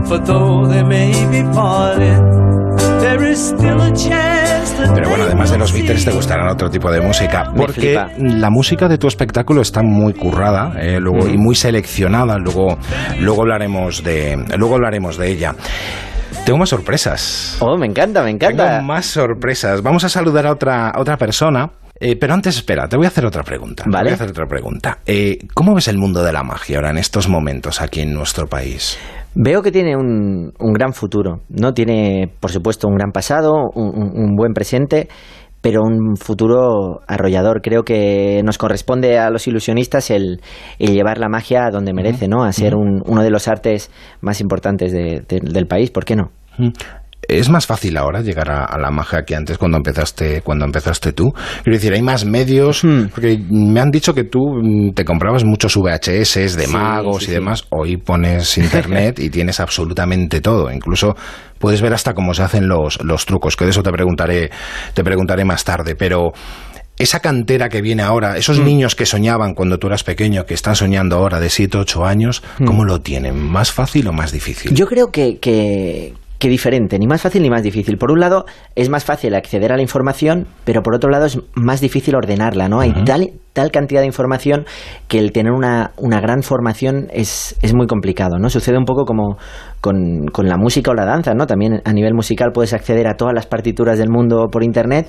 For 0.08 0.20
though 0.24 0.68
they 0.68 0.84
may 0.84 1.12
be 1.32 1.42
parted, 1.52 2.20
there 3.02 3.24
is 3.28 3.40
still 3.40 3.82
a 3.82 3.92
chance 3.92 4.35
Pero 4.94 5.10
bueno, 5.10 5.24
además 5.26 5.52
de 5.52 5.58
los 5.58 5.74
Beatles 5.74 6.06
te 6.06 6.12
gustarán 6.12 6.48
otro 6.48 6.70
tipo 6.70 6.92
de 6.92 7.02
música, 7.02 7.52
porque 7.56 8.00
la 8.18 8.50
música 8.50 8.88
de 8.88 8.98
tu 8.98 9.08
espectáculo 9.08 9.62
está 9.62 9.82
muy 9.84 10.14
currada, 10.14 10.74
eh, 10.80 11.00
luego 11.00 11.28
y 11.28 11.38
muy 11.38 11.56
seleccionada. 11.56 12.38
Luego, 12.38 12.78
luego 13.20 13.42
hablaremos 13.42 14.04
de, 14.04 14.38
luego 14.58 14.76
hablaremos 14.76 15.18
de 15.18 15.30
ella. 15.32 15.56
Tengo 16.46 16.60
más 16.60 16.70
sorpresas. 16.70 17.58
Oh, 17.60 17.78
me 17.78 17.88
encanta, 17.88 18.24
me 18.24 18.30
encanta. 18.32 18.70
Tengo 18.72 18.84
más 18.84 19.06
sorpresas. 19.06 19.82
Vamos 19.82 20.04
a 20.04 20.10
saludar 20.10 20.46
a 20.46 20.52
otra, 20.52 20.90
a 20.90 21.00
otra 21.02 21.18
persona. 21.18 21.70
eh, 22.00 22.16
pero 22.20 22.34
antes, 22.34 22.56
espera, 22.58 22.88
te 22.88 22.98
voy 22.98 23.06
a 23.06 23.10
hacer 23.10 23.26
otra 23.26 23.44
pregunta. 23.44 23.84
Te 23.84 23.90
Vale. 23.90 24.04
voy 24.06 24.12
a 24.12 24.16
hacer 24.16 24.30
otra 24.30 24.46
pregunta. 24.46 25.00
Eh, 25.06 25.40
¿Cómo 25.54 25.74
ves 25.74 25.88
el 25.88 25.98
mundo 25.98 26.24
de 26.24 26.32
la 26.34 26.44
magia 26.44 26.78
ahora 26.78 26.92
en 26.92 26.98
estos 26.98 27.28
momentos 27.28 27.82
aquí 27.82 28.02
en 28.02 28.14
nuestro 28.14 28.48
país? 28.48 28.98
Veo 29.36 29.62
que 29.62 29.72
tiene 29.72 29.96
un, 29.98 30.54
un 30.60 30.74
gran 30.74 30.94
futuro, 30.94 31.42
¿no? 31.50 31.74
Tiene, 31.74 32.32
por 32.40 32.52
supuesto, 32.52 32.88
un 32.88 32.96
gran 32.96 33.12
pasado, 33.12 33.54
un, 33.76 34.12
un- 34.16 34.36
buen 34.36 34.54
presente, 34.54 35.10
pero 35.62 35.82
un 35.84 36.16
futuro 36.16 37.02
arrollador. 37.08 37.62
Creo 37.62 37.84
que 37.84 38.42
nos 38.46 38.58
corresponde 38.58 39.20
a 39.20 39.30
los 39.30 39.46
ilusionistas 39.48 40.10
el, 40.10 40.40
el 40.80 40.94
llevar 40.94 41.18
la 41.18 41.28
magia 41.28 41.66
a 41.66 41.72
donde 41.72 41.92
merece, 41.94 42.28
¿no? 42.30 42.44
A 42.44 42.52
ser 42.54 42.76
un- 42.76 43.02
uno 43.06 43.24
de 43.24 43.30
los 43.30 43.48
artes 43.50 43.92
más 44.22 44.40
importantes 44.42 44.92
de- 44.94 45.24
de- 45.28 45.42
del 45.42 45.68
país, 45.68 45.92
¿por 45.92 46.06
qué 46.06 46.16
no? 46.16 46.32
¿Es 47.28 47.50
más 47.50 47.66
fácil 47.66 47.98
ahora 47.98 48.22
llegar 48.22 48.50
a, 48.52 48.66
a 48.66 48.78
la 48.78 48.92
magia 48.92 49.24
que 49.26 49.36
antes 49.36 49.58
cuando 49.58 49.78
empezaste, 49.78 50.42
cuando 50.42 50.66
empezaste 50.66 51.14
tú? 51.14 51.32
Quiero 51.64 51.78
decir, 51.78 51.94
hay 51.94 52.02
más 52.02 52.26
medios, 52.26 52.84
Hmm. 52.84 53.08
porque 53.14 53.40
me 53.50 53.80
han 53.80 53.90
dicho 53.92 54.14
que 54.14 54.24
tú 54.26 54.40
mm, 54.62 54.94
te 54.94 55.06
comprabas 55.06 55.44
muchos 55.44 55.76
VHS 55.76 56.56
de 56.58 56.66
Sí, 56.68 56.72
magos 56.74 57.18
sí, 57.20 57.24
y 57.24 57.28
sí. 57.28 57.32
demás. 57.34 57.66
Hoy 57.72 57.98
pones 57.98 58.58
internet 58.58 59.20
y 59.20 59.30
tienes 59.30 59.60
absolutamente 59.60 60.42
todo. 60.42 60.72
Incluso 60.72 61.16
puedes 61.60 61.82
ver 61.82 61.94
hasta 61.94 62.14
cómo 62.14 62.34
se 62.34 62.44
hacen 62.44 62.68
los, 62.68 63.04
los 63.04 63.26
trucos, 63.26 63.56
que 63.56 63.66
de 63.66 63.72
eso 63.72 63.82
te 63.84 63.92
preguntaré, 63.92 64.52
te 64.94 65.04
preguntaré 65.04 65.46
más 65.46 65.64
tarde. 65.64 65.96
Pero 65.96 66.32
esa 66.98 67.20
cantera 67.20 67.68
que 67.70 67.82
viene 67.82 68.04
ahora, 68.04 68.38
esos 68.38 68.60
Hmm. 68.60 68.66
niños 68.66 68.96
que 68.96 69.06
soñaban 69.06 69.54
cuando 69.54 69.78
tú 69.80 69.88
eras 69.88 70.04
pequeño, 70.04 70.46
que 70.46 70.54
están 70.54 70.76
soñando 70.76 71.18
ahora 71.18 71.40
de 71.40 71.50
7, 71.50 71.78
8 71.78 72.06
años, 72.06 72.42
¿cómo 72.66 72.86
lo 72.86 73.02
tienen? 73.02 73.38
¿Más 73.38 73.72
fácil 73.72 74.08
o 74.08 74.14
más 74.14 74.32
difícil? 74.32 74.72
Hmm. 74.72 74.76
Yo 74.76 74.88
creo 74.88 75.12
que, 75.12 75.38
que, 75.40 76.14
que 76.46 76.50
diferente, 76.50 77.00
ni 77.00 77.08
más 77.08 77.24
fácil 77.24 77.42
ni 77.42 77.50
más 77.50 77.64
difícil. 77.64 77.98
Por 77.98 78.12
un 78.12 78.20
lado, 78.20 78.46
es 78.76 78.88
más 78.88 79.04
fácil 79.04 79.34
acceder 79.34 79.72
a 79.72 79.78
la 79.78 79.82
información, 79.82 80.46
pero 80.64 80.84
por 80.84 80.94
otro 80.94 81.10
lado 81.10 81.26
es 81.26 81.40
más 81.56 81.82
difícil 81.82 82.16
ordenarla, 82.16 82.70
¿no? 82.70 82.82
Hay 82.82 82.94
tal, 83.04 83.32
tal 83.52 83.72
cantidad 83.72 84.02
de 84.02 84.06
información 84.06 84.64
que 85.08 85.18
el 85.18 85.32
tener 85.32 85.52
una, 85.52 85.90
una 85.98 86.22
gran 86.22 86.44
formación 86.44 87.08
es, 87.12 87.58
es 87.64 87.74
muy 87.74 87.88
complicado, 87.88 88.38
¿no? 88.38 88.52
Sucede 88.52 88.78
un 88.78 88.86
poco 88.86 89.06
como 89.06 89.40
con, 89.86 90.26
con 90.32 90.48
la 90.48 90.58
música 90.58 90.90
o 90.90 90.96
la 90.96 91.06
danza, 91.06 91.36
¿no? 91.36 91.46
También 91.46 91.80
a 91.86 91.94
nivel 91.94 92.16
musical 92.16 92.50
puedes 92.52 92.74
acceder 92.74 93.06
a 93.08 93.14
todas 93.14 93.36
las 93.36 93.46
partituras 93.46 94.00
del 94.00 94.10
mundo 94.10 94.48
por 94.52 94.64
internet, 94.64 95.08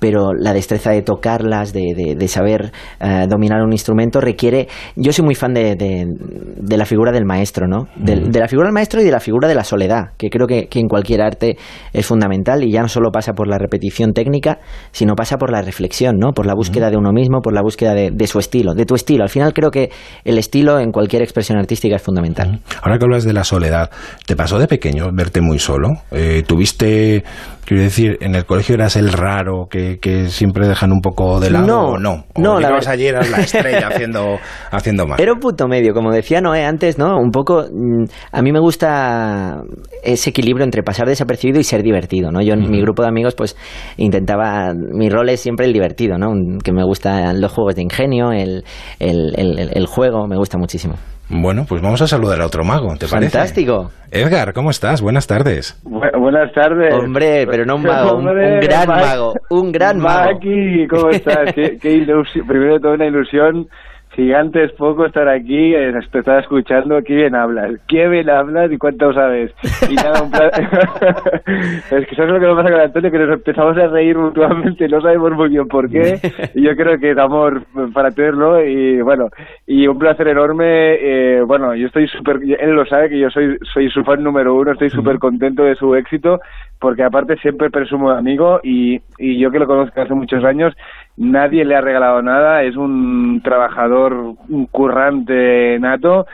pero 0.00 0.32
la 0.36 0.52
destreza 0.52 0.90
de 0.90 1.02
tocarlas, 1.02 1.72
de, 1.72 1.94
de- 1.96 2.14
de 2.16 2.28
saber 2.28 2.72
eh, 2.98 3.26
dominar 3.28 3.62
un 3.62 3.70
instrumento 3.70 4.20
requiere... 4.20 4.66
Yo 4.96 5.12
soy 5.12 5.24
muy 5.24 5.36
fan 5.36 5.54
de, 5.54 5.76
de- 5.76 6.76
la 6.76 6.84
figura 6.86 7.12
del 7.12 7.24
maestro, 7.24 7.68
¿no? 7.68 7.86
De 7.94 8.16
la 8.40 8.48
figura 8.48 8.66
del 8.66 8.74
maestro 8.74 9.00
y 9.00 9.04
de 9.04 9.12
la 9.12 9.20
figura 9.20 9.46
de 9.46 9.54
la 9.54 9.62
soledad, 9.62 10.08
que 10.18 10.28
creo 10.28 10.48
que, 10.48 10.66
que 10.66 10.80
en 10.80 10.88
cualquier 10.88 11.22
arte 11.22 11.56
es 11.92 12.04
fundamental 12.04 12.64
y 12.64 12.72
ya 12.72 12.82
no 12.82 12.88
solo 12.88 13.10
pasa 13.12 13.32
por 13.32 13.46
la 13.46 13.58
repetición 13.58 14.12
técnica, 14.12 14.58
sino 14.90 15.14
pasa 15.14 15.36
por 15.38 15.52
la 15.52 15.62
reflexión, 15.62 16.16
¿no? 16.18 16.32
Por 16.32 16.46
la 16.46 16.54
búsqueda 16.54 16.90
de 16.90 16.96
uno 16.96 17.12
mismo, 17.12 17.40
por 17.42 17.54
la 17.54 17.62
búsqueda 17.62 17.94
de, 17.94 18.10
de 18.12 18.26
su 18.26 18.40
estilo, 18.40 18.74
de 18.74 18.84
tu 18.86 18.96
estilo. 18.96 19.22
Al 19.22 19.30
final 19.30 19.52
creo 19.54 19.70
que 19.70 19.90
el 20.24 20.36
estilo 20.38 20.80
en 20.80 20.90
cualquier 20.90 21.22
expresión 21.22 21.58
artística 21.58 21.94
es 21.96 22.02
fundamental. 22.02 22.60
Ahora 22.82 22.98
que 22.98 23.04
hablas 23.04 23.24
de 23.24 23.32
la 23.32 23.44
soledad, 23.44 23.90
¿te 24.24 24.36
pasó 24.36 24.58
de 24.58 24.66
pequeño 24.66 25.10
verte 25.12 25.40
muy 25.40 25.58
solo? 25.58 25.88
Eh, 26.10 26.42
¿Tuviste, 26.46 27.24
quiero 27.64 27.82
decir, 27.82 28.16
en 28.20 28.34
el 28.34 28.44
colegio 28.46 28.74
eras 28.74 28.96
el 28.96 29.12
raro 29.12 29.66
que, 29.68 29.98
que 30.00 30.28
siempre 30.28 30.66
dejan 30.68 30.92
un 30.92 31.00
poco 31.00 31.38
de 31.40 31.50
lado 31.50 31.66
No, 31.66 31.80
o 31.90 31.98
no? 31.98 32.24
¿O 32.34 32.40
no, 32.40 32.58
la 32.60 32.76
ayer 32.86 33.14
eras 33.14 33.30
la 33.30 33.38
estrella 33.38 33.88
haciendo, 33.92 34.38
haciendo 34.70 35.06
más? 35.06 35.18
Era 35.20 35.32
un 35.32 35.40
punto 35.40 35.66
medio, 35.68 35.92
como 35.94 36.12
decía 36.12 36.40
Noé 36.40 36.64
antes, 36.64 36.98
¿no? 36.98 37.16
Un 37.18 37.30
poco. 37.30 37.64
mm, 37.70 38.04
A 38.32 38.42
mí 38.42 38.52
me 38.52 38.60
gusta 38.60 39.60
ese 40.02 40.30
equilibrio 40.30 40.64
entre 40.64 40.82
pasar 40.82 41.06
desapercibido 41.08 41.60
y 41.60 41.64
ser 41.64 41.82
divertido, 41.82 42.30
¿no? 42.30 42.40
Yo 42.42 42.54
en 42.54 42.70
mi 42.70 42.80
grupo 42.80 43.02
de 43.02 43.08
amigos, 43.08 43.34
pues 43.34 43.56
intentaba. 43.96 44.72
Mi 44.74 45.08
rol 45.08 45.28
es 45.28 45.40
siempre 45.40 45.66
el 45.66 45.72
divertido, 45.72 46.18
¿no? 46.18 46.28
Que 46.62 46.72
me 46.72 46.84
gustan 46.84 47.40
los 47.40 47.52
juegos 47.52 47.74
de 47.74 47.82
ingenio, 47.82 48.32
el- 48.32 48.64
el- 48.98 49.70
el 49.74 49.86
juego, 49.86 50.26
me 50.26 50.36
gusta 50.36 50.58
muchísimo. 50.58 50.94
Bueno, 51.28 51.64
pues 51.68 51.82
vamos 51.82 52.00
a 52.02 52.06
saludar 52.06 52.40
a 52.40 52.46
otro 52.46 52.62
mago, 52.62 52.94
¿te 52.96 53.08
parece? 53.08 53.32
Fantástico. 53.32 53.90
Edgar, 54.12 54.52
¿cómo 54.52 54.70
estás? 54.70 55.00
Buenas 55.02 55.26
tardes. 55.26 55.76
Bu- 55.84 56.16
buenas 56.20 56.52
tardes. 56.52 56.94
Hombre, 56.94 57.46
pero 57.48 57.64
no 57.66 57.76
un 57.76 57.82
mago, 57.86 58.16
un, 58.18 58.24
gran 58.60 58.86
Ma- 58.88 58.96
mago, 59.00 59.34
un 59.50 59.72
gran 59.72 59.98
mago. 59.98 60.32
Maki, 60.34 60.86
¿cómo 60.88 61.10
estás? 61.10 61.52
qué, 61.52 61.78
qué 61.82 61.92
ilusión. 61.94 62.46
Primero 62.46 62.74
de 62.74 62.80
todo, 62.80 62.92
una 62.94 63.06
ilusión 63.06 63.68
gigante 64.16 64.64
es 64.64 64.72
poco 64.72 65.06
estar 65.06 65.28
aquí. 65.28 65.74
eh, 65.74 65.92
Te 66.10 66.18
estaba 66.18 66.40
escuchando. 66.40 67.00
Qué 67.04 67.14
bien 67.14 67.34
hablas. 67.36 67.72
Qué 67.86 68.08
bien 68.08 68.28
hablas 68.30 68.72
y 68.72 68.78
cuánto 68.78 69.12
sabes. 69.12 69.52
Y 69.88 69.94
nada, 69.94 70.22
un 70.22 70.30
pla- 70.30 70.48
es 71.90 72.06
que 72.08 72.16
sabes 72.16 72.32
lo 72.32 72.40
que 72.40 72.46
nos 72.46 72.56
pasa 72.56 72.70
con 72.72 72.80
Antonio, 72.80 73.10
que 73.10 73.18
nos 73.18 73.30
empezamos 73.34 73.76
a 73.76 73.86
reír 73.88 74.16
mutuamente. 74.18 74.88
No 74.88 75.00
sabemos 75.00 75.32
muy 75.32 75.50
bien 75.50 75.68
por 75.68 75.88
qué. 75.90 76.18
Y 76.54 76.62
yo 76.62 76.74
creo 76.74 76.98
que 76.98 77.10
es 77.12 77.18
amor 77.18 77.62
para 77.92 78.10
tenerlo. 78.10 78.64
Y 78.64 79.00
bueno, 79.02 79.28
y 79.66 79.86
un 79.86 79.98
placer 79.98 80.28
enorme. 80.28 80.94
eh, 80.94 81.42
bueno, 81.46 81.74
yo 81.74 81.86
estoy 81.86 82.08
súper. 82.08 82.38
Él 82.58 82.70
lo 82.72 82.86
sabe 82.86 83.08
que 83.10 83.18
yo 83.18 83.30
soy, 83.30 83.56
soy 83.72 83.90
su 83.90 84.02
fan 84.04 84.22
número 84.22 84.54
uno. 84.54 84.72
Estoy 84.72 84.90
súper 84.90 85.18
contento 85.18 85.62
de 85.62 85.74
su 85.76 85.94
éxito 85.94 86.40
porque 86.78 87.02
aparte 87.02 87.36
siempre 87.38 87.70
presumo 87.70 88.12
de 88.12 88.18
amigo 88.18 88.60
y, 88.62 89.00
y 89.18 89.38
yo 89.38 89.50
que 89.50 89.58
lo 89.58 89.66
conozco 89.66 90.00
hace 90.00 90.12
muchos 90.14 90.44
años, 90.44 90.74
nadie 91.16 91.64
le 91.64 91.76
ha 91.76 91.80
regalado 91.80 92.22
nada, 92.22 92.62
es 92.62 92.76
un 92.76 93.40
trabajador, 93.42 94.12
un 94.48 94.66
currante 94.66 95.78
nato 95.80 96.26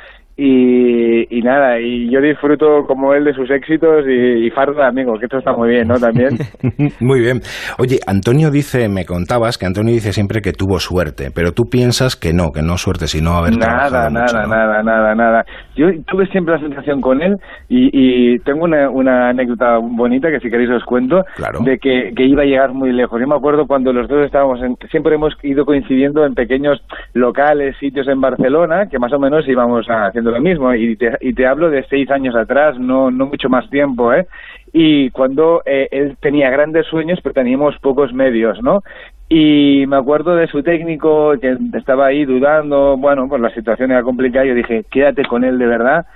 y 0.44 1.42
nada, 1.42 1.78
y 1.80 2.10
yo 2.10 2.20
disfruto 2.20 2.84
como 2.86 3.14
él 3.14 3.24
de 3.24 3.32
sus 3.34 3.50
éxitos 3.50 4.04
y, 4.08 4.46
y 4.46 4.50
fardo 4.50 4.74
de 4.74 4.86
amigo, 4.86 5.14
que 5.18 5.26
esto 5.26 5.38
está 5.38 5.52
muy 5.52 5.70
bien, 5.70 5.88
¿no? 5.88 5.94
También. 5.94 6.30
muy 7.00 7.20
bien. 7.20 7.40
Oye, 7.78 7.98
Antonio 8.06 8.50
dice, 8.50 8.88
me 8.88 9.04
contabas 9.04 9.58
que 9.58 9.66
Antonio 9.66 9.92
dice 9.92 10.12
siempre 10.12 10.40
que 10.40 10.52
tuvo 10.52 10.78
suerte, 10.78 11.30
pero 11.34 11.52
tú 11.52 11.64
piensas 11.70 12.16
que 12.16 12.32
no, 12.32 12.50
que 12.52 12.62
no 12.62 12.76
suerte, 12.76 13.06
sino 13.06 13.32
haber 13.32 13.56
nada, 13.56 13.88
trabajado 13.88 14.10
nada, 14.10 14.22
mucho, 14.22 14.36
¿no? 14.42 14.48
nada, 14.48 14.82
nada, 14.82 15.14
nada. 15.14 15.44
Yo 15.76 15.86
tuve 16.06 16.26
siempre 16.26 16.54
la 16.54 16.60
sensación 16.60 17.00
con 17.00 17.22
él 17.22 17.36
y, 17.68 17.90
y 17.92 18.38
tengo 18.40 18.64
una, 18.64 18.90
una 18.90 19.28
anécdota 19.30 19.78
bonita 19.78 20.30
que 20.30 20.40
si 20.40 20.50
queréis 20.50 20.70
os 20.70 20.84
cuento, 20.84 21.22
Claro. 21.36 21.60
de 21.64 21.78
que, 21.78 22.12
que 22.16 22.24
iba 22.24 22.42
a 22.42 22.46
llegar 22.46 22.72
muy 22.72 22.92
lejos. 22.92 23.20
Yo 23.20 23.26
me 23.26 23.36
acuerdo 23.36 23.66
cuando 23.66 23.92
los 23.92 24.08
dos 24.08 24.24
estábamos, 24.24 24.60
en, 24.62 24.76
siempre 24.90 25.14
hemos 25.14 25.34
ido 25.42 25.64
coincidiendo 25.64 26.24
en 26.24 26.34
pequeños 26.34 26.80
locales, 27.14 27.76
sitios 27.78 28.08
en 28.08 28.20
Barcelona, 28.20 28.86
que 28.90 28.98
más 28.98 29.12
o 29.12 29.18
menos 29.18 29.46
íbamos 29.48 29.86
haciendo 29.86 30.31
lo 30.32 30.40
mismo. 30.40 30.74
Y 30.74 30.96
te, 30.96 31.16
y 31.20 31.32
te 31.32 31.46
hablo 31.46 31.70
de 31.70 31.84
seis 31.84 32.10
años 32.10 32.34
atrás, 32.34 32.78
no, 32.78 33.10
no 33.10 33.26
mucho 33.26 33.48
más 33.48 33.68
tiempo, 33.70 34.12
¿eh? 34.12 34.26
Y 34.72 35.10
cuando 35.10 35.62
eh, 35.66 35.88
él 35.90 36.16
tenía 36.20 36.50
grandes 36.50 36.86
sueños, 36.86 37.20
pero 37.22 37.34
teníamos 37.34 37.78
pocos 37.78 38.12
medios, 38.12 38.62
¿no? 38.62 38.82
Y 39.28 39.84
me 39.86 39.96
acuerdo 39.96 40.34
de 40.36 40.46
su 40.46 40.62
técnico 40.62 41.34
que 41.40 41.56
estaba 41.74 42.06
ahí 42.06 42.24
dudando, 42.24 42.96
bueno, 42.96 43.28
pues 43.28 43.40
la 43.40 43.54
situación 43.54 43.90
era 43.90 44.02
complicada. 44.02 44.44
Yo 44.44 44.54
dije, 44.54 44.84
quédate 44.90 45.24
con 45.24 45.44
él 45.44 45.58
de 45.58 45.66
verdad, 45.66 46.06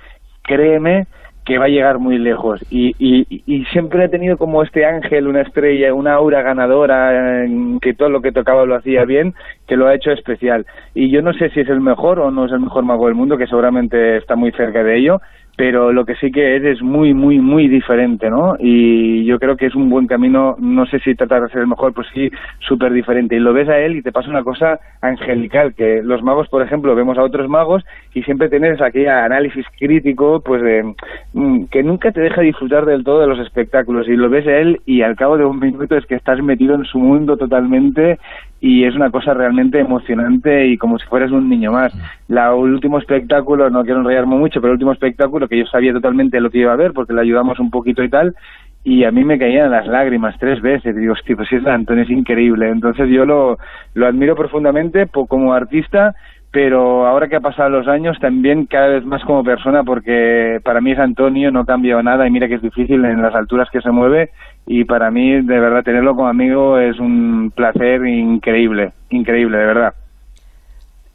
créeme 0.43 1.07
que 1.47 1.57
va 1.57 1.65
a 1.65 1.69
llegar 1.69 1.97
muy 1.97 2.17
lejos. 2.17 2.59
Y, 2.69 2.93
y, 2.99 3.25
y 3.45 3.63
siempre 3.67 4.03
he 4.03 4.09
tenido 4.09 4.37
como 4.37 4.63
este 4.63 4.85
ángel, 4.85 5.29
una 5.29 5.43
estrella, 5.43 5.93
una 5.93 6.15
aura 6.15 6.41
ganadora, 6.41 7.45
que 7.81 7.93
todo 7.93 8.09
lo 8.09 8.21
que 8.21 8.33
tocaba 8.33 8.65
lo 8.65 8.75
hacía 8.75 9.05
bien, 9.05 9.33
que 9.65 9.77
lo 9.77 9.87
ha 9.87 9.95
hecho 9.95 10.11
especial. 10.11 10.65
Y 10.93 11.09
yo 11.09 11.21
no 11.21 11.31
sé 11.31 11.49
si 11.51 11.61
es 11.61 11.69
el 11.69 11.79
mejor 11.79 12.19
o 12.19 12.31
no 12.31 12.47
es 12.47 12.51
el 12.51 12.59
mejor 12.59 12.83
mago 12.83 13.05
del 13.05 13.15
mundo, 13.15 13.37
que 13.37 13.47
seguramente 13.47 14.17
está 14.17 14.35
muy 14.35 14.51
cerca 14.51 14.83
de 14.83 14.97
ello, 14.97 15.21
pero 15.57 15.91
lo 15.91 16.05
que 16.05 16.15
sí 16.15 16.31
que 16.31 16.55
es 16.55 16.63
es 16.63 16.81
muy, 16.83 17.15
muy, 17.15 17.39
muy 17.39 17.67
diferente, 17.67 18.29
¿no? 18.29 18.55
Y 18.59 19.25
yo 19.25 19.39
creo 19.39 19.57
que 19.57 19.65
es 19.65 19.73
un 19.73 19.89
buen 19.89 20.05
camino, 20.05 20.55
no 20.59 20.85
sé 20.85 20.99
si 20.99 21.15
tratar 21.15 21.41
de 21.41 21.49
ser 21.49 21.61
el 21.61 21.67
mejor, 21.67 21.93
pues 21.93 22.05
sí, 22.13 22.29
súper 22.59 22.93
diferente. 22.93 23.35
Y 23.35 23.39
lo 23.39 23.53
ves 23.53 23.67
a 23.67 23.79
él 23.79 23.95
y 23.97 24.03
te 24.03 24.11
pasa 24.11 24.29
una 24.29 24.43
cosa 24.43 24.79
angelical, 25.01 25.73
que 25.73 26.03
los 26.03 26.21
magos, 26.21 26.47
por 26.49 26.61
ejemplo, 26.61 26.93
vemos 26.93 27.17
a 27.17 27.23
otros 27.23 27.49
magos 27.49 27.83
y 28.13 28.21
siempre 28.21 28.49
tienes 28.49 28.79
aquel 28.79 29.09
análisis 29.09 29.65
crítico, 29.79 30.41
pues 30.45 30.61
de, 30.61 30.93
mm, 31.33 31.65
que 31.71 31.81
nunca 31.81 32.11
te 32.11 32.21
deja 32.21 32.41
disfrutar 32.41 32.85
del 32.85 33.03
todo 33.03 33.21
de 33.21 33.27
los 33.27 33.39
espectáculos. 33.39 34.07
Y 34.07 34.15
lo 34.15 34.29
ves 34.29 34.45
a 34.45 34.57
él 34.57 34.81
y 34.85 35.01
al 35.01 35.15
cabo 35.15 35.39
de 35.39 35.45
un 35.45 35.59
minuto 35.59 35.97
es 35.97 36.05
que 36.05 36.15
estás 36.15 36.39
metido 36.39 36.75
en 36.75 36.85
su 36.85 36.99
mundo 36.99 37.35
totalmente 37.35 38.19
y 38.59 38.85
es 38.85 38.95
una 38.95 39.11
cosa 39.11 39.33
realmente 39.33 39.79
emocionante 39.79 40.67
y 40.67 40.77
como 40.77 40.97
si 40.97 41.05
fueras 41.07 41.31
un 41.31 41.49
niño 41.49 41.71
más. 41.71 41.93
La, 42.27 42.47
el 42.47 42.73
último 42.73 42.97
espectáculo, 42.97 43.69
no 43.69 43.83
quiero 43.83 43.99
enrollarme 43.99 44.35
mucho, 44.35 44.59
pero 44.59 44.73
el 44.73 44.77
último 44.77 44.93
espectáculo 44.93 45.47
que 45.47 45.59
yo 45.59 45.65
sabía 45.65 45.93
totalmente 45.93 46.39
lo 46.39 46.49
que 46.49 46.59
iba 46.59 46.73
a 46.73 46.77
ver 46.77 46.93
porque 46.93 47.13
le 47.13 47.21
ayudamos 47.21 47.59
un 47.59 47.69
poquito 47.69 48.03
y 48.03 48.09
tal, 48.09 48.35
y 48.83 49.03
a 49.03 49.11
mí 49.11 49.23
me 49.25 49.37
caían 49.37 49.71
las 49.71 49.85
lágrimas 49.85 50.35
tres 50.39 50.61
veces. 50.61 50.95
Digo, 50.95 51.13
hostia, 51.13 51.35
pues 51.35 51.51
es 51.51 51.65
Antonio, 51.67 52.03
es 52.03 52.09
increíble. 52.09 52.69
Entonces 52.69 53.09
yo 53.09 53.25
lo, 53.25 53.57
lo 53.93 54.07
admiro 54.07 54.33
profundamente 54.35 55.07
como 55.07 55.53
artista, 55.53 56.15
pero 56.57 57.05
ahora 57.05 57.27
que 57.27 57.35
ha 57.35 57.39
pasado 57.39 57.69
los 57.69 57.87
años 57.87 58.17
también 58.19 58.65
cada 58.65 58.87
vez 58.87 59.05
más 59.05 59.23
como 59.25 59.43
persona 59.43 59.83
porque 59.83 60.59
para 60.63 60.81
mí 60.81 60.91
es 60.91 60.97
Antonio, 60.97 61.51
no 61.51 61.65
cambiado 61.65 62.01
nada 62.01 62.25
y 62.25 62.31
mira 62.31 62.47
que 62.47 62.55
es 62.55 62.63
difícil 62.63 63.05
en 63.05 63.21
las 63.21 63.35
alturas 63.35 63.69
que 63.71 63.79
se 63.79 63.91
mueve 63.91 64.31
y 64.65 64.83
para 64.83 65.11
mí 65.11 65.39
de 65.39 65.59
verdad 65.59 65.83
tenerlo 65.83 66.15
como 66.15 66.27
amigo 66.29 66.79
es 66.79 66.99
un 66.99 67.51
placer 67.55 68.03
increíble, 68.07 68.93
increíble, 69.11 69.55
de 69.55 69.65
verdad. 69.67 69.93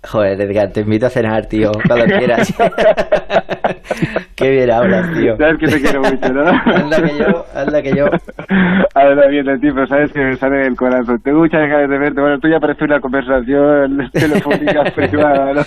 Joder, 0.05 0.41
Edgar, 0.41 0.73
te 0.73 0.81
invito 0.81 1.07
a 1.07 1.11
cenar, 1.11 1.47
tío, 1.47 1.71
cuando 1.87 2.05
quieras. 2.19 2.53
Qué 4.37 4.51
bien 4.51 4.71
hablas, 4.73 5.13
tío. 5.13 5.37
Sabes 5.37 5.59
que 5.59 5.67
te 5.67 5.81
quiero 5.81 6.01
mucho, 6.01 6.33
¿no? 6.33 6.43
Anda 6.43 7.03
que 7.03 7.19
yo, 7.19 7.45
anda 7.55 7.83
que 7.83 7.93
yo. 7.95 8.07
Habla 8.95 9.29
bien 9.29 9.47
de 9.47 9.59
ti, 9.59 9.69
pero 9.73 9.87
sabes 9.87 10.13
que 10.13 10.21
me 10.21 10.37
sale 10.37 10.59
del 10.59 10.77
corazón. 10.77 11.21
Tengo 11.23 11.41
muchas 11.41 11.61
ganas 11.69 11.89
de 11.89 11.99
verte. 11.99 12.21
Bueno, 12.21 12.39
tú 12.39 12.49
ya 12.49 12.59
parece 12.59 12.85
una 12.85 13.01
conversación 13.01 14.11
telefónica 14.13 14.83
privada, 14.95 15.53
¿no? 15.55 15.63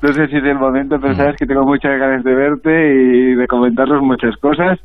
No 0.00 0.12
sé 0.12 0.26
si 0.28 0.36
es 0.36 0.44
el 0.44 0.54
momento, 0.58 0.96
pero 1.00 1.14
sabes 1.14 1.36
que 1.36 1.46
tengo 1.46 1.64
muchas 1.64 1.98
ganas 1.98 2.22
de 2.22 2.34
verte 2.34 2.70
y 2.70 3.34
de 3.34 3.46
comentarnos 3.46 4.00
muchas 4.02 4.36
cosas. 4.36 4.78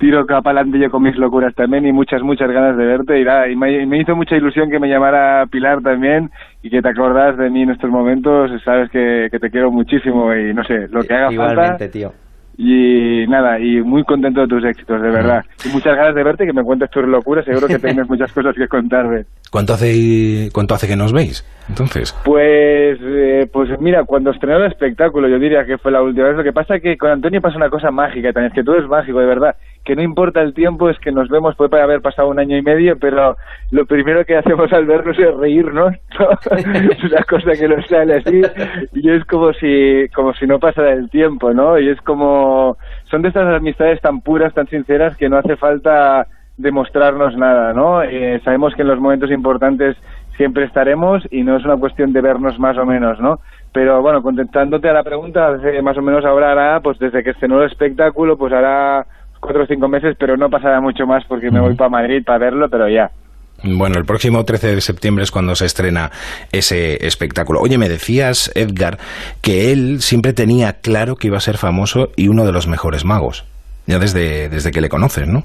Tiro 0.00 0.24
capa 0.24 0.50
adelante 0.50 0.78
yo 0.78 0.90
con 0.90 1.02
mis 1.02 1.14
locuras 1.16 1.54
también 1.54 1.86
y 1.86 1.92
muchas, 1.92 2.22
muchas 2.22 2.50
ganas 2.50 2.74
de 2.76 2.86
verte. 2.86 3.20
Y, 3.20 3.24
nada, 3.24 3.48
y 3.48 3.54
me, 3.54 3.84
me 3.86 3.98
hizo 4.00 4.16
mucha 4.16 4.34
ilusión 4.34 4.70
que 4.70 4.78
me 4.80 4.88
llamara 4.88 5.44
Pilar 5.46 5.82
también 5.82 6.30
y 6.62 6.70
que 6.70 6.80
te 6.80 6.88
acordás 6.88 7.36
de 7.36 7.50
mí 7.50 7.62
en 7.62 7.70
estos 7.70 7.90
momentos. 7.90 8.50
Sabes 8.64 8.90
que, 8.90 9.28
que 9.30 9.38
te 9.38 9.50
quiero 9.50 9.70
muchísimo 9.70 10.34
y 10.34 10.54
no 10.54 10.64
sé, 10.64 10.88
lo 10.88 11.02
que 11.02 11.12
haga 11.14 11.30
Igualmente, 11.30 11.66
falta. 11.68 11.88
tío. 11.90 12.12
Y 12.62 13.26
nada, 13.28 13.58
y 13.58 13.80
muy 13.80 14.04
contento 14.04 14.42
de 14.42 14.46
tus 14.48 14.62
éxitos, 14.64 15.00
de 15.00 15.08
verdad. 15.10 15.42
Y 15.64 15.68
muchas 15.72 15.96
ganas 15.96 16.14
de 16.14 16.22
verte, 16.22 16.44
que 16.44 16.52
me 16.52 16.62
cuentes 16.62 16.90
tus 16.90 17.06
locuras. 17.06 17.44
Seguro 17.44 17.66
que 17.66 17.78
tienes 17.78 18.06
muchas 18.08 18.30
cosas 18.32 18.54
que 18.54 18.68
contarme. 18.68 19.24
¿Cuánto 19.50 19.72
hace, 19.74 20.50
¿Cuánto 20.52 20.74
hace 20.74 20.86
que 20.86 20.96
nos 20.96 21.12
veis? 21.12 21.42
Entonces, 21.70 22.12
Pues, 22.22 22.98
eh, 23.02 23.48
pues 23.50 23.70
mira, 23.80 24.04
cuando 24.04 24.30
estrenó 24.30 24.58
el 24.58 24.70
espectáculo, 24.72 25.26
yo 25.28 25.38
diría 25.38 25.64
que 25.64 25.78
fue 25.78 25.90
la 25.90 26.02
última 26.02 26.26
vez. 26.28 26.36
Lo 26.36 26.42
que 26.44 26.52
pasa 26.52 26.76
es 26.76 26.82
que 26.82 26.98
con 26.98 27.10
Antonio 27.10 27.40
pasa 27.40 27.56
una 27.56 27.70
cosa 27.70 27.90
mágica 27.90 28.30
también, 28.32 28.50
es 28.50 28.54
que 28.54 28.64
todo 28.64 28.76
es 28.78 28.86
mágico, 28.88 29.20
de 29.20 29.26
verdad. 29.26 29.56
Que 29.84 29.96
no 29.96 30.02
importa 30.02 30.42
el 30.42 30.52
tiempo, 30.52 30.90
es 30.90 30.98
que 30.98 31.10
nos 31.10 31.28
vemos, 31.28 31.56
puede 31.56 31.80
haber 31.80 32.02
pasado 32.02 32.28
un 32.28 32.38
año 32.38 32.56
y 32.56 32.62
medio, 32.62 32.98
pero 32.98 33.36
lo 33.70 33.86
primero 33.86 34.24
que 34.24 34.36
hacemos 34.36 34.72
al 34.72 34.86
vernos 34.86 35.18
es 35.18 35.34
reírnos. 35.34 35.94
¿no? 36.18 36.30
es 36.90 37.04
una 37.04 37.22
cosa 37.24 37.52
que 37.52 37.68
nos 37.68 37.86
sale 37.86 38.16
así 38.16 38.42
y 38.92 39.10
es 39.10 39.24
como 39.24 39.52
si, 39.54 40.06
como 40.14 40.34
si 40.34 40.46
no 40.46 40.58
pasara 40.58 40.92
el 40.92 41.08
tiempo, 41.08 41.52
¿no? 41.52 41.78
Y 41.78 41.88
es 41.88 42.00
como, 42.02 42.76
son 43.04 43.22
de 43.22 43.28
estas 43.28 43.54
amistades 43.54 44.00
tan 44.00 44.20
puras, 44.20 44.52
tan 44.54 44.66
sinceras, 44.68 45.16
que 45.16 45.28
no 45.28 45.38
hace 45.38 45.56
falta 45.56 46.26
demostrarnos 46.56 47.36
nada, 47.36 47.72
¿no? 47.72 48.02
Eh, 48.02 48.40
sabemos 48.44 48.74
que 48.74 48.82
en 48.82 48.88
los 48.88 49.00
momentos 49.00 49.30
importantes 49.30 49.96
siempre 50.36 50.64
estaremos 50.64 51.22
y 51.30 51.42
no 51.42 51.56
es 51.56 51.64
una 51.64 51.76
cuestión 51.76 52.12
de 52.12 52.20
vernos 52.20 52.58
más 52.58 52.76
o 52.78 52.84
menos, 52.84 53.20
¿no? 53.20 53.40
Pero 53.72 54.02
bueno, 54.02 54.22
contestándote 54.22 54.88
a 54.88 54.92
la 54.92 55.02
pregunta, 55.02 55.56
más 55.82 55.96
o 55.96 56.02
menos 56.02 56.24
ahora 56.24 56.52
hará, 56.52 56.80
pues 56.80 56.98
desde 56.98 57.22
que 57.22 57.30
estrenó 57.30 57.60
el 57.60 57.70
espectáculo, 57.70 58.36
pues 58.36 58.52
hará 58.52 59.06
cuatro 59.40 59.64
o 59.64 59.66
cinco 59.66 59.88
meses, 59.88 60.16
pero 60.18 60.36
no 60.36 60.48
pasará 60.48 60.80
mucho 60.80 61.06
más 61.06 61.24
porque 61.26 61.50
me 61.50 61.60
voy 61.60 61.74
para 61.74 61.90
Madrid 61.90 62.22
para 62.24 62.38
verlo, 62.38 62.68
pero 62.70 62.88
ya. 62.88 63.10
bueno, 63.62 63.98
el 63.98 64.04
próximo 64.04 64.44
13 64.44 64.74
de 64.74 64.80
septiembre 64.80 65.24
es 65.24 65.30
cuando 65.30 65.54
se 65.54 65.66
estrena 65.66 66.10
ese 66.52 67.06
espectáculo. 67.06 67.60
Oye, 67.60 67.78
me 67.78 67.88
decías, 67.88 68.52
Edgar, 68.54 68.98
que 69.42 69.72
él 69.72 70.00
siempre 70.00 70.32
tenía 70.32 70.74
claro 70.74 71.16
que 71.16 71.28
iba 71.28 71.38
a 71.38 71.40
ser 71.40 71.56
famoso 71.56 72.10
y 72.16 72.28
uno 72.28 72.44
de 72.44 72.52
los 72.52 72.68
mejores 72.68 73.04
magos. 73.04 73.44
Ya 73.86 73.98
desde, 73.98 74.48
desde 74.48 74.70
que 74.70 74.80
le 74.80 74.88
conoces, 74.88 75.26
¿no? 75.26 75.44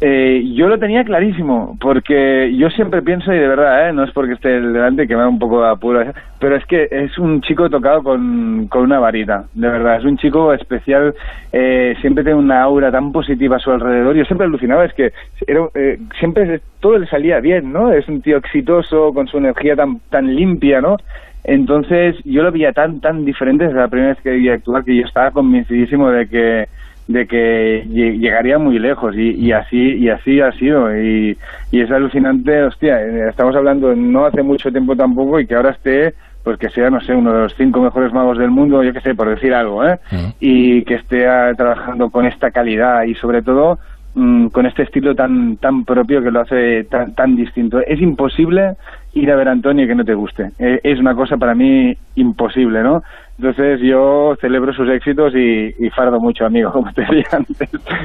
Eh, 0.00 0.42
yo 0.54 0.66
lo 0.66 0.78
tenía 0.78 1.04
clarísimo, 1.04 1.78
porque 1.80 2.52
yo 2.56 2.68
siempre 2.70 3.00
pienso, 3.00 3.32
y 3.32 3.38
de 3.38 3.46
verdad, 3.46 3.88
¿eh? 3.88 3.92
no 3.92 4.02
es 4.02 4.10
porque 4.10 4.32
esté 4.34 4.60
delante 4.60 5.06
que 5.06 5.14
me 5.14 5.22
da 5.22 5.28
un 5.28 5.38
poco 5.38 5.62
de 5.62 5.70
apuro, 5.70 6.04
pero 6.40 6.56
es 6.56 6.66
que 6.66 6.88
es 6.90 7.16
un 7.16 7.40
chico 7.42 7.70
tocado 7.70 8.02
con, 8.02 8.66
con 8.68 8.82
una 8.82 8.98
varita, 8.98 9.44
de 9.54 9.68
verdad, 9.68 9.98
es 9.98 10.04
un 10.04 10.18
chico 10.18 10.52
especial, 10.52 11.14
eh, 11.52 11.94
siempre 12.00 12.24
tiene 12.24 12.38
una 12.38 12.62
aura 12.62 12.90
tan 12.90 13.12
positiva 13.12 13.56
a 13.56 13.60
su 13.60 13.70
alrededor, 13.70 14.16
yo 14.16 14.24
siempre 14.24 14.46
alucinaba, 14.46 14.84
es 14.84 14.92
que 14.94 15.12
era, 15.46 15.60
eh, 15.74 15.98
siempre 16.18 16.60
todo 16.80 16.98
le 16.98 17.06
salía 17.06 17.38
bien, 17.38 17.72
¿no? 17.72 17.92
Es 17.92 18.08
un 18.08 18.20
tío 18.20 18.36
exitoso, 18.36 19.14
con 19.14 19.28
su 19.28 19.38
energía 19.38 19.76
tan, 19.76 20.00
tan 20.10 20.34
limpia, 20.34 20.80
¿no? 20.80 20.96
Entonces 21.44 22.16
yo 22.24 22.42
lo 22.42 22.50
veía 22.50 22.72
tan, 22.72 23.00
tan 23.00 23.24
diferente 23.24 23.64
desde 23.64 23.78
la 23.78 23.88
primera 23.88 24.14
vez 24.14 24.22
que 24.22 24.32
vi 24.32 24.48
actuar 24.48 24.82
que 24.82 24.96
yo 24.96 25.06
estaba 25.06 25.30
convencidísimo 25.30 26.10
de 26.10 26.26
que 26.26 26.68
de 27.06 27.26
que 27.26 27.84
lle- 27.86 28.18
llegaría 28.18 28.58
muy 28.58 28.78
lejos 28.78 29.14
y, 29.16 29.30
y 29.32 29.52
así 29.52 29.94
y 29.96 30.08
así 30.08 30.40
ha 30.40 30.52
sido 30.52 30.94
y, 30.96 31.36
y 31.70 31.80
es 31.80 31.90
alucinante 31.90 32.62
hostia 32.62 33.00
eh, 33.02 33.28
estamos 33.28 33.54
hablando 33.54 33.94
no 33.94 34.24
hace 34.24 34.42
mucho 34.42 34.70
tiempo 34.70 34.96
tampoco 34.96 35.38
y 35.38 35.46
que 35.46 35.54
ahora 35.54 35.70
esté 35.70 36.14
pues 36.42 36.56
que 36.58 36.70
sea 36.70 36.88
no 36.88 37.00
sé 37.00 37.14
uno 37.14 37.32
de 37.32 37.40
los 37.40 37.54
cinco 37.56 37.82
mejores 37.82 38.12
magos 38.12 38.38
del 38.38 38.50
mundo 38.50 38.82
yo 38.82 38.92
qué 38.94 39.00
sé 39.00 39.14
por 39.14 39.28
decir 39.28 39.52
algo 39.52 39.86
eh 39.86 39.98
y 40.40 40.82
que 40.84 40.94
esté 40.94 41.26
ah, 41.26 41.52
trabajando 41.56 42.08
con 42.10 42.24
esta 42.26 42.50
calidad 42.50 43.02
y 43.04 43.14
sobre 43.14 43.42
todo 43.42 43.78
mm, 44.14 44.46
con 44.48 44.64
este 44.64 44.84
estilo 44.84 45.14
tan 45.14 45.58
tan 45.58 45.84
propio 45.84 46.22
que 46.22 46.30
lo 46.30 46.40
hace 46.40 46.84
tan, 46.84 47.14
tan 47.14 47.36
distinto. 47.36 47.80
Es 47.80 48.00
imposible 48.00 48.76
ir 49.12 49.30
a 49.30 49.36
ver 49.36 49.48
a 49.48 49.52
Antonio 49.52 49.84
y 49.84 49.88
que 49.88 49.94
no 49.94 50.04
te 50.04 50.14
guste. 50.14 50.50
Eh, 50.58 50.80
es 50.82 50.98
una 50.98 51.14
cosa 51.14 51.36
para 51.36 51.54
mí 51.54 51.96
imposible 52.16 52.82
no 52.82 53.02
entonces 53.38 53.80
yo 53.82 54.34
celebro 54.40 54.72
sus 54.72 54.88
éxitos 54.90 55.32
y, 55.34 55.68
y 55.84 55.90
fardo 55.90 56.18
mucho, 56.20 56.44
amigo, 56.46 56.70
como 56.72 56.90
te 56.92 57.02
decía 57.02 57.24
antes, 57.32 57.56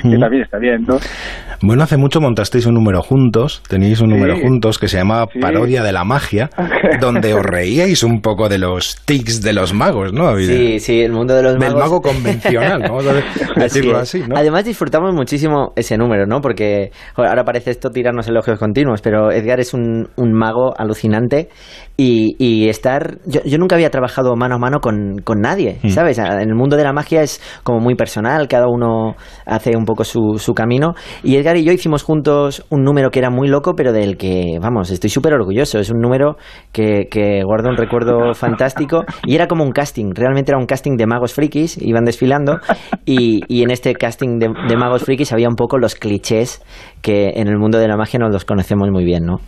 que 0.04 0.18
también 0.18 0.44
está 0.44 0.58
bien, 0.58 0.84
¿no? 0.88 0.98
Bueno, 1.62 1.84
hace 1.84 1.98
mucho 1.98 2.20
montasteis 2.22 2.66
un 2.66 2.74
número 2.76 3.02
juntos, 3.02 3.62
teníais 3.70 4.02
un 4.02 4.10
Sí. 4.10 4.16
número 4.16 4.38
juntos 4.40 4.80
que 4.80 4.88
se 4.88 4.98
llamaba 4.98 5.28
Sí. 5.32 5.40
Parodia 5.40 5.84
de 5.84 5.92
la 5.92 6.04
Magia, 6.04 6.50
donde 7.02 7.34
os 7.34 7.44
reíais 7.44 8.04
un 8.04 8.22
poco 8.22 8.50
de 8.50 8.58
los 8.58 8.96
tics 9.06 9.42
de 9.42 9.54
los 9.54 9.74
magos, 9.74 10.14
¿no? 10.14 10.36
Sí, 10.38 10.80
sí, 10.80 11.02
el 11.02 11.12
mundo 11.12 11.36
de 11.36 11.44
los 11.44 11.52
del 11.54 11.62
magos. 11.62 11.80
mago 11.80 12.02
convencional, 12.02 12.82
vamos 12.82 13.06
a 13.08 13.14
de- 13.14 13.20
Así 13.20 13.60
decirlo 13.60 13.92
es. 13.98 13.98
así, 14.02 14.20
¿no? 14.28 14.36
Además 14.36 14.66
disfrutamos 14.66 15.14
muchísimo 15.14 15.74
ese 15.76 15.98
número, 15.98 16.26
¿no? 16.26 16.42
Porque 16.42 16.92
joder, 17.16 17.30
ahora 17.30 17.44
parece 17.44 17.72
esto 17.72 17.90
tirarnos 17.92 18.28
elogios 18.28 18.58
continuos, 18.60 19.02
pero 19.02 19.32
Edgar 19.32 19.60
es 19.60 19.74
un, 19.74 20.08
un 20.16 20.32
mago 20.34 20.74
alucinante 20.78 21.50
y, 22.00 22.38
y 22.40 22.70
estar... 22.70 23.18
Yo, 23.26 23.42
yo 23.44 23.58
nunca 23.58 23.76
había 23.76 23.90
trabajado 23.90 24.34
mano 24.38 24.56
a 24.56 24.58
mano 24.58 24.80
con, 24.80 25.18
con 25.26 25.42
nadie, 25.42 25.80
¿sabes? 25.90 26.18
En 26.18 26.40
el 26.40 26.56
mundo 26.56 26.78
de 26.78 26.86
la 26.86 26.94
magia 26.94 27.24
es 27.24 27.42
como 27.64 27.82
muy 27.82 27.96
personal, 27.96 28.48
cada 28.48 28.68
uno 28.70 29.16
hace 29.46 29.76
un 29.76 29.84
poco 29.84 30.06
su, 30.06 30.38
su 30.38 30.54
camino. 30.54 30.94
Y 31.24 31.36
Edgar 31.36 31.58
y 31.58 31.66
yo 31.66 31.74
hicimos 31.74 32.04
juntos 32.04 32.66
un 32.70 32.84
número 32.84 33.12
que 33.12 33.20
era 33.20 33.30
muy 33.30 33.50
loco, 33.50 33.74
pero 33.76 33.92
del 33.92 34.16
que, 34.16 34.60
vamos, 34.62 34.92
estoy 34.92 35.10
súper 35.10 35.34
orgulloso. 35.34 35.78
Es 35.78 35.90
un 35.90 36.00
número 36.00 36.38
que, 36.72 37.10
que 37.12 37.44
guardo 37.44 37.68
un 37.68 37.76
recuerdo 37.76 38.34
fantástico. 38.34 39.04
Y 39.26 39.36
era 39.36 39.48
como 39.48 39.66
un 39.66 39.72
casting, 39.72 40.12
realmente 40.16 40.52
era 40.52 40.58
un 40.58 40.68
casting 40.68 40.96
de 40.96 41.06
magos 41.06 41.34
frikis, 41.34 41.78
iban 41.82 42.06
desfilando. 42.06 42.60
Y, 43.04 43.42
y 43.50 43.64
en 43.64 43.72
este 43.72 43.94
casting 43.94 44.40
de, 44.40 44.48
de 44.70 44.78
magos 44.78 45.04
frikis 45.04 45.34
había 45.34 45.50
un 45.50 45.56
poco 45.56 45.78
los 45.78 45.96
clichés 45.96 46.64
que 47.02 47.34
en 47.36 47.50
el 47.50 47.58
mundo 47.58 47.78
de 47.78 47.90
la 47.90 47.98
magia 47.98 48.20
nos 48.20 48.32
los 48.32 48.46
conocemos 48.46 48.88
muy 48.90 49.04
bien, 49.04 49.26
¿no? 49.26 49.42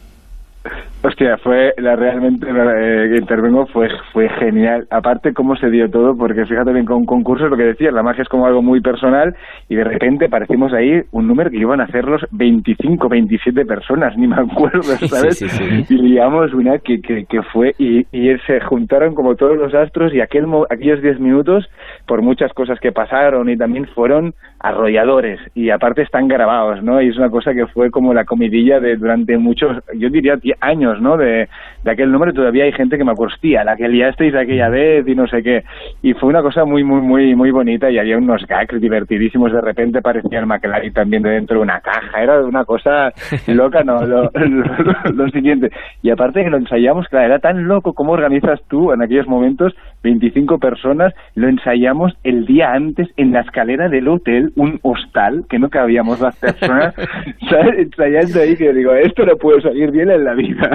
Hostia, 1.03 1.37
fue 1.37 1.73
la 1.77 1.95
realmente 1.95 2.45
eh, 2.47 3.09
que 3.09 3.17
intervengo 3.17 3.65
fue 3.65 3.89
fue 4.13 4.29
genial. 4.29 4.85
Aparte 4.91 5.33
cómo 5.33 5.55
se 5.55 5.71
dio 5.71 5.89
todo, 5.89 6.15
porque 6.15 6.45
fíjate 6.45 6.71
bien 6.71 6.85
con 6.85 7.05
concursos 7.05 7.49
lo 7.49 7.57
que 7.57 7.63
decías, 7.63 7.91
la 7.91 8.03
magia 8.03 8.21
es 8.21 8.29
como 8.29 8.45
algo 8.45 8.61
muy 8.61 8.81
personal 8.81 9.35
y 9.67 9.75
de 9.75 9.83
repente 9.83 10.29
parecimos 10.29 10.71
ahí 10.73 11.01
un 11.11 11.27
número 11.27 11.49
que 11.49 11.57
iban 11.57 11.81
a 11.81 11.85
hacerlos 11.85 12.21
25, 12.31 13.09
27 13.09 13.65
personas, 13.65 14.15
ni 14.17 14.27
me 14.27 14.35
acuerdo, 14.35 14.83
¿sabes? 14.83 15.39
Sí, 15.39 15.49
sí, 15.49 15.85
sí. 15.85 15.95
Y 15.95 15.97
liamos 15.97 16.53
una 16.53 16.77
que, 16.77 17.01
que, 17.01 17.25
que 17.25 17.41
fue 17.51 17.73
y, 17.79 18.05
y 18.11 18.37
se 18.45 18.59
juntaron 18.59 19.15
como 19.15 19.35
todos 19.35 19.57
los 19.57 19.73
astros 19.73 20.13
y 20.13 20.21
aquel 20.21 20.45
aquellos 20.69 21.01
10 21.01 21.19
minutos 21.19 21.67
por 22.05 22.21
muchas 22.21 22.53
cosas 22.53 22.79
que 22.79 22.91
pasaron 22.91 23.49
y 23.49 23.57
también 23.57 23.87
fueron 23.87 24.33
arrolladores 24.63 25.39
y 25.55 25.69
aparte 25.69 26.01
están 26.01 26.27
grabados, 26.27 26.83
¿no? 26.83 27.01
Y 27.01 27.09
es 27.09 27.17
una 27.17 27.29
cosa 27.29 27.53
que 27.53 27.67
fue 27.67 27.89
como 27.91 28.13
la 28.13 28.25
comidilla 28.25 28.79
de 28.79 28.95
durante 28.95 29.37
muchos, 29.37 29.83
yo 29.95 30.09
diría 30.09 30.39
años, 30.59 31.01
¿no? 31.01 31.17
De, 31.17 31.49
de 31.83 31.91
aquel 31.91 32.11
número 32.11 32.31
y 32.31 32.35
todavía 32.35 32.63
hay 32.65 32.71
gente 32.73 32.97
que 32.97 33.03
me 33.03 33.11
acuerda, 33.11 33.33
hostia, 33.35 33.63
la 33.63 33.75
que 33.75 33.87
liasteis 33.87 34.35
aquella 34.35 34.69
vez 34.69 35.07
y 35.07 35.15
no 35.15 35.27
sé 35.27 35.41
qué. 35.43 35.63
Y 36.01 36.13
fue 36.13 36.29
una 36.29 36.41
cosa 36.41 36.65
muy, 36.65 36.83
muy, 36.83 37.01
muy, 37.01 37.35
muy 37.35 37.51
bonita 37.51 37.89
y 37.89 37.97
había 37.97 38.17
unos 38.17 38.45
gags 38.47 38.79
divertidísimos. 38.79 39.51
De 39.51 39.61
repente 39.61 40.01
parecía 40.01 40.39
el 40.39 40.45
McLaren 40.45 40.93
también 40.93 41.23
de 41.23 41.31
dentro 41.31 41.57
de 41.57 41.63
una 41.63 41.79
caja. 41.81 42.21
Era 42.21 42.39
una 42.43 42.65
cosa 42.65 43.11
loca, 43.47 43.83
¿no? 43.83 44.05
Lo, 44.05 44.23
lo- 44.33 45.11
lo 45.13 45.29
siguiente. 45.29 45.69
Y 46.01 46.09
aparte 46.09 46.43
que 46.43 46.49
lo 46.49 46.57
ensayamos, 46.57 47.07
claro, 47.07 47.25
era 47.25 47.39
tan 47.39 47.67
loco 47.67 47.93
como 47.93 48.11
organizas 48.13 48.59
tú 48.69 48.91
en 48.91 49.01
aquellos 49.01 49.27
momentos 49.27 49.73
25 50.03 50.57
personas, 50.57 51.13
lo 51.35 51.47
ensayamos 51.47 52.13
el 52.23 52.45
día 52.45 52.71
antes 52.73 53.07
en 53.17 53.31
la 53.31 53.41
escalera 53.41 53.87
del 53.87 54.07
hotel, 54.07 54.51
un 54.55 54.79
hostal, 54.81 55.45
que 55.49 55.59
no 55.59 55.69
cabíamos 55.69 56.19
las 56.19 56.35
personas, 56.39 56.95
¿sabes? 57.49 57.77
ensayando 57.77 58.39
ahí, 58.41 58.55
que 58.55 58.73
digo, 58.73 58.93
esto 58.95 59.25
no 59.25 59.35
puede 59.35 59.61
salir 59.61 59.91
bien 59.91 60.09
en 60.09 60.23
la 60.23 60.33
vida. 60.33 60.71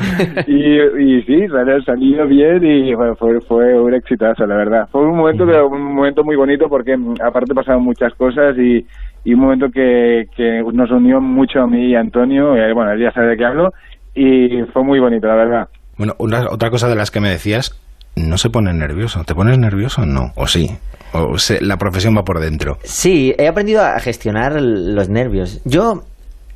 y, 0.52 1.18
y 1.18 1.22
sí, 1.22 1.46
salió, 1.48 1.82
salió 1.82 2.26
bien 2.26 2.64
y 2.64 2.94
bueno, 2.94 3.14
fue, 3.16 3.40
fue 3.42 3.80
un 3.80 3.94
exitazo, 3.94 4.46
la 4.46 4.56
verdad. 4.56 4.88
Fue 4.90 5.02
un 5.02 5.16
momento, 5.16 5.44
un 5.44 5.94
momento 5.94 6.24
muy 6.24 6.36
bonito 6.36 6.68
porque 6.68 6.96
mm, 6.96 7.14
aparte 7.24 7.54
pasaron 7.54 7.82
muchas 7.84 8.12
cosas 8.14 8.56
y, 8.58 8.84
y 9.24 9.34
un 9.34 9.40
momento 9.40 9.70
que, 9.70 10.26
que 10.36 10.62
nos 10.72 10.90
unió 10.90 11.20
mucho 11.20 11.60
a 11.60 11.66
mí 11.66 11.90
y 11.90 11.94
a 11.94 12.00
Antonio, 12.00 12.56
eh, 12.56 12.72
bueno, 12.72 12.92
él 12.92 13.00
ya 13.00 13.12
sabe 13.12 13.28
de 13.28 13.36
qué 13.36 13.44
hablo, 13.44 13.72
y 14.14 14.62
fue 14.72 14.82
muy 14.82 14.98
bonito, 14.98 15.26
la 15.28 15.34
verdad. 15.36 15.68
Bueno, 15.96 16.14
una, 16.18 16.48
otra 16.50 16.70
cosa 16.70 16.88
de 16.88 16.96
las 16.96 17.10
que 17.10 17.20
me 17.20 17.28
decías, 17.30 17.78
no 18.16 18.36
se 18.38 18.50
pone 18.50 18.72
nervioso. 18.72 19.22
¿Te 19.24 19.34
pones 19.34 19.58
nervioso? 19.58 20.04
No, 20.04 20.32
o 20.34 20.46
sí. 20.46 20.68
O 21.12 21.38
se- 21.38 21.60
la 21.64 21.76
profesión 21.76 22.16
va 22.16 22.24
por 22.24 22.40
dentro. 22.40 22.78
Sí, 22.82 23.34
he 23.38 23.46
aprendido 23.46 23.82
a 23.82 24.00
gestionar 24.00 24.60
los 24.60 25.08
nervios. 25.08 25.60
Yo 25.64 26.02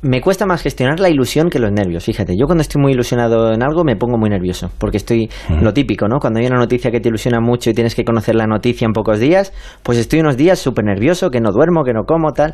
me 0.05 0.21
cuesta 0.21 0.45
más 0.45 0.61
gestionar 0.61 0.99
la 0.99 1.09
ilusión 1.09 1.49
que 1.49 1.57
los 1.57 1.71
nervios. 1.71 2.05
Fíjate, 2.05 2.35
yo 2.37 2.45
cuando 2.45 2.61
estoy 2.61 2.79
muy 2.79 2.91
ilusionado 2.91 3.51
en 3.51 3.63
algo 3.63 3.83
me 3.83 3.95
pongo 3.95 4.19
muy 4.19 4.29
nervioso, 4.29 4.69
porque 4.77 4.97
estoy 4.97 5.29
lo 5.49 5.73
típico, 5.73 6.07
¿no? 6.07 6.19
Cuando 6.19 6.39
hay 6.39 6.45
una 6.45 6.57
noticia 6.57 6.91
que 6.91 6.99
te 6.99 7.09
ilusiona 7.09 7.39
mucho 7.39 7.71
y 7.71 7.73
tienes 7.73 7.95
que 7.95 8.05
conocer 8.05 8.35
la 8.35 8.45
noticia 8.45 8.85
en 8.85 8.93
pocos 8.93 9.19
días, 9.19 9.51
pues 9.81 9.97
estoy 9.97 10.19
unos 10.19 10.37
días 10.37 10.59
súper 10.59 10.85
nervioso, 10.85 11.31
que 11.31 11.41
no 11.41 11.51
duermo, 11.51 11.83
que 11.83 11.93
no 11.93 12.03
como, 12.03 12.33
tal. 12.33 12.53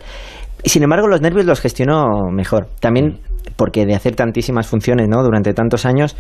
Y 0.63 0.69
sin 0.69 0.83
embargo, 0.83 1.07
los 1.09 1.21
nervios 1.21 1.45
los 1.45 1.59
gestiono 1.59 2.05
mejor. 2.31 2.67
También 2.79 3.19
porque 3.57 3.85
de 3.85 3.95
hacer 3.95 4.15
tantísimas 4.15 4.67
funciones, 4.67 5.09
¿no? 5.09 5.21
Durante 5.21 5.53
tantos 5.53 5.85
años, 5.85 6.15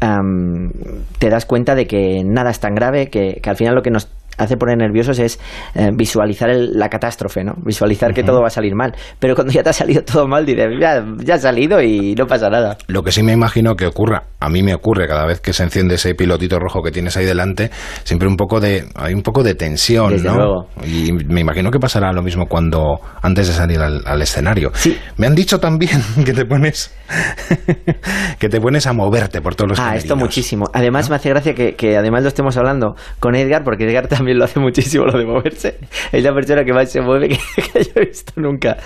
am, 0.00 0.70
te 1.18 1.30
das 1.30 1.46
cuenta 1.46 1.74
de 1.74 1.86
que 1.86 2.22
nada 2.24 2.50
es 2.50 2.60
tan 2.60 2.74
grave, 2.74 3.08
que, 3.08 3.40
que 3.42 3.50
al 3.50 3.56
final 3.56 3.74
lo 3.74 3.82
que 3.82 3.90
nos 3.90 4.10
hace 4.38 4.56
poner 4.56 4.76
nerviosos 4.78 5.18
es 5.18 5.38
eh, 5.74 5.90
visualizar 5.94 6.50
el- 6.50 6.78
la 6.78 6.88
catástrofe, 6.88 7.44
¿no? 7.44 7.54
Visualizar 7.64 8.12
que 8.14 8.22
todo 8.22 8.40
va 8.40 8.48
a 8.48 8.50
salir 8.50 8.74
mal. 8.74 8.94
Pero 9.18 9.34
cuando 9.34 9.52
ya 9.52 9.62
te 9.62 9.70
ha 9.70 9.72
salido 9.72 10.02
todo 10.02 10.26
mal, 10.26 10.44
dices, 10.46 10.66
ya, 10.80 11.04
ya 11.18 11.34
ha 11.34 11.38
salido 11.38 11.80
y 11.82 12.14
no 12.14 12.26
pasa 12.26 12.48
nada. 12.50 12.76
Lo 12.88 13.02
que 13.02 13.12
sí 13.12 13.22
me 13.22 13.32
imagino 13.32 13.74
que 13.76 13.86
ocurra, 13.86 14.24
a 14.40 14.48
mí 14.48 14.62
me 14.62 14.74
ocurre 14.74 15.06
cada 15.06 15.26
vez 15.26 15.40
que 15.40 15.52
se 15.52 15.62
enciende 15.62 15.94
ese 15.96 16.14
pilotito 16.14 16.58
rojo 16.58 16.82
que 16.82 16.90
tienes 16.90 17.16
ahí 17.16 17.24
delante, 17.24 17.70
siempre 18.04 18.28
un 18.28 18.36
poco 18.36 18.60
de, 18.60 18.86
hay 18.94 19.14
un 19.14 19.22
poco 19.22 19.42
de 19.42 19.54
tensión, 19.54 20.10
Desde 20.10 20.28
¿no? 20.28 20.36
luego. 20.36 20.68
Y 20.86 21.12
me 21.12 21.40
imagino 21.40 21.70
que 21.70 21.78
pasará 21.78 22.12
lo 22.12 22.22
mismo 22.22 22.46
cuando, 22.46 23.00
antes 23.22 23.48
de 23.48 23.54
salir 23.54 23.78
al, 23.80 24.02
al 24.06 24.22
escenario. 24.22 24.70
Sí. 24.74 24.96
Me 25.16 25.26
han 25.26 25.34
dicho 25.34 25.58
también 25.60 26.00
que 26.24 26.32
te 26.32 26.44
pones, 26.44 26.94
que 28.38 28.48
te 28.48 28.60
pones 28.60 28.86
a 28.86 28.92
moverte 28.92 29.40
por 29.40 29.54
todos 29.54 29.70
los 29.70 29.80
Ah, 29.80 29.96
esto 29.96 30.16
muchísimo. 30.16 30.66
Además, 30.72 31.10
me 31.10 31.16
hace 31.16 31.28
gracia 31.30 31.54
que, 31.54 31.74
que 31.74 31.96
además 31.96 32.22
lo 32.22 32.28
estemos 32.28 32.56
hablando 32.56 32.94
con 33.20 33.34
Edgar, 33.34 33.64
porque 33.64 33.84
Edgar 33.84 34.06
también 34.08 34.23
lo 34.32 34.44
hace 34.44 34.60
muchísimo, 34.60 35.04
lo 35.04 35.18
de 35.18 35.26
moverse. 35.26 35.78
Es 36.12 36.24
la 36.24 36.32
persona 36.32 36.64
que 36.64 36.72
más 36.72 36.90
se 36.90 37.00
mueve 37.00 37.28
que, 37.28 37.36
que 37.72 37.84
yo 37.84 37.90
he 37.96 38.06
visto 38.06 38.32
nunca. 38.36 38.76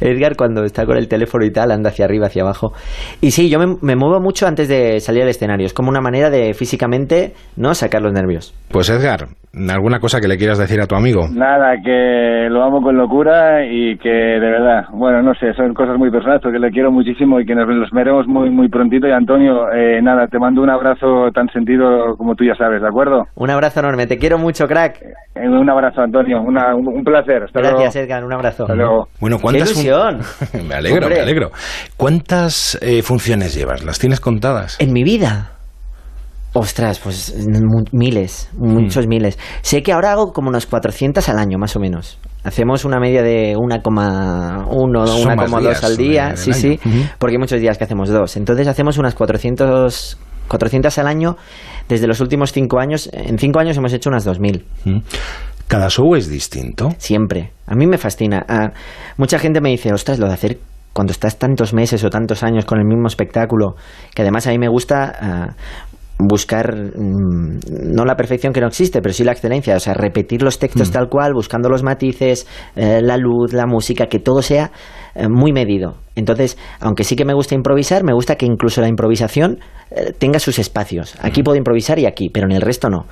Edgar, 0.00 0.36
cuando 0.36 0.64
está 0.64 0.86
con 0.86 0.96
el 0.96 1.08
teléfono 1.08 1.44
y 1.44 1.50
tal, 1.50 1.70
anda 1.72 1.90
hacia 1.90 2.04
arriba, 2.04 2.28
hacia 2.28 2.42
abajo. 2.42 2.72
Y 3.20 3.32
sí, 3.32 3.50
yo 3.50 3.58
me, 3.58 3.76
me 3.82 3.96
muevo 3.96 4.20
mucho 4.20 4.46
antes 4.46 4.68
de 4.68 5.00
salir 5.00 5.22
al 5.22 5.28
escenario. 5.28 5.66
Es 5.66 5.74
como 5.74 5.90
una 5.90 6.00
manera 6.00 6.30
de 6.30 6.54
físicamente 6.54 7.34
no 7.56 7.74
sacar 7.74 8.00
los 8.00 8.12
nervios. 8.12 8.54
Pues 8.68 8.88
Edgar, 8.88 9.28
¿alguna 9.70 9.98
cosa 10.00 10.20
que 10.20 10.28
le 10.28 10.36
quieras 10.36 10.58
decir 10.58 10.80
a 10.80 10.86
tu 10.86 10.94
amigo? 10.96 11.26
Nada, 11.32 11.74
que 11.82 12.48
lo 12.50 12.62
amo 12.62 12.80
con 12.82 12.96
locura 12.96 13.64
y 13.64 13.96
que 13.98 14.08
de 14.10 14.38
verdad, 14.40 14.84
bueno, 14.92 15.22
no 15.22 15.32
sé, 15.34 15.52
son 15.54 15.72
cosas 15.74 15.96
muy 15.98 16.10
personales, 16.10 16.42
porque 16.42 16.58
le 16.58 16.70
quiero 16.70 16.90
muchísimo 16.92 17.40
y 17.40 17.46
que 17.46 17.54
nos 17.54 17.66
los 17.68 17.90
veremos 17.90 18.26
muy, 18.26 18.50
muy 18.50 18.68
prontito. 18.68 19.06
Y 19.08 19.12
Antonio, 19.12 19.70
eh, 19.72 20.00
nada, 20.02 20.26
te 20.26 20.38
mando 20.38 20.62
un 20.62 20.70
abrazo 20.70 21.30
tan 21.34 21.48
sentido 21.48 22.16
como 22.16 22.34
tú 22.34 22.44
ya 22.44 22.54
sabes, 22.54 22.80
¿de 22.82 22.88
acuerdo? 22.88 23.24
Un 23.34 23.50
abrazo 23.50 23.80
enorme. 23.80 24.06
Te 24.06 24.18
quiero 24.18 24.38
mucho, 24.38 24.66
crack. 24.66 24.96
Eh, 25.34 25.48
un 25.48 25.68
abrazo, 25.70 26.02
Antonio, 26.02 26.40
una- 26.42 26.74
un, 26.74 26.86
un 26.88 27.04
placer. 27.04 27.44
Hasta 27.44 27.60
Gracias, 27.60 27.94
luego. 27.94 28.06
Edgar. 28.06 28.24
Un 28.24 28.32
abrazo. 28.32 28.62
Hasta 28.64 28.74
luego. 28.74 29.08
Bueno, 29.20 29.38
¿cuántas 29.40 29.70
¡Qué 29.70 29.74
fun- 29.74 29.84
ilusión! 29.84 30.66
me 30.68 30.74
alegro, 30.74 30.98
Hombre. 31.06 31.16
me 31.16 31.22
alegro. 31.22 31.50
¿Cuántas 31.96 32.78
eh, 32.82 33.02
funciones 33.02 33.54
llevas? 33.54 33.84
¿Las 33.84 33.98
tienes 33.98 34.20
contadas? 34.20 34.76
En 34.80 34.92
mi 34.92 35.02
vida. 35.02 35.52
Ostras, 36.58 36.98
pues 37.00 37.34
mu- 37.48 37.84
miles, 37.92 38.48
muchos 38.56 39.06
miles. 39.06 39.38
Sé 39.62 39.82
que 39.82 39.92
ahora 39.92 40.12
hago 40.12 40.32
como 40.32 40.48
unos 40.48 40.66
400 40.66 41.28
al 41.28 41.38
año, 41.38 41.58
más 41.58 41.76
o 41.76 41.80
menos. 41.80 42.18
Hacemos 42.44 42.84
una 42.84 42.98
media 43.00 43.22
de 43.22 43.54
1,1 43.56 45.06
Son 45.06 45.36
más 45.36 45.50
1,2 45.50 45.60
días 45.60 45.84
al 45.84 45.96
día, 45.96 46.36
sí, 46.36 46.50
año. 46.52 46.60
sí, 46.60 46.80
porque 47.18 47.34
hay 47.34 47.38
muchos 47.38 47.60
días 47.60 47.76
que 47.78 47.84
hacemos 47.84 48.08
dos. 48.08 48.36
Entonces 48.36 48.66
hacemos 48.68 48.98
unas 48.98 49.14
400, 49.14 50.18
400 50.48 50.98
al 50.98 51.06
año 51.08 51.36
desde 51.88 52.06
los 52.06 52.20
últimos 52.20 52.52
5 52.52 52.78
años. 52.78 53.10
En 53.12 53.38
5 53.38 53.58
años 53.58 53.76
hemos 53.76 53.92
hecho 53.92 54.08
unas 54.10 54.26
2.000. 54.26 54.62
Mm. 54.84 54.98
¿Cada 55.68 55.88
show 55.90 56.14
es 56.14 56.28
distinto? 56.30 56.90
Siempre. 56.98 57.50
A 57.66 57.74
mí 57.74 57.86
me 57.86 57.98
fascina. 57.98 58.44
Ah, 58.48 58.70
mucha 59.16 59.38
gente 59.38 59.60
me 59.60 59.70
dice, 59.70 59.92
ostras, 59.92 60.18
lo 60.20 60.28
de 60.28 60.34
hacer 60.34 60.58
cuando 60.92 61.10
estás 61.10 61.38
tantos 61.38 61.74
meses 61.74 62.02
o 62.04 62.10
tantos 62.10 62.42
años 62.42 62.64
con 62.64 62.78
el 62.78 62.86
mismo 62.86 63.06
espectáculo, 63.08 63.74
que 64.14 64.22
además 64.22 64.46
a 64.46 64.50
mí 64.50 64.58
me 64.58 64.68
gusta 64.68 65.12
ah, 65.20 65.54
buscar 66.18 66.74
mm, 66.74 67.58
no 67.94 68.04
la 68.04 68.16
perfección 68.16 68.52
que 68.52 68.60
no 68.60 68.68
existe, 68.68 69.02
pero 69.02 69.12
sí 69.12 69.24
la 69.24 69.32
excelencia, 69.32 69.76
o 69.76 69.80
sea, 69.80 69.94
repetir 69.94 70.42
los 70.42 70.58
textos 70.58 70.90
tal 70.90 71.08
cual, 71.08 71.34
buscando 71.34 71.68
los 71.68 71.82
matices, 71.82 72.46
eh, 72.74 73.00
la 73.02 73.16
luz, 73.16 73.52
la 73.52 73.66
música, 73.66 74.06
que 74.06 74.18
todo 74.18 74.42
sea 74.42 74.70
eh, 75.14 75.28
muy 75.28 75.52
medido. 75.52 75.96
Entonces, 76.14 76.56
aunque 76.80 77.04
sí 77.04 77.16
que 77.16 77.26
me 77.26 77.34
gusta 77.34 77.54
improvisar, 77.54 78.02
me 78.02 78.14
gusta 78.14 78.36
que 78.36 78.46
incluso 78.46 78.80
la 78.80 78.88
improvisación 78.88 79.58
eh, 79.90 80.12
tenga 80.18 80.38
sus 80.38 80.58
espacios. 80.58 81.14
Aquí 81.20 81.42
puedo 81.42 81.58
improvisar 81.58 81.98
y 81.98 82.06
aquí, 82.06 82.30
pero 82.30 82.46
en 82.46 82.52
el 82.52 82.62
resto 82.62 82.88
no. 82.88 83.06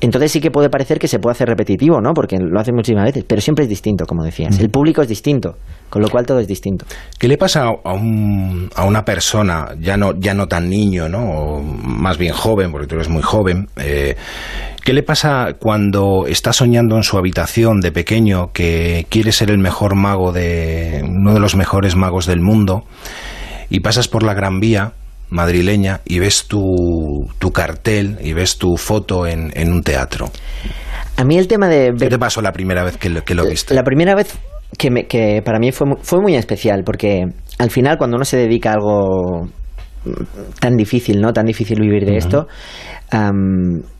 Entonces 0.00 0.30
sí 0.30 0.40
que 0.40 0.50
puede 0.50 0.70
parecer 0.70 0.98
que 0.98 1.08
se 1.08 1.18
puede 1.18 1.32
hacer 1.32 1.48
repetitivo, 1.48 2.00
¿no? 2.00 2.12
Porque 2.14 2.38
lo 2.38 2.60
hace 2.60 2.72
muchísimas 2.72 3.06
veces, 3.06 3.24
pero 3.26 3.40
siempre 3.40 3.64
es 3.64 3.68
distinto, 3.68 4.06
como 4.06 4.22
decías. 4.22 4.60
El 4.60 4.70
público 4.70 5.02
es 5.02 5.08
distinto, 5.08 5.56
con 5.90 6.02
lo 6.02 6.08
cual 6.08 6.26
todo 6.26 6.40
es 6.40 6.46
distinto. 6.48 6.84
¿Qué 7.18 7.28
le 7.28 7.38
pasa 7.38 7.64
a, 7.84 7.92
un- 7.92 8.70
a 8.74 8.84
una 8.84 9.04
persona, 9.04 9.68
ya 9.80 9.96
no, 9.96 10.12
ya 10.18 10.34
no 10.34 10.46
tan 10.48 10.68
niño, 10.68 11.08
¿no? 11.08 11.18
O 11.30 11.62
más 11.62 12.18
bien 12.18 12.32
joven, 12.32 12.72
porque 12.72 12.86
tú 12.86 12.96
eres 12.96 13.08
muy 13.08 13.22
joven? 13.22 13.68
eh, 13.76 14.16
¿Qué 14.84 14.92
le 14.92 15.02
pasa 15.02 15.54
cuando 15.58 16.26
está 16.28 16.52
soñando 16.52 16.96
en 16.96 17.02
su 17.02 17.18
habitación 17.18 17.80
de 17.80 17.90
pequeño 17.90 18.52
que 18.52 19.06
quiere 19.08 19.32
ser 19.32 19.50
el 19.50 19.58
mejor 19.58 19.96
mago 19.96 20.32
de 20.32 21.02
uno 21.04 21.34
de 21.34 21.40
los 21.40 21.56
mejores 21.56 21.96
magos 21.96 22.26
del 22.26 22.40
mundo 22.40 22.84
y 23.68 23.80
pasas 23.80 24.06
por 24.06 24.22
la 24.22 24.32
Gran 24.34 24.60
Vía 24.60 24.92
madrileña 25.28 26.02
y 26.04 26.20
ves 26.20 26.46
tu, 26.46 27.28
tu 27.40 27.50
cartel 27.50 28.16
y 28.22 28.32
ves 28.32 28.58
tu 28.58 28.76
foto 28.76 29.26
en, 29.26 29.50
en 29.56 29.72
un 29.72 29.82
teatro? 29.82 30.30
A 31.16 31.24
mí 31.24 31.36
el 31.36 31.48
tema 31.48 31.66
de... 31.68 31.92
¿Qué 31.98 32.08
te 32.08 32.18
pasó 32.18 32.40
la 32.40 32.52
primera 32.52 32.84
vez 32.84 32.96
que 32.96 33.08
lo, 33.10 33.24
que 33.24 33.34
lo 33.34 33.44
viste? 33.44 33.74
La 33.74 33.82
primera 33.82 34.14
vez 34.14 34.38
que, 34.78 34.90
me- 34.90 35.06
que 35.06 35.42
para 35.44 35.58
mí 35.58 35.72
fue, 35.72 35.86
fue 36.02 36.20
muy 36.20 36.34
especial, 36.34 36.82
porque 36.84 37.24
al 37.58 37.70
final 37.70 37.98
cuando 37.98 38.16
uno 38.16 38.24
se 38.24 38.36
dedica 38.36 38.70
a 38.70 38.74
algo 38.74 39.44
mm, 40.04 40.10
tan 40.60 40.76
difícil, 40.76 41.20
¿no? 41.20 41.32
Tan 41.32 41.46
difícil 41.46 41.80
vivir 41.80 42.04
de 42.06 42.16
esto, 42.16 42.46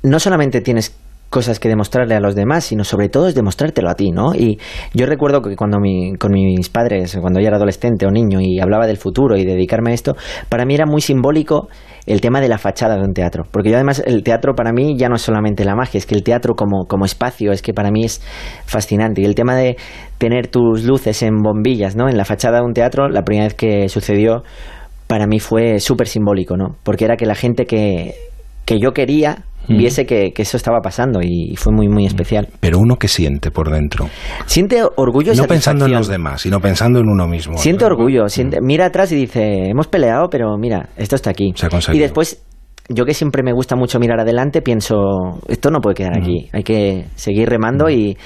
no 0.03 0.19
solamente 0.21 0.61
tienes 0.61 0.97
cosas 1.29 1.59
que 1.59 1.69
demostrarle 1.69 2.15
a 2.15 2.21
los 2.21 2.35
demás, 2.37 2.65
sino 2.65 2.85
sobre 2.85 3.09
todo 3.09 3.29
es 3.29 3.35
demostrártelo 3.35 3.91
a 3.91 3.95
ti, 3.95 4.11
¿no? 4.11 4.35
Y 4.35 4.59
yo 4.95 5.07
recuerdo 5.07 5.43
que 5.43 5.57
cuando 5.57 5.79
mi, 5.81 6.15
con 6.15 6.33
mis 6.33 6.69
padres, 6.69 7.17
cuando 7.21 7.41
yo 7.41 7.49
era 7.49 7.57
adolescente 7.57 8.07
o 8.07 8.11
niño 8.11 8.41
y 8.41 8.61
hablaba 8.61 8.87
del 8.87 8.97
futuro 8.97 9.37
y 9.37 9.45
dedicarme 9.45 9.91
a 9.91 9.95
esto, 9.95 10.17
para 10.49 10.65
mí 10.65 10.75
era 10.75 10.87
muy 10.87 11.01
simbólico 11.01 11.69
el 12.07 12.21
tema 12.21 12.41
de 12.41 12.49
la 12.49 12.59
fachada 12.59 12.97
de 12.97 13.03
un 13.03 13.13
teatro. 13.13 13.45
Porque 13.51 13.71
yo 13.71 13.77
además 13.77 14.03
el 14.05 14.23
teatro 14.23 14.55
para 14.55 14.73
mí 14.73 14.97
ya 14.97 15.09
no 15.09 15.17
es 15.17 15.23
solamente 15.23 15.65
la 15.65 15.75
magia, 15.75 15.99
es 15.99 16.07
que 16.07 16.15
el 16.15 16.23
teatro 16.23 16.55
como, 16.55 16.87
como 16.87 17.05
espacio 17.05 17.53
es 17.53 17.63
que 17.63 17.75
para 17.75 17.91
mí 17.91 18.05
es 18.05 18.23
fascinante. 18.65 19.21
Y 19.21 19.25
el 19.25 19.35
tema 19.35 19.57
de 19.57 19.77
tener 20.19 20.49
tus 20.49 20.85
luces 20.85 21.23
en 21.23 21.43
bombillas, 21.43 21.97
¿no? 21.97 22.09
En 22.09 22.17
la 22.17 22.25
fachada 22.25 22.59
de 22.59 22.65
un 22.65 22.73
teatro, 22.73 23.09
la 23.09 23.23
primera 23.23 23.47
vez 23.47 23.55
que 23.55 23.89
sucedió 23.89 24.45
para 25.07 25.27
mí 25.27 25.41
fue 25.41 25.79
súper 25.81 26.07
simbólico, 26.09 26.57
¿no? 26.57 26.77
Porque 26.83 27.05
era 27.05 27.17
que 27.17 27.27
la 27.27 27.35
gente 27.35 27.67
que, 27.67 28.15
que 28.65 28.79
yo 28.79 28.93
quería 28.93 29.45
viese 29.69 30.07
que, 30.07 30.33
que 30.33 30.43
eso 30.43 30.57
estaba 30.57 30.81
pasando 30.81 31.21
y 31.23 31.55
fue 31.57 31.73
muy, 31.73 31.89
muy 31.89 32.07
especial. 32.07 32.49
Pero 32.61 32.79
uno 32.79 32.97
que 32.97 33.09
siente 33.09 33.51
por 33.51 33.71
dentro. 33.71 34.09
Siente 34.47 34.83
orgullo 34.97 35.33
y 35.33 35.37
No 35.37 35.45
pensando 35.45 35.87
en 35.87 35.93
los 35.93 36.09
demás, 36.09 36.43
sino 36.43 36.61
pensando 36.61 36.99
en 37.01 37.07
uno 37.09 37.27
mismo. 37.27 37.57
Siente 37.59 37.85
orgullo, 37.85 38.29
siente- 38.29 38.59
mira 38.61 38.87
atrás 38.87 39.13
y 39.13 39.17
dice, 39.17 39.69
hemos 39.71 39.87
peleado, 39.89 40.29
pero 40.31 40.57
mira, 40.59 40.89
esto 40.97 41.17
está 41.17 41.31
aquí. 41.31 41.53
Se 41.55 41.67
ha 41.67 41.69
conseguido. 41.69 41.99
Y 41.99 42.03
después, 42.03 42.45
yo 42.89 43.05
que 43.05 43.15
siempre 43.15 43.43
me 43.43 43.53
gusta 43.53 43.75
mucho 43.77 43.99
mirar 43.99 44.21
adelante, 44.21 44.63
pienso, 44.63 44.95
esto 45.49 45.71
no 45.71 45.81
puede 45.81 45.95
quedar 45.97 46.19
aquí, 46.19 46.49
hay 46.53 46.63
que 46.63 47.07
seguir 47.17 47.49
remando 47.49 47.89
y 47.91 48.17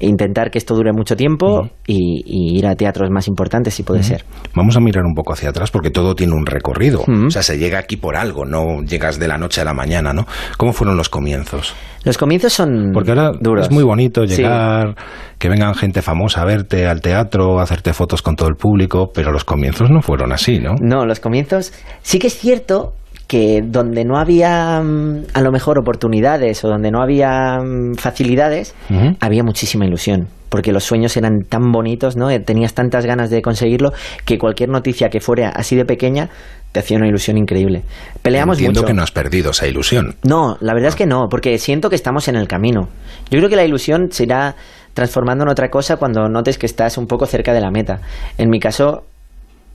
e 0.00 0.06
intentar 0.06 0.50
que 0.50 0.58
esto 0.58 0.74
dure 0.74 0.92
mucho 0.92 1.16
tiempo 1.16 1.68
y, 1.86 2.22
y 2.24 2.58
ir 2.58 2.66
a 2.66 2.74
teatros 2.76 3.10
más 3.10 3.26
importantes 3.26 3.74
si 3.74 3.82
puede 3.82 4.02
ser. 4.04 4.24
Vamos 4.54 4.76
a 4.76 4.80
mirar 4.80 5.04
un 5.04 5.14
poco 5.14 5.32
hacia 5.32 5.50
atrás 5.50 5.70
porque 5.72 5.90
todo 5.90 6.14
tiene 6.14 6.34
un 6.34 6.46
recorrido. 6.46 7.02
O 7.26 7.30
sea, 7.30 7.42
se 7.42 7.58
llega 7.58 7.78
aquí 7.80 7.96
por 7.96 8.16
algo, 8.16 8.44
no 8.44 8.82
llegas 8.84 9.18
de 9.18 9.26
la 9.26 9.38
noche 9.38 9.60
a 9.60 9.64
la 9.64 9.74
mañana, 9.74 10.12
¿no? 10.12 10.26
¿Cómo 10.56 10.72
fueron 10.72 10.96
los 10.96 11.08
comienzos? 11.08 11.74
Los 12.04 12.16
comienzos 12.16 12.52
son 12.52 12.90
Porque 12.94 13.10
ahora 13.10 13.32
duros. 13.40 13.66
es 13.66 13.72
muy 13.72 13.82
bonito 13.82 14.24
Sí. 14.26 14.36
llegar, 14.36 14.94
que 15.38 15.48
vengan 15.48 15.74
gente 15.74 16.00
famosa 16.00 16.42
a 16.42 16.44
verte 16.44 16.86
al 16.86 17.00
teatro, 17.00 17.58
a 17.58 17.64
hacerte 17.64 17.92
fotos 17.92 18.22
con 18.22 18.36
todo 18.36 18.48
el 18.48 18.54
público, 18.54 19.10
pero 19.12 19.32
los 19.32 19.44
comienzos 19.44 19.90
no 19.90 20.00
fueron 20.00 20.32
así, 20.32 20.60
¿no? 20.60 20.74
No, 20.80 21.04
los 21.06 21.18
comienzos. 21.18 21.72
Sí 22.02 22.20
que 22.20 22.28
es 22.28 22.38
cierto 22.38 22.92
que 23.28 23.60
donde 23.62 24.04
no 24.04 24.18
había 24.18 24.80
mm, 24.82 25.26
a 25.34 25.40
lo 25.42 25.52
mejor 25.52 25.78
oportunidades 25.78 26.64
o 26.64 26.68
donde 26.68 26.90
no 26.90 27.00
había 27.00 27.58
mm, 27.60 27.94
facilidades, 27.94 28.74
había 29.20 29.44
muchísima 29.44 29.86
ilusión. 29.86 30.26
Porque 30.48 30.72
los 30.72 30.84
sueños 30.84 31.14
eran 31.18 31.40
tan 31.46 31.70
bonitos, 31.70 32.16
¿no? 32.16 32.30
Eh, 32.30 32.40
Tenías 32.40 32.72
tantas 32.72 33.04
ganas 33.04 33.28
de 33.28 33.42
conseguirlo 33.42 33.92
que 34.24 34.38
cualquier 34.38 34.70
noticia 34.70 35.10
que 35.10 35.20
fuera 35.20 35.50
así 35.50 35.76
de 35.76 35.84
pequeña 35.84 36.30
te 36.72 36.80
hacía 36.80 36.96
una 36.96 37.06
ilusión 37.06 37.36
increíble. 37.36 37.82
Peleamos 38.22 38.56
Entiendo 38.56 38.80
mucho. 38.80 38.86
que 38.86 38.94
no 38.94 39.02
has 39.02 39.10
perdido 39.10 39.50
esa 39.50 39.66
ilusión. 39.66 40.16
No, 40.22 40.56
la 40.60 40.72
verdad 40.72 40.88
es 40.88 40.96
que 40.96 41.06
no, 41.06 41.26
porque 41.30 41.58
siento 41.58 41.90
que 41.90 41.96
estamos 41.96 42.28
en 42.28 42.36
el 42.36 42.48
camino. 42.48 42.88
Yo 43.30 43.38
creo 43.38 43.50
que 43.50 43.56
la 43.56 43.64
ilusión 43.64 44.08
se 44.10 44.22
irá 44.22 44.54
transformando 44.94 45.44
en 45.44 45.50
otra 45.50 45.68
cosa 45.68 45.96
cuando 45.96 46.28
notes 46.30 46.56
que 46.56 46.64
estás 46.66 46.96
un 46.96 47.06
poco 47.06 47.26
cerca 47.26 47.52
de 47.52 47.60
la 47.60 47.70
meta. 47.70 48.00
En 48.38 48.48
mi 48.48 48.58
caso, 48.58 49.04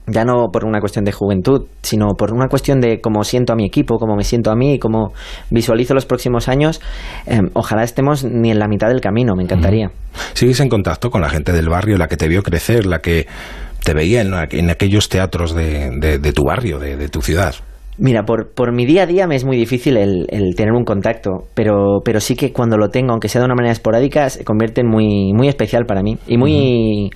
ya 0.06 0.24
no 0.24 0.48
por 0.52 0.64
una 0.64 0.80
cuestión 0.80 1.04
de 1.04 1.12
juventud, 1.12 1.62
sino 1.82 2.08
por 2.18 2.32
una 2.32 2.48
cuestión 2.48 2.80
de 2.80 3.00
cómo 3.00 3.24
siento 3.24 3.52
a 3.52 3.56
mi 3.56 3.64
equipo, 3.66 3.96
cómo 3.98 4.16
me 4.16 4.24
siento 4.24 4.50
a 4.50 4.54
mí, 4.56 4.78
cómo 4.78 5.12
visualizo 5.50 5.94
los 5.94 6.04
próximos 6.06 6.48
años. 6.48 6.80
eh, 7.26 7.40
ojalá 7.54 7.82
estemos 7.84 8.24
ni 8.24 8.50
en 8.50 8.58
la 8.58 8.68
mitad 8.68 8.88
del 8.88 9.00
camino, 9.00 9.34
me 9.36 9.42
encantaría. 9.44 9.90
¿Sigues 10.34 10.60
en 10.60 10.68
contacto 10.68 11.10
con 11.10 11.20
la 11.22 11.30
gente 11.30 11.52
del 11.52 11.68
barrio, 11.68 11.96
la 11.96 12.08
que 12.08 12.16
te 12.16 12.28
vio 12.28 12.42
crecer, 12.42 12.86
la 12.86 12.98
que 13.00 13.26
te 13.84 13.94
veía 13.94 14.22
en, 14.22 14.70
aquellos 14.70 15.08
teatros 15.08 15.54
de, 15.54 15.90
de- 16.00 16.18
de 16.18 16.32
tu 16.32 16.44
barrio, 16.44 16.78
de, 16.78 16.96
de 16.96 17.08
tu 17.08 17.20
ciudad? 17.22 17.54
Mira, 17.96 18.24
por, 18.24 18.52
por 18.52 18.72
mi 18.74 18.86
día 18.86 19.04
a 19.04 19.06
día 19.06 19.26
me 19.28 19.36
es 19.36 19.44
muy 19.44 19.56
difícil 19.56 19.96
el, 19.96 20.26
el 20.30 20.56
tener 20.56 20.72
un 20.72 20.84
contacto, 20.84 21.30
pero, 21.54 22.00
pero 22.04 22.18
sí 22.18 22.34
que 22.34 22.52
cuando 22.52 22.76
lo 22.76 22.88
tengo, 22.88 23.12
aunque 23.12 23.28
sea 23.28 23.40
de 23.40 23.44
una 23.44 23.54
manera 23.54 23.72
esporádica, 23.72 24.28
se 24.30 24.42
convierte 24.44 24.80
en 24.80 24.88
muy, 24.88 25.32
muy 25.32 25.46
especial 25.48 25.84
para 25.86 26.02
mí 26.02 26.18
y 26.26 26.36
muy, 26.36 27.10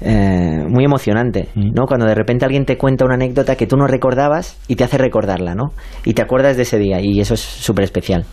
eh, 0.00 0.64
muy 0.68 0.84
emocionante, 0.84 1.48
¿no? 1.56 1.86
Cuando 1.86 2.06
de 2.06 2.14
repente 2.14 2.44
alguien 2.44 2.64
te 2.64 2.76
cuenta 2.76 3.04
una 3.04 3.14
anécdota 3.14 3.56
que 3.56 3.66
tú 3.66 3.76
no 3.76 3.86
recordabas 3.86 4.56
y 4.68 4.76
te 4.76 4.84
hace 4.84 4.96
recordarla, 4.96 5.54
¿no? 5.54 5.72
Y 6.04 6.14
te 6.14 6.22
acuerdas 6.22 6.56
de 6.56 6.62
ese 6.62 6.78
día 6.78 7.00
y 7.00 7.20
eso 7.20 7.34
es 7.34 7.40
súper 7.40 7.84
especial. 7.84 8.24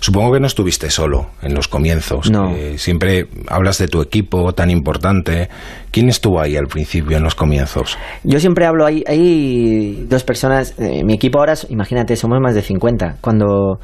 Supongo 0.00 0.32
que 0.32 0.40
no 0.40 0.46
estuviste 0.46 0.90
solo 0.90 1.28
en 1.42 1.54
los 1.54 1.68
comienzos. 1.68 2.30
No. 2.30 2.52
siempre 2.76 3.26
hablas 3.48 3.78
de 3.78 3.86
tu 3.86 4.02
equipo 4.02 4.52
tan 4.52 4.70
importante. 4.70 5.48
¿Quién 5.92 6.08
estuvo 6.08 6.40
ahí 6.40 6.56
al 6.56 6.66
principio 6.66 7.16
en 7.16 7.22
los 7.22 7.34
comienzos? 7.34 7.96
Yo 8.24 8.40
siempre 8.40 8.66
hablo, 8.66 8.84
hay, 8.84 9.04
hay 9.06 10.06
dos 10.08 10.24
personas, 10.24 10.74
eh, 10.78 11.02
mi 11.04 11.14
equipo 11.14 11.38
ahora, 11.38 11.54
imagínate, 11.68 12.16
somos 12.16 12.40
más 12.40 12.54
de 12.54 12.62
50. 12.62 13.18
Cuando 13.20 13.78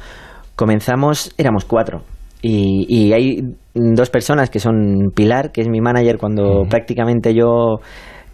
comenzamos 0.55 1.33
éramos 1.37 1.63
cuatro. 1.63 2.03
Y, 2.41 2.85
y 2.87 3.13
hay 3.13 3.41
dos 3.73 4.09
personas 4.09 4.49
que 4.49 4.59
son 4.59 5.11
Pilar, 5.13 5.51
que 5.51 5.61
es 5.61 5.67
mi 5.67 5.81
manager 5.81 6.17
cuando 6.17 6.63
prácticamente 6.69 7.33
yo 7.33 7.79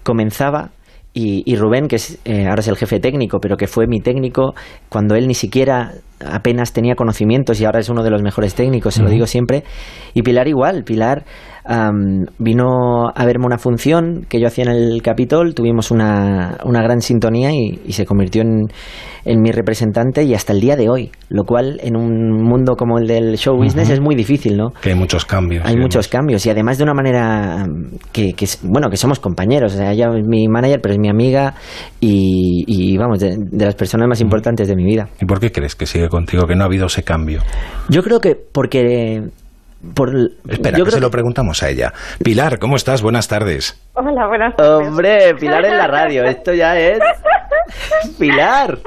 comenzaba, 0.03 0.71
y, 1.13 1.43
y 1.45 1.55
Rubén, 1.55 1.87
que 1.87 1.95
es, 1.95 2.19
eh, 2.25 2.45
ahora 2.45 2.59
es 2.59 2.67
el 2.67 2.75
jefe 2.75 2.99
técnico, 2.99 3.39
pero 3.39 3.55
que 3.55 3.67
fue 3.67 3.87
mi 3.87 4.01
técnico 4.01 4.53
cuando 4.89 5.15
él 5.15 5.27
ni 5.27 5.33
siquiera 5.33 5.93
apenas 6.19 6.73
tenía 6.73 6.95
conocimientos 6.95 7.59
y 7.59 7.65
ahora 7.65 7.79
es 7.79 7.89
uno 7.89 8.03
de 8.03 8.09
los 8.09 8.21
mejores 8.21 8.55
técnicos, 8.55 8.95
se 8.95 9.03
lo 9.03 9.09
digo 9.09 9.27
siempre. 9.27 9.63
Y 10.13 10.21
Pilar 10.21 10.47
igual, 10.47 10.83
Pilar 10.83 11.25
am, 11.65 12.25
vino 12.39 13.09
a 13.13 13.25
verme 13.25 13.45
una 13.45 13.57
función 13.57 14.25
que 14.29 14.39
yo 14.39 14.47
hacía 14.47 14.65
en 14.65 14.71
el 14.71 15.01
Capitol, 15.01 15.53
tuvimos 15.55 15.91
una, 15.91 16.57
una 16.63 16.81
gran 16.81 17.01
sintonía 17.01 17.51
y, 17.51 17.81
y 17.85 17.93
se 17.93 18.05
convirtió 18.05 18.41
en, 18.43 18.67
en 19.25 19.41
mi 19.41 19.51
representante 19.51 20.23
y 20.23 20.33
hasta 20.35 20.53
el 20.53 20.61
día 20.61 20.75
de 20.75 20.87
hoy, 20.87 21.11
lo 21.29 21.43
cual 21.43 21.79
en 21.83 21.97
un 21.97 22.43
mundo 22.43 22.75
como 22.75 22.99
el 22.99 23.07
del 23.07 23.37
show 23.37 23.57
business 23.57 23.89
es 23.89 23.99
muy 23.99 24.15
difícil, 24.15 24.55
¿no? 24.55 24.69
Que 24.81 24.89
hay 24.91 24.95
muchos 24.95 25.25
cambios. 25.25 25.65
Hay 25.65 25.75
muchos 25.77 26.07
cambios 26.07 26.45
y 26.45 26.49
además 26.51 26.77
de 26.77 26.83
una 26.83 26.93
manera 26.93 27.65
que, 28.11 28.33
que 28.33 28.47
bueno, 28.63 28.89
que 28.89 28.97
somos 28.97 29.19
compañeros. 29.19 29.73
O 29.73 29.77
sea, 29.77 29.91
ella 29.91 30.09
es 30.15 30.25
mi 30.27 30.47
manager, 30.47 30.79
pero 30.79 30.93
es 30.93 30.99
mi 30.99 31.09
amiga 31.09 31.55
y, 31.99 32.63
y, 32.67 32.97
vamos, 32.97 33.19
de, 33.19 33.35
de 33.37 33.65
las 33.65 33.75
personas 33.75 34.07
más 34.07 34.21
importantes 34.21 34.67
de 34.67 34.75
mi 34.75 34.83
vida. 34.85 35.09
¿Y 35.19 35.25
por 35.25 35.39
qué 35.39 35.51
crees 35.51 35.75
que 35.75 35.87
sigue 35.87 36.07
contigo, 36.15 36.47
que 36.47 36.55
no 36.55 36.63
ha 36.63 36.67
habido 36.67 36.85
ese 36.87 37.03
cambio? 37.03 37.41
Yo 37.89 38.01
creo 38.03 38.19
que 38.19 38.35
porque... 38.35 39.21
Por, 39.93 40.09
Espera, 40.49 40.77
yo 40.79 40.83
que 40.85 40.89
creo 40.89 40.95
se 40.97 41.01
lo 41.01 41.11
preguntamos 41.11 41.61
a 41.61 41.69
ella. 41.69 41.93
Pilar, 42.23 42.57
¿cómo 42.57 42.75
estás? 42.75 43.03
Buenas 43.03 43.27
tardes. 43.27 43.79
Hola, 43.93 44.25
buenas 44.27 44.55
tardes. 44.55 44.87
Hombre, 44.87 45.35
Pilar 45.39 45.63
en 45.65 45.77
la 45.77 45.85
radio, 45.87 46.23
esto 46.23 46.53
ya 46.53 46.79
es... 46.79 46.99
Pilar. 48.19 48.79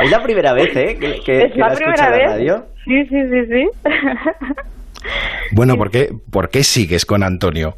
Es 0.00 0.10
la 0.10 0.22
primera 0.22 0.52
vez, 0.54 0.74
¿eh? 0.76 0.96
Que, 0.98 1.20
que- 1.20 1.42
es 1.46 1.52
que 1.52 1.58
la 1.58 1.70
primera 1.74 2.04
en 2.06 2.10
la 2.10 2.16
vez. 2.16 2.26
radio. 2.30 2.64
Sí, 2.84 3.04
sí, 3.06 3.16
sí, 3.30 3.46
sí. 3.50 3.90
Bueno, 5.52 5.76
¿por 5.76 5.90
qué, 5.90 6.08
¿por 6.30 6.48
qué 6.48 6.62
sigues 6.64 7.04
con 7.04 7.22
Antonio? 7.22 7.74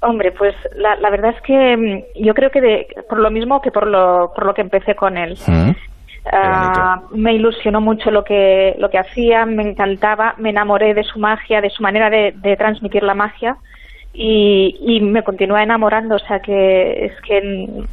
Hombre, 0.00 0.32
pues 0.32 0.54
la, 0.76 0.96
la 0.96 1.10
verdad 1.10 1.32
es 1.36 1.42
que 1.42 1.76
mm, 1.76 2.24
yo 2.24 2.34
creo 2.34 2.50
que 2.50 2.60
de- 2.60 2.86
por 3.08 3.18
lo 3.18 3.30
mismo 3.30 3.60
que 3.60 3.70
por 3.70 3.86
lo, 3.86 4.30
por 4.34 4.46
lo 4.46 4.54
que 4.54 4.62
empecé 4.62 4.94
con 4.94 5.16
él. 5.16 5.36
¿Mm? 5.46 5.70
Ah, 6.32 7.02
me 7.12 7.34
ilusionó 7.34 7.80
mucho 7.80 8.10
lo 8.10 8.24
que, 8.24 8.74
lo 8.78 8.88
que 8.90 8.98
hacía, 8.98 9.46
me 9.46 9.62
encantaba, 9.62 10.34
me 10.38 10.50
enamoré 10.50 10.92
de 10.92 11.04
su 11.04 11.20
magia, 11.20 11.60
de 11.60 11.70
su 11.70 11.82
manera 11.84 12.10
de, 12.10 12.34
de 12.36 12.56
transmitir 12.56 13.04
la 13.04 13.14
magia 13.14 13.56
y, 14.12 14.74
y 14.80 15.00
me 15.00 15.22
continúa 15.22 15.62
enamorando, 15.62 16.16
o 16.16 16.18
sea 16.18 16.40
que 16.40 17.04
es 17.04 17.12
que 17.20 17.40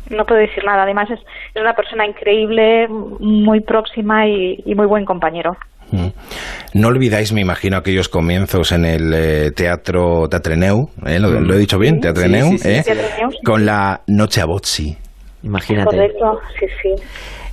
no 0.10 0.26
puedo 0.26 0.39
decir 0.41 0.63
nada. 0.65 0.82
Además 0.82 1.12
es, 1.12 1.19
es 1.54 1.62
una 1.62 1.74
persona 1.74 2.08
increíble, 2.08 2.88
muy 2.89 3.60
próxima 3.62 4.26
y, 4.26 4.63
y 4.65 4.74
muy 4.74 4.88
buen 4.88 5.06
compañero. 5.06 5.56
Mm. 5.91 6.08
No 6.80 6.88
olvidáis, 6.88 7.34
me 7.34 7.41
imagino, 7.41 7.78
aquellos 7.78 8.10
comienzos 8.10 8.72
en 8.72 8.86
el 8.86 9.13
eh, 9.13 9.52
Teatro 9.52 10.28
Teatreneu, 10.28 10.89
¿eh? 11.06 11.19
¿Lo, 11.19 11.30
lo 11.39 11.54
he 11.54 11.58
dicho 11.60 11.78
bien? 11.78 12.00
Teatreneu, 12.00 12.50
sí, 12.52 12.58
sí, 12.58 12.69
¿eh? 12.69 12.84
Con 13.46 13.63
la 13.63 14.02
Noche 14.08 14.41
a 14.41 14.46
Bozzi. 14.46 14.98
Imagínate. 15.44 15.96
Correcto, 15.96 16.40
sí, 16.60 16.66
sí. 16.82 17.04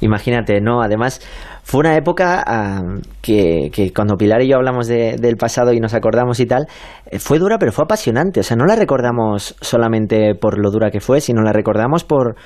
Imagínate, 0.03 0.61
¿no? 0.61 0.81
Además, 0.81 1.20
fue 1.62 1.81
una 1.81 1.94
época 1.96 2.42
ah, 2.46 2.83
que, 3.20 3.68
que 3.72 3.92
cuando 3.92 4.16
Pilar 4.16 4.40
y 4.42 4.48
yo 4.48 4.57
hablamos 4.57 4.87
de- 4.87 5.16
del 5.20 5.37
pasado 5.37 5.72
y 5.72 5.81
nos 5.81 5.92
acordamos 5.92 6.40
y 6.40 6.46
tal, 6.46 6.66
eh, 7.11 7.18
fue 7.18 7.38
dura 7.38 7.59
pero 7.59 7.72
fue 7.72 7.85
apasionante. 7.85 8.40
O 8.40 8.42
sea, 8.42 8.57
no 8.57 8.64
la 8.64 8.76
recordamos 8.76 9.57
solamente 9.61 10.35
por 10.35 10.59
lo 10.59 10.70
dura 10.70 10.90
que 10.90 11.00
fue, 11.00 11.20
sino 11.20 11.42
la 11.42 11.53
recordamos 11.53 12.05
por, 12.05 12.37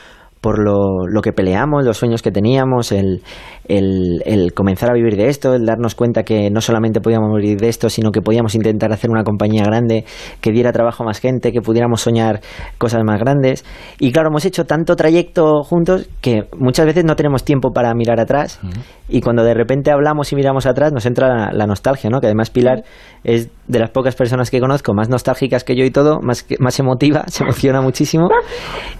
por 0.45 0.59
lo, 0.63 1.07
lo 1.09 1.23
que 1.23 1.33
peleamos, 1.33 1.87
los 1.87 1.97
sueños 1.97 2.21
que 2.21 2.31
teníamos, 2.31 2.93
el, 2.93 3.23
el, 3.67 4.23
el 4.27 4.53
comenzar 4.53 4.91
a 4.91 4.93
vivir 4.93 5.17
de 5.17 5.29
esto, 5.29 5.55
el 5.55 5.65
darnos 5.65 5.95
cuenta 5.95 6.23
que 6.23 6.51
no 6.51 6.61
solamente 6.61 7.01
podíamos 7.01 7.35
vivir 7.41 7.57
de 7.57 7.71
esto, 7.71 7.89
sino 7.89 8.11
que 8.11 8.21
podíamos 8.21 8.55
intentar 8.55 8.93
hacer 8.93 9.11
una 9.11 9.25
compañía 9.25 9.63
grande 9.65 10.05
que 10.43 10.53
diera 10.53 10.71
trabajo 10.71 11.03
a 11.03 11.07
más 11.07 11.19
gente, 11.19 11.51
que 11.51 11.63
pudiéramos 11.63 12.03
soñar 12.03 12.41
cosas 12.77 13.05
más 13.05 13.21
grandes. 13.21 13.65
Y 13.99 14.13
claro, 14.13 14.29
hemos 14.29 14.45
hecho 14.45 14.67
tanto 14.67 14.97
trayecto 14.97 15.63
juntos 15.63 16.11
que 16.21 16.43
muchas 16.59 16.85
veces 16.85 17.07
no 17.07 17.17
tenemos 17.17 17.43
tiempo 17.43 17.73
para 17.73 17.95
mirar 17.95 18.21
atrás 18.21 18.61
y 19.09 19.23
cuando 19.23 19.45
de 19.45 19.55
repente 19.55 19.93
hablamos 19.93 20.31
y 20.31 20.37
miramos 20.37 20.67
atrás 20.67 20.93
nos 20.93 21.07
entra 21.07 21.27
la, 21.27 21.53
la 21.55 21.67
nostalgia, 21.67 22.11
¿no? 22.11 22.21
Que 22.21 22.27
además 22.27 22.51
Pilar 22.51 22.83
es 23.25 23.49
de 23.67 23.79
las 23.79 23.91
pocas 23.91 24.15
personas 24.15 24.51
que 24.51 24.61
conozco 24.61 24.93
más 24.95 25.09
nostálgicas 25.09 25.65
que 25.65 25.75
yo 25.77 25.85
y 25.85 25.91
todo, 25.91 26.21
más, 26.23 26.43
que- 26.43 26.57
más 26.61 26.79
emotiva, 26.79 27.25
se 27.29 27.43
emociona 27.45 27.81
muchísimo 27.81 28.29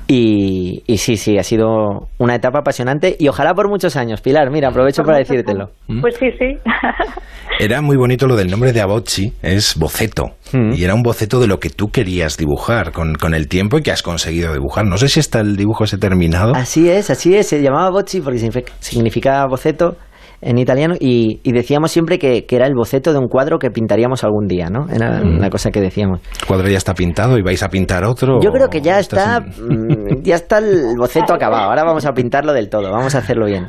y, 0.07 0.83
y 0.87 0.99
sí, 0.99 1.17
sí, 1.17 1.39
ha 1.39 1.43
sido 1.45 2.09
una 2.19 2.35
etapa 2.35 2.61
apasionante 2.61 3.17
y 3.19 3.29
ojalá 3.29 3.55
por 3.55 3.69
muchos 3.69 3.97
años. 3.97 4.21
Pilar, 4.21 4.51
mira, 4.51 4.69
aprovecho 4.69 5.03
Por 5.03 5.07
para 5.13 5.19
decírtelo. 5.19 5.71
años. 5.89 6.01
Pues 6.03 6.15
sí, 6.19 6.27
sí. 6.39 6.59
Era 7.61 7.81
muy 7.83 7.97
bonito 7.97 8.27
lo 8.27 8.35
del 8.35 8.51
nombre 8.51 8.73
de 8.73 8.81
Abocci, 8.81 9.33
es 9.41 9.77
boceto. 9.77 10.31
Mm. 10.53 10.73
Y 10.73 10.83
era 10.83 10.95
un 10.95 11.03
boceto 11.03 11.39
de 11.39 11.47
lo 11.47 11.61
que 11.61 11.71
tú 11.71 11.89
querías 11.89 12.37
dibujar 12.37 12.91
con, 12.91 13.15
con 13.15 13.33
el 13.33 13.47
tiempo 13.47 13.79
y 13.79 13.83
que 13.83 13.93
has 13.93 14.03
conseguido 14.03 14.53
dibujar. 14.53 14.85
No 14.87 14.97
sé 14.99 15.09
si 15.09 15.21
está 15.21 15.39
el 15.41 15.57
dibujo 15.57 15.85
ese 15.85 15.97
terminado. 15.97 16.53
Así 16.57 16.89
es, 16.91 17.11
así 17.11 17.37
es. 17.37 17.47
Se 17.47 17.63
llamaba 17.63 17.91
Bocci 17.91 18.21
porque 18.23 18.39
significa, 18.41 18.73
significa 18.81 19.47
boceto 19.47 19.97
en 20.45 20.59
italiano 20.59 20.95
y, 21.01 21.41
y 21.43 21.53
decíamos 21.53 21.91
siempre 21.91 22.19
que, 22.19 22.45
que 22.47 22.57
era 22.57 22.67
el 22.67 22.75
boceto 22.75 23.13
de 23.13 23.19
un 23.19 23.29
cuadro 23.29 23.59
que 23.59 23.71
pintaríamos 23.71 24.23
algún 24.25 24.47
día, 24.47 24.69
¿no? 24.71 24.87
Era 24.89 25.21
Mm. 25.25 25.39
la 25.41 25.49
cosa 25.51 25.71
que 25.71 25.81
decíamos. 25.81 26.21
El 26.41 26.47
cuadro 26.47 26.69
ya 26.69 26.77
está 26.79 26.95
pintado 26.95 27.39
y 27.39 27.43
vais 27.43 27.63
a 27.63 27.69
pintar 27.69 28.05
otro. 28.05 28.41
Yo 28.43 28.51
creo 28.51 28.69
que 28.69 28.81
ya 28.81 28.97
¿O 28.97 29.01
está, 29.01 29.41
mm, 29.41 30.23
ya 30.23 30.35
está 30.37 30.59
el 30.59 30.95
boceto 30.99 31.33
acabado. 31.35 31.65
Ahora 31.71 31.85
vamos 31.85 32.05
a 32.07 32.13
pintarlo 32.13 32.53
del 32.53 32.69
todo, 32.69 32.91
vamos 32.91 33.15
a 33.15 33.19
hacerlo 33.19 33.47
bien. 33.47 33.67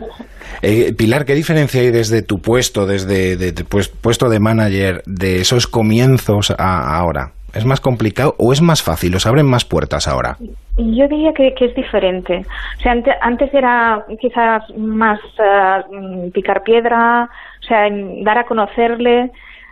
Eh, 0.62 0.94
Pilar, 0.98 1.26
¿qué 1.26 1.36
diferencia 1.36 1.82
hay 1.82 1.92
desde 1.92 2.22
tu 2.22 2.38
puesto, 2.38 2.86
desde 2.86 3.36
de, 3.38 3.52
de, 3.52 3.64
pues, 3.66 3.88
puesto 3.90 4.30
de 4.30 4.40
manager, 4.40 5.02
de 5.06 5.42
esos 5.42 5.68
comienzos 5.68 6.52
a 6.58 6.98
ahora? 6.98 7.34
¿Es 7.56 7.66
más 7.66 7.80
complicado 7.80 8.36
o 8.38 8.52
es 8.52 8.62
más 8.62 8.84
fácil? 8.84 9.16
¿Os 9.16 9.26
abren 9.26 9.46
más 9.46 9.64
puertas 9.66 10.08
ahora? 10.08 10.38
Yo 10.78 11.08
diría 11.08 11.34
que, 11.34 11.54
que 11.54 11.66
es 11.66 11.76
diferente. 11.76 12.46
O 12.78 12.82
sea, 12.82 12.92
ante- 12.92 13.16
antes 13.22 13.54
era 13.54 14.04
quizás 14.20 14.64
más 14.78 15.20
eh, 15.40 15.84
mm, 15.90 16.30
picar 16.32 16.64
piedra, 16.64 17.30
o 17.62 17.64
sea, 17.64 17.88
dar 18.24 18.38
a 18.40 18.44
conocerle, 18.44 19.32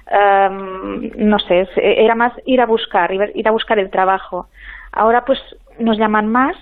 em, 0.09 1.11
no 1.17 1.39
sé, 1.39 1.67
era 1.75 2.15
más 2.15 2.31
ir 2.45 2.61
a 2.61 2.65
buscar, 2.65 3.11
ir 3.13 3.47
a 3.47 3.51
buscar 3.51 3.79
el 3.79 3.89
trabajo. 3.89 4.47
Ahora 4.93 5.25
pues 5.25 5.39
nos 5.79 5.97
llaman 5.97 6.27
más, 6.27 6.55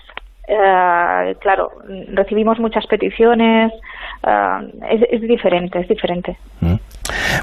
eh, 0.48 1.36
claro, 1.40 1.70
recibimos 2.12 2.58
muchas 2.58 2.86
peticiones, 2.86 3.72
eh, 4.26 4.72
es, 4.90 5.02
es 5.10 5.20
diferente, 5.22 5.78
es 5.80 5.88
diferente. 5.88 6.36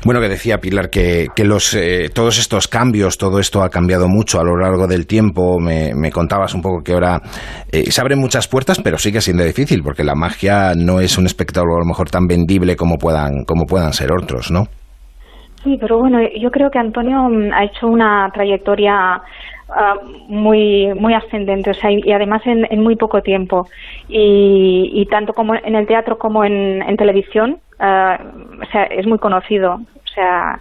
Bueno, 0.05 0.21
que 0.21 0.29
decía 0.29 0.57
Pilar 0.57 0.89
que, 0.89 1.27
los, 1.43 1.73
eh, 1.73 2.09
todos 2.13 2.39
estos 2.39 2.67
cambios, 2.67 3.17
todo 3.17 3.39
esto 3.39 3.63
ha 3.63 3.69
cambiado 3.69 4.07
mucho 4.07 4.39
a 4.39 4.43
lo 4.43 4.57
largo 4.57 4.87
del 4.87 5.07
tiempo. 5.07 5.59
Me, 5.59 5.91
me 5.95 6.11
contabas 6.11 6.53
un 6.53 6.61
poco 6.61 6.81
que 6.83 6.93
ahora 6.93 7.21
eh, 7.71 7.91
se 7.91 8.01
abren 8.01 8.19
muchas 8.19 8.47
puertas, 8.47 8.79
pero 8.81 8.97
sigue 8.97 9.21
siendo 9.21 9.43
difícil 9.43 9.81
porque 9.83 10.03
la 10.03 10.15
magia 10.15 10.73
no 10.75 10.99
es 10.99 11.17
un 11.17 11.25
espectáculo 11.25 11.75
a 11.75 11.79
lo 11.79 11.85
mejor 11.85 12.09
tan 12.09 12.27
vendible 12.27 12.75
como 12.75 12.97
puedan, 12.97 13.43
como 13.45 13.65
puedan 13.65 13.93
ser 13.93 14.11
otros, 14.11 14.51
¿no? 14.51 14.65
Sí, 15.63 15.77
pero 15.79 15.99
bueno, 15.99 16.19
yo 16.41 16.49
creo 16.51 16.69
que 16.69 16.79
Antonio 16.79 17.17
mm, 17.29 17.51
ha 17.53 17.65
hecho 17.65 17.87
una 17.87 18.29
trayectoria 18.33 19.21
ah, 19.75 19.95
muy 20.27 20.93
muy 20.95 21.13
ascendente, 21.13 21.71
o 21.71 21.73
sea, 21.73 21.91
y, 21.91 22.11
además 22.11 22.41
en, 22.45 22.65
en 22.69 22.81
muy 22.81 22.95
poco 22.95 23.21
tiempo. 23.21 23.67
Y, 24.07 24.91
y 24.93 25.05
tanto 25.05 25.33
como 25.33 25.55
en 25.55 25.75
el 25.75 25.87
teatro 25.87 26.17
como 26.17 26.43
en, 26.43 26.95
televisión, 26.97 27.57
ah, 27.79 28.17
o 28.61 28.65
sea, 28.71 28.83
es 28.83 29.05
muy 29.07 29.19
conocido. 29.19 29.75
O 29.75 30.11
sea, 30.11 30.59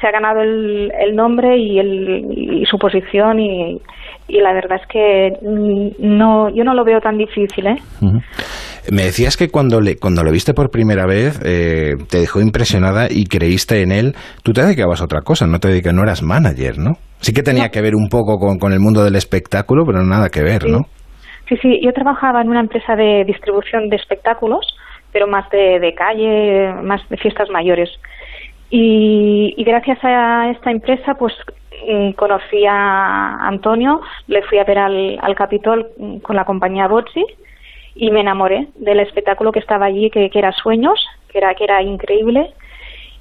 se 0.00 0.06
ha 0.06 0.10
ganado 0.10 0.42
el, 0.42 0.92
el 1.00 1.16
nombre 1.16 1.56
y, 1.56 1.78
el, 1.78 2.60
y 2.60 2.66
su 2.66 2.78
posición 2.78 3.40
y, 3.40 3.80
y 4.28 4.40
la 4.40 4.52
verdad 4.52 4.78
es 4.80 4.86
que 4.86 5.32
no, 5.98 6.48
yo 6.50 6.64
no 6.64 6.74
lo 6.74 6.84
veo 6.84 7.00
tan 7.00 7.16
difícil, 7.16 7.66
¿eh? 7.66 7.76
Me 8.90 9.02
decías 9.04 9.36
que 9.36 9.48
cuando 9.48 9.80
le, 9.80 9.96
cuando 9.96 10.22
lo 10.22 10.32
viste 10.32 10.54
por 10.54 10.70
primera 10.70 11.06
vez 11.06 11.40
eh, 11.44 11.94
te 12.08 12.18
dejó 12.18 12.40
impresionada 12.40 13.06
y 13.10 13.24
creíste 13.26 13.82
en 13.82 13.92
él. 13.92 14.14
Tú 14.42 14.52
te 14.52 14.62
dedicabas 14.62 15.00
a 15.00 15.04
otra 15.04 15.20
cosa, 15.22 15.46
no 15.46 15.58
te 15.58 15.68
dedicas, 15.68 15.94
no 15.94 16.02
eras 16.02 16.22
manager, 16.22 16.78
¿no? 16.78 16.92
Sí 17.20 17.32
que 17.32 17.42
tenía 17.42 17.68
que 17.68 17.82
ver 17.82 17.94
un 17.94 18.08
poco 18.08 18.38
con, 18.38 18.58
con 18.58 18.72
el 18.72 18.80
mundo 18.80 19.04
del 19.04 19.16
espectáculo, 19.16 19.84
pero 19.84 20.02
nada 20.02 20.28
que 20.28 20.42
ver, 20.42 20.62
Sí. 20.62 20.70
¿no? 20.70 20.80
Sí, 21.48 21.56
sí, 21.60 21.80
yo 21.82 21.92
trabajaba 21.92 22.40
en 22.42 22.48
una 22.48 22.60
empresa 22.60 22.94
de 22.94 23.24
distribución 23.26 23.88
de 23.88 23.96
espectáculos, 23.96 24.64
pero 25.12 25.26
más 25.26 25.50
de, 25.50 25.80
de 25.80 25.94
calle, 25.94 26.72
más 26.84 27.00
de 27.08 27.16
fiestas 27.16 27.50
mayores. 27.50 27.90
Y, 28.70 29.52
y 29.56 29.64
gracias 29.64 29.98
a 30.02 30.48
esta 30.50 30.70
empresa, 30.70 31.14
pues 31.18 31.34
mm, 31.88 32.12
conocí 32.12 32.64
a 32.68 33.48
Antonio, 33.48 34.00
le 34.28 34.42
fui 34.42 34.58
a 34.58 34.64
ver 34.64 34.78
al, 34.78 35.18
al 35.20 35.34
Capitol 35.34 35.88
mm, 35.98 36.18
con 36.18 36.36
la 36.36 36.44
compañía 36.44 36.86
Botsi 36.86 37.24
y 37.94 38.10
me 38.10 38.20
enamoré 38.20 38.68
del 38.76 39.00
espectáculo 39.00 39.52
que 39.52 39.58
estaba 39.58 39.86
allí, 39.86 40.10
que, 40.10 40.30
era 40.32 40.52
Sueños, 40.52 41.00
que 41.28 41.38
era, 41.38 41.54
que 41.54 41.64
era 41.64 41.82
increíble. 41.82 42.52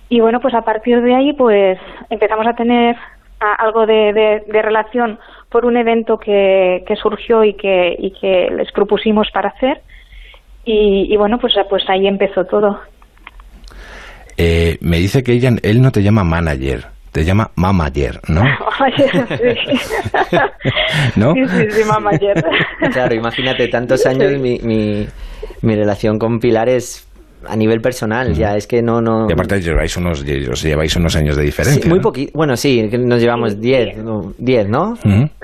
Y 0.09 0.19
bueno, 0.19 0.39
pues 0.39 0.53
a 0.53 0.61
partir 0.61 1.01
de 1.01 1.15
ahí, 1.15 1.33
pues 1.33 1.77
empezamos 2.09 2.47
a 2.47 2.53
tener 2.53 2.95
algo 3.39 3.85
de, 3.85 4.43
relación 4.47 5.19
por 5.49 5.65
un 5.65 5.77
evento 5.77 6.17
que, 6.17 6.83
que 6.87 6.95
surgió 6.95 7.43
y 7.43 7.53
que, 7.53 7.95
y 7.97 8.11
que 8.11 8.49
les 8.55 8.71
propusimos 8.71 9.29
para 9.31 9.49
hacer. 9.49 9.81
Y, 10.65 11.11
y 11.11 11.17
bueno, 11.17 11.39
pues, 11.39 11.55
pues 11.69 11.83
ahí 11.89 12.07
empezó 12.07 12.45
todo. 12.45 12.79
Eh, 14.41 14.77
me 14.79 14.99
dice 14.99 15.21
que 15.21 15.33
ella, 15.33 15.51
él 15.63 15.81
no 15.81 15.91
te 15.91 16.01
llama 16.01 16.23
manager, 16.23 16.85
te 17.11 17.25
llama 17.25 17.51
mamager, 17.55 18.19
¿no? 18.27 18.43
sí. 18.97 19.79
¿No? 21.15 21.33
Sí, 21.33 21.41
sí, 21.47 21.71
sí, 21.71 21.83
mamager. 21.85 22.43
Claro, 22.91 23.15
imagínate, 23.15 23.67
tantos 23.67 24.05
años 24.05 24.39
mi, 24.39 24.59
mi, 24.59 25.07
mi 25.61 25.75
relación 25.75 26.19
con 26.19 26.39
Pilar 26.39 26.69
es 26.69 27.08
a 27.47 27.55
nivel 27.55 27.79
personal, 27.81 28.33
ya 28.33 28.55
es 28.55 28.67
que 28.67 28.81
no... 28.81 29.01
no 29.01 29.27
Y 29.29 29.33
aparte 29.33 29.61
lleváis 29.61 29.95
unos, 29.97 30.21
os 30.51 30.61
lleváis 30.61 30.95
unos 30.95 31.15
años 31.15 31.35
de 31.37 31.43
diferencia. 31.43 31.81
Sí, 31.81 31.89
muy 31.89 31.99
¿no? 31.99 32.03
poquito, 32.03 32.31
bueno, 32.35 32.55
sí, 32.55 32.87
que 32.89 32.97
nos 32.97 33.21
llevamos 33.21 33.59
10, 33.59 33.97
no, 34.03 34.33
10, 34.37 34.69
¿no? 34.69 34.93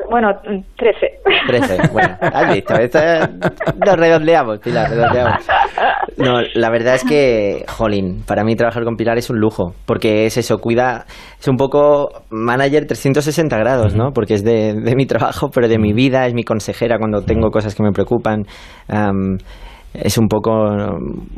Bueno, 0.09 0.29
13. 0.77 1.19
13, 1.47 1.89
bueno, 1.91 2.15
has 2.21 2.53
visto, 2.53 2.73
esto 2.75 2.99
es- 2.99 3.29
lo 3.85 3.95
redondeamos, 3.95 4.59
Pilar, 4.59 4.89
redondeamos. 4.89 5.45
No, 6.17 6.35
la 6.53 6.69
verdad 6.69 6.95
es 6.95 7.03
que, 7.03 7.65
jolín, 7.67 8.23
para 8.25 8.43
mí 8.43 8.55
trabajar 8.55 8.83
con 8.83 8.95
Pilar 8.95 9.17
es 9.17 9.29
un 9.29 9.39
lujo, 9.39 9.73
porque 9.85 10.25
es 10.25 10.37
eso, 10.37 10.59
cuida, 10.59 11.05
es 11.39 11.47
un 11.47 11.57
poco 11.57 12.09
manager 12.29 12.85
360 12.87 13.57
grados, 13.57 13.95
¿no? 13.95 14.11
Porque 14.13 14.35
es 14.35 14.43
de, 14.43 14.73
de 14.75 14.95
mi 14.95 15.05
trabajo, 15.05 15.49
pero 15.53 15.67
de 15.67 15.77
mi 15.79 15.91
vida, 15.93 16.25
es 16.27 16.33
mi 16.33 16.43
consejera 16.43 16.97
cuando 16.97 17.21
tengo 17.21 17.49
cosas 17.49 17.75
que 17.75 17.83
me 17.83 17.91
preocupan. 17.91 18.43
am, 18.87 19.37
es 20.01 20.17
un 20.17 20.27
poco 20.27 20.51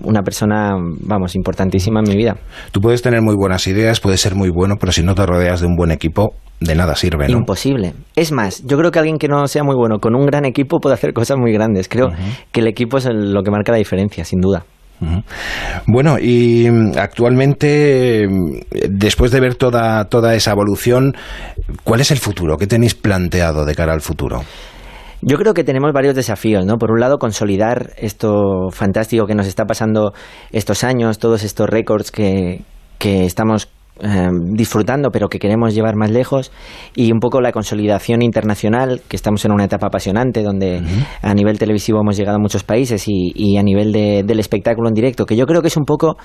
una 0.04 0.22
persona, 0.22 0.76
vamos, 1.02 1.36
importantísima 1.36 2.00
en 2.00 2.10
mi 2.10 2.16
vida. 2.16 2.38
Tú 2.72 2.82
puedes 2.82 3.02
tener 3.02 3.22
muy 3.22 3.36
buenas 3.36 3.68
ideas, 3.68 4.00
puedes 4.00 4.22
ser 4.22 4.36
muy 4.36 4.50
bueno, 4.50 4.76
pero 4.80 4.92
si 4.92 5.04
no 5.04 5.16
te 5.16 5.26
rodeas 5.26 5.62
de 5.62 5.68
un 5.68 5.76
buen 5.76 5.92
equipo, 5.92 6.34
de 6.60 6.76
nada 6.76 6.96
sirve, 6.96 7.28
¿no? 7.28 7.40
Imposible. 7.40 7.94
Es 8.16 8.32
más, 8.32 8.64
yo 8.66 8.78
creo 8.78 8.92
que 8.92 9.00
alguien 9.00 9.18
que 9.18 9.28
no 9.28 9.48
sea 9.48 9.64
muy 9.64 9.76
bueno 9.76 10.00
con 10.00 10.16
un 10.16 10.26
gran 10.26 10.46
equipo 10.46 10.80
puede 10.80 10.96
hacer 10.96 11.14
cosas 11.14 11.38
muy 11.38 11.52
grandes. 11.52 11.88
Creo 11.88 12.08
que 12.52 12.62
el 12.62 12.68
equipo 12.68 12.98
es 12.98 13.08
lo 13.12 13.44
que 13.44 13.52
marca 13.52 13.72
la 13.72 13.78
diferencia, 13.78 14.26
sin 14.26 14.40
duda. 14.40 14.64
Bueno, 15.86 16.18
y 16.20 16.68
mm, 16.70 16.98
actualmente, 16.98 18.28
mm, 18.28 18.60
después 18.90 19.32
de 19.32 19.40
ver 19.40 19.56
toda, 19.56 20.06
toda 20.06 20.34
esa 20.36 20.52
evolución, 20.52 21.16
¿cuál 21.84 22.02
es 22.02 22.12
el 22.12 22.18
futuro? 22.18 22.58
¿Qué 22.58 22.68
tenéis 22.68 22.96
planteado 22.96 23.64
de 23.66 23.76
cara 23.76 23.94
al 23.94 24.02
futuro? 24.02 24.42
Yo 25.22 25.38
creo 25.38 25.54
que 25.54 25.64
tenemos 25.64 25.94
varios 25.94 26.16
desafíos, 26.16 26.66
¿no? 26.66 26.78
Por 26.78 26.92
un 26.92 27.00
lado, 27.00 27.18
consolidar 27.18 27.94
esto 27.98 28.70
fantástico 28.72 29.26
que 29.26 29.34
nos 29.34 29.48
está 29.48 29.66
pasando 29.66 30.14
estos 30.52 30.84
años, 30.84 31.18
todos 31.18 31.44
estos 31.44 31.68
récords 31.68 32.12
que, 32.12 32.62
que 33.00 33.26
estamos 33.26 33.68
eh, 34.02 34.30
disfrutando, 34.54 35.10
pero 35.12 35.28
que 35.28 35.40
queremos 35.40 35.74
llevar 35.74 35.96
más 35.96 36.12
lejos, 36.12 36.52
y 36.96 37.12
un 37.12 37.20
poco 37.20 37.42
la 37.42 37.52
consolidación 37.52 38.22
internacional, 38.22 39.02
que 39.08 39.16
estamos 39.16 39.44
en 39.46 39.52
una 39.52 39.66
etapa 39.66 39.88
apasionante, 39.88 40.44
donde 40.44 40.82
a 41.22 41.34
nivel 41.34 41.58
televisivo 41.60 42.00
hemos 42.02 42.18
llegado 42.18 42.38
a 42.38 42.40
muchos 42.40 42.64
países 42.64 43.08
y, 43.08 43.32
y 43.36 43.58
a 43.58 43.64
nivel 43.64 43.92
de- 43.92 44.24
del 44.24 44.40
espectáculo 44.40 44.88
en 44.90 44.94
directo, 44.94 45.26
que 45.26 45.36
yo 45.36 45.46
creo 45.46 45.62
que 45.62 45.68
es 45.68 45.78
un 45.78 45.86
poco 45.86 46.18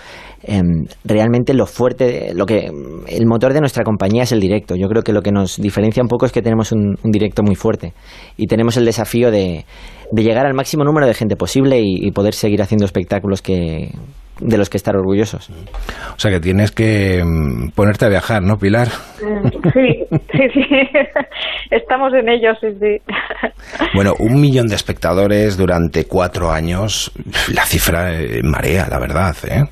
em, 0.43 0.85
realmente 1.05 1.55
lo 1.55 1.66
fuerte, 1.66 2.33
lo 2.35 2.47
que 2.47 2.70
el 3.09 3.27
motor 3.27 3.53
de 3.53 3.61
nuestra 3.61 3.85
compañía 3.85 4.23
es 4.25 4.33
el 4.33 4.41
directo. 4.41 4.75
Yo 4.77 4.89
creo 4.89 5.03
que 5.03 5.12
lo 5.12 5.23
que 5.23 5.33
nos 5.33 5.57
diferencia 5.61 6.03
un 6.03 6.09
poco 6.09 6.27
es 6.27 6.33
que 6.33 6.43
tenemos 6.43 6.73
un, 6.73 6.97
un 7.03 7.11
directo 7.11 7.43
muy 7.43 7.55
fuerte 7.55 7.93
y 8.37 8.47
tenemos 8.47 8.77
el 8.77 8.85
desafío 8.85 9.31
de, 9.31 9.64
de 10.11 10.23
llegar 10.23 10.47
al 10.47 10.55
máximo 10.55 10.85
número 10.85 11.07
de 11.07 11.14
gente 11.14 11.37
posible 11.37 11.81
y, 11.81 12.07
y 12.07 12.11
poder 12.12 12.35
seguir 12.35 12.62
haciendo 12.62 12.85
espectáculos 12.85 13.43
que 13.43 13.91
de 14.45 14.59
los 14.59 14.68
que 14.68 14.76
estar 14.76 14.97
orgullosos. 14.97 15.51
O 15.51 16.18
sea 16.18 16.30
que 16.30 16.40
tienes 16.40 16.70
que 16.72 17.22
mm, 17.24 17.70
ponerte 17.70 18.05
a 18.07 18.09
viajar, 18.09 18.43
¿no, 18.43 18.57
Pilar? 18.57 18.88
Sí, 19.72 20.07
sí, 20.11 20.49
sí. 20.55 20.62
Estamos 21.70 22.12
en 22.14 22.28
ello, 22.28 22.51
sí, 22.61 22.68
sí. 22.80 22.99
Bueno, 23.95 24.14
un 24.18 24.40
millón 24.40 24.66
de 24.66 24.74
espectadores 24.74 25.57
durante 25.57 26.07
cuatro 26.07 26.51
años, 26.51 27.12
la 27.53 27.64
cifra 27.64 28.12
eh, 28.12 28.43
marea, 28.43 28.86
la 28.88 28.99
verdad, 28.99 29.36
¿eh? 29.49 29.64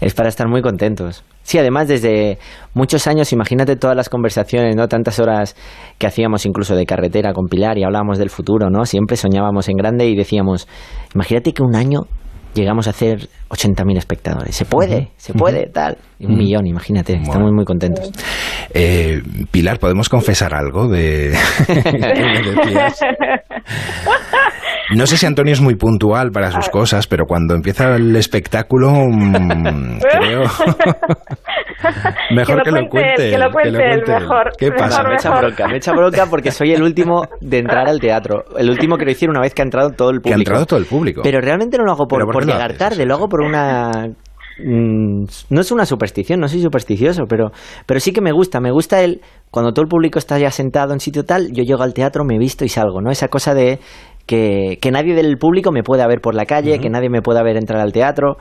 Es 0.00 0.14
para 0.14 0.28
estar 0.28 0.48
muy 0.48 0.62
contentos. 0.62 1.24
Sí, 1.42 1.58
además 1.58 1.88
desde 1.88 2.38
muchos 2.74 3.06
años, 3.06 3.32
imagínate 3.32 3.74
todas 3.76 3.96
las 3.96 4.08
conversaciones, 4.08 4.76
¿no? 4.76 4.86
Tantas 4.86 5.18
horas 5.18 5.56
que 5.98 6.06
hacíamos 6.06 6.46
incluso 6.46 6.76
de 6.76 6.84
carretera 6.86 7.32
con 7.32 7.46
Pilar 7.46 7.78
y 7.78 7.84
hablábamos 7.84 8.18
del 8.18 8.30
futuro, 8.30 8.70
¿no? 8.70 8.84
Siempre 8.84 9.16
soñábamos 9.16 9.68
en 9.68 9.76
grande 9.76 10.06
y 10.06 10.14
decíamos, 10.14 10.68
imagínate 11.14 11.52
que 11.52 11.62
un 11.62 11.74
año 11.74 12.02
llegamos 12.54 12.86
a 12.86 12.90
hacer 12.90 13.28
80.000 13.48 13.96
espectadores. 13.96 14.54
Se 14.54 14.64
puede, 14.64 15.10
se 15.16 15.32
puede, 15.32 15.66
tal. 15.66 15.96
Y 16.18 16.26
un 16.26 16.36
millón, 16.36 16.66
imagínate. 16.66 17.12
Bueno. 17.12 17.26
Estamos 17.28 17.52
muy 17.52 17.64
contentos. 17.64 18.10
Eh, 18.74 19.22
Pilar, 19.50 19.78
¿podemos 19.78 20.08
confesar 20.08 20.54
algo 20.54 20.88
de... 20.88 21.32
No 24.94 25.06
sé 25.06 25.18
si 25.18 25.26
Antonio 25.26 25.52
es 25.52 25.60
muy 25.60 25.74
puntual 25.74 26.30
para 26.30 26.50
sus 26.50 26.70
cosas, 26.70 27.06
pero 27.06 27.26
cuando 27.26 27.54
empieza 27.54 27.94
el 27.96 28.16
espectáculo, 28.16 28.90
mm, 28.90 29.98
creo. 30.18 30.42
mejor 32.30 32.62
que, 32.62 32.70
lo 32.70 32.88
cuente. 32.88 33.30
Que 33.30 33.38
lo 33.38 33.50
cuente, 33.50 33.92
él, 33.92 34.02
mejor. 34.06 34.50
¿Qué 34.56 34.70
mejor, 34.70 34.78
pasa? 34.88 35.02
Me 35.02 35.14
echa 35.14 35.30
bronca, 35.30 35.68
me 35.68 35.76
echa 35.76 35.92
bronca 35.92 36.26
porque 36.30 36.50
soy 36.50 36.72
el 36.72 36.82
último 36.82 37.26
de 37.40 37.58
entrar 37.58 37.86
al 37.86 38.00
teatro. 38.00 38.44
El 38.56 38.70
último 38.70 38.96
que 38.96 39.04
lo 39.04 39.10
hicieron 39.10 39.36
una 39.36 39.42
vez 39.42 39.52
que 39.52 39.60
ha 39.60 39.66
entrado 39.66 39.90
todo 39.90 40.08
el 40.08 40.22
Que 40.22 40.30
ha 40.30 40.32
público. 40.32 40.40
entrado 40.50 40.66
todo 40.66 40.78
el 40.78 40.86
público. 40.86 41.20
Pero 41.22 41.40
realmente 41.42 41.76
no 41.76 41.84
lo 41.84 41.92
hago 41.92 42.06
por, 42.06 42.20
¿Pero 42.20 42.26
por 42.32 42.44
por 42.44 42.46
llegar 42.46 42.72
tarde, 42.74 43.04
lo 43.04 43.14
hago 43.14 43.28
por 43.28 43.37
una... 43.46 44.08
mm, 44.64 45.24
No 45.50 45.60
es 45.60 45.72
una 45.72 45.86
superstición, 45.86 46.40
no 46.40 46.48
soy 46.48 46.60
supersticioso, 46.62 47.24
pero, 47.28 47.50
pero 47.86 48.00
sí 48.00 48.12
que 48.12 48.20
me 48.20 48.32
gusta. 48.32 48.60
Me 48.60 48.70
gusta 48.70 49.02
el... 49.02 49.20
Cuando 49.50 49.72
todo 49.72 49.82
el 49.82 49.88
público 49.88 50.18
está 50.18 50.38
ya 50.38 50.50
sentado 50.50 50.92
en 50.92 51.00
sitio 51.00 51.24
tal, 51.24 51.52
yo 51.52 51.62
llego 51.64 51.82
al 51.82 51.94
teatro, 51.94 52.24
me 52.24 52.38
visto 52.38 52.64
y 52.64 52.68
salgo, 52.68 53.00
¿no? 53.00 53.10
Esa 53.10 53.28
cosa 53.28 53.54
de 53.54 53.78
que, 54.26 54.78
que 54.80 54.90
nadie 54.90 55.14
del 55.14 55.38
público 55.38 55.72
me 55.72 55.82
pueda 55.82 56.06
ver 56.06 56.20
por 56.20 56.34
la 56.34 56.44
calle, 56.44 56.78
que 56.80 56.90
nadie 56.90 57.08
me 57.08 57.22
pueda 57.22 57.42
ver 57.42 57.56
entrar 57.56 57.80
al 57.80 57.92
teatro. 57.92 58.36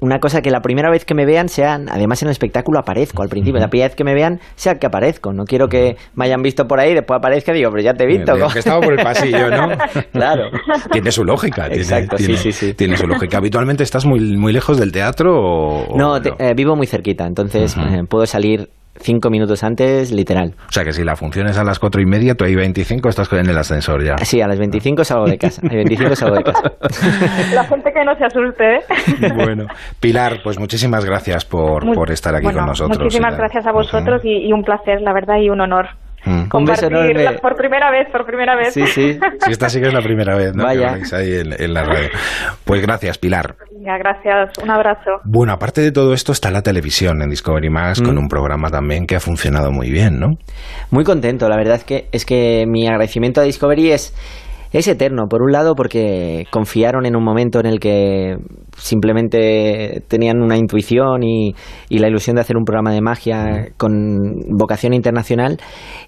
Una 0.00 0.18
cosa 0.20 0.42
que 0.42 0.50
la 0.50 0.60
primera 0.60 0.90
vez 0.90 1.04
que 1.04 1.14
me 1.14 1.24
vean 1.24 1.48
sean, 1.48 1.88
además 1.88 2.20
en 2.22 2.28
el 2.28 2.32
espectáculo 2.32 2.78
aparezco 2.78 3.22
al 3.22 3.28
principio, 3.28 3.60
la 3.60 3.68
primera 3.68 3.88
vez 3.88 3.96
que 3.96 4.04
me 4.04 4.14
vean 4.14 4.40
sea 4.54 4.78
que 4.78 4.86
aparezco. 4.86 5.32
No 5.32 5.44
quiero 5.44 5.68
que 5.68 5.96
me 6.14 6.26
hayan 6.26 6.42
visto 6.42 6.66
por 6.68 6.80
ahí, 6.80 6.92
después 6.94 7.18
aparezca 7.18 7.52
y 7.52 7.56
digo, 7.58 7.70
pero 7.70 7.82
ya 7.82 7.94
te 7.94 8.04
he 8.04 8.06
visto. 8.06 8.34
Que 8.52 8.58
estaba 8.58 8.80
por 8.80 8.92
el 8.92 9.02
pasillo, 9.02 9.50
¿no? 9.50 9.68
claro. 10.12 10.50
Tiene 10.92 11.10
su 11.10 11.24
lógica. 11.24 11.66
tiene- 11.68 11.82
Exacto, 11.82 12.18
sí, 12.18 12.26
tiene, 12.26 12.40
sí, 12.40 12.52
sí. 12.52 12.74
Tiene 12.74 12.96
su 12.96 13.06
lógica. 13.06 13.38
¿Habitualmente 13.38 13.82
estás 13.82 14.04
muy, 14.04 14.20
muy 14.36 14.52
lejos 14.52 14.78
del 14.78 14.92
teatro 14.92 15.34
o, 15.40 15.96
No, 15.96 16.20
te- 16.20 16.34
eh, 16.38 16.54
vivo 16.54 16.76
muy 16.76 16.86
cerquita, 16.86 17.26
entonces 17.26 17.76
eh, 17.76 18.04
puedo 18.08 18.26
salir 18.26 18.68
cinco 19.00 19.30
minutos 19.30 19.62
antes, 19.64 20.12
literal. 20.12 20.54
O 20.68 20.72
sea 20.72 20.84
que 20.84 20.92
si 20.92 21.04
la 21.04 21.16
función 21.16 21.46
es 21.48 21.58
a 21.58 21.64
las 21.64 21.78
cuatro 21.78 22.00
y 22.00 22.06
media, 22.06 22.34
tú 22.34 22.44
ahí 22.44 22.54
25 22.54 23.08
estás 23.08 23.32
en 23.32 23.48
el 23.48 23.56
ascensor 23.56 24.04
ya. 24.04 24.16
Sí, 24.18 24.40
a 24.40 24.46
las 24.48 24.58
25 24.58 25.04
salgo 25.04 25.26
de 25.26 25.38
casa. 25.38 25.62
A 25.62 25.66
las 25.66 25.74
25 25.74 26.16
salgo 26.16 26.36
de 26.36 26.44
casa. 26.44 26.62
La 27.54 27.64
gente 27.64 27.90
que 27.92 28.04
no 28.04 28.14
se 28.16 28.24
asuste. 28.24 28.76
¿eh? 28.76 29.32
Bueno, 29.36 29.66
Pilar, 30.00 30.40
pues 30.42 30.58
muchísimas 30.58 31.04
gracias 31.04 31.44
por, 31.44 31.84
por 31.92 32.10
estar 32.10 32.34
aquí 32.34 32.44
bueno, 32.44 32.60
con 32.60 32.68
nosotros. 32.68 32.98
Muchísimas 32.98 33.36
gracias 33.36 33.66
a 33.66 33.72
vosotros 33.72 34.24
y, 34.24 34.48
y 34.48 34.52
un 34.52 34.62
placer, 34.62 35.00
la 35.02 35.12
verdad, 35.12 35.36
y 35.40 35.50
un 35.50 35.60
honor. 35.60 35.88
Mm. 36.26 36.30
Un 36.52 36.64
beso 36.64 36.82
Compartir 36.88 36.92
enorme. 36.92 37.24
la- 37.24 37.36
por 37.38 37.56
primera 37.56 37.90
vez, 37.90 38.08
por 38.10 38.26
primera 38.26 38.56
vez. 38.56 38.74
Sí, 38.74 38.86
sí. 38.86 39.18
Si 39.46 39.52
esta 39.52 39.68
sí 39.68 39.80
que 39.80 39.86
es 39.88 39.94
la 39.94 40.02
primera 40.02 40.34
vez, 40.36 40.54
¿no? 40.54 40.64
Vaya. 40.64 40.98
Que 41.08 41.16
ahí 41.16 41.34
en, 41.36 41.52
en 41.58 41.72
la 41.72 41.84
radio. 41.84 42.08
Pues 42.64 42.82
gracias, 42.82 43.16
Pilar. 43.18 43.54
Venga, 43.72 43.96
gracias, 43.98 44.58
un 44.62 44.70
abrazo. 44.70 45.20
Bueno, 45.24 45.52
aparte 45.52 45.80
de 45.80 45.92
todo 45.92 46.12
esto 46.14 46.32
está 46.32 46.50
la 46.50 46.62
televisión 46.62 47.22
en 47.22 47.30
Discovery 47.30 47.70
Max 47.70 48.00
con 48.02 48.16
Mm. 48.16 48.18
un 48.18 48.28
programa 48.28 48.68
también 48.70 49.06
que 49.06 49.14
ha 49.16 49.20
funcionado 49.20 49.70
muy 49.70 49.90
bien, 49.90 50.18
¿no? 50.18 50.36
Muy 50.90 51.04
contento, 51.04 51.48
la 51.48 51.56
verdad 51.56 51.76
es 51.76 51.84
que, 51.84 52.08
es 52.12 52.24
que 52.26 52.64
mi 52.66 52.86
agradecimiento 52.88 53.40
a 53.40 53.44
Discovery 53.44 53.92
es, 53.92 54.12
es 54.72 54.88
eterno. 54.88 55.26
Por 55.28 55.42
un 55.42 55.52
lado, 55.52 55.74
porque 55.74 56.46
confiaron 56.50 57.06
en 57.06 57.16
un 57.16 57.24
momento 57.24 57.60
en 57.60 57.66
el 57.66 57.80
que 57.80 58.36
simplemente 58.76 60.02
tenían 60.08 60.42
una 60.42 60.56
intuición 60.56 61.22
y, 61.22 61.54
y 61.88 61.98
la 61.98 62.08
ilusión 62.08 62.36
de 62.36 62.42
hacer 62.42 62.56
un 62.56 62.64
programa 62.64 62.92
de 62.92 63.00
magia 63.00 63.68
con 63.76 64.34
vocación 64.56 64.92
internacional 64.92 65.58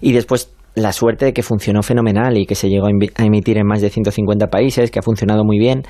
y 0.01 0.13
después 0.13 0.53
la 0.75 0.93
suerte 0.93 1.25
de 1.25 1.33
que 1.33 1.43
funcionó 1.43 1.83
fenomenal 1.83 2.37
y 2.37 2.45
que 2.45 2.55
se 2.55 2.69
llegó 2.69 2.87
a, 2.87 3.23
emitir 3.25 3.57
en 3.57 3.67
más 3.67 3.81
de 3.81 3.89
150 3.89 4.47
países, 4.47 4.91
que 4.91 4.99
ha 4.99 5.01
funcionado 5.01 5.43
muy 5.43 5.59
bien, 5.59 5.83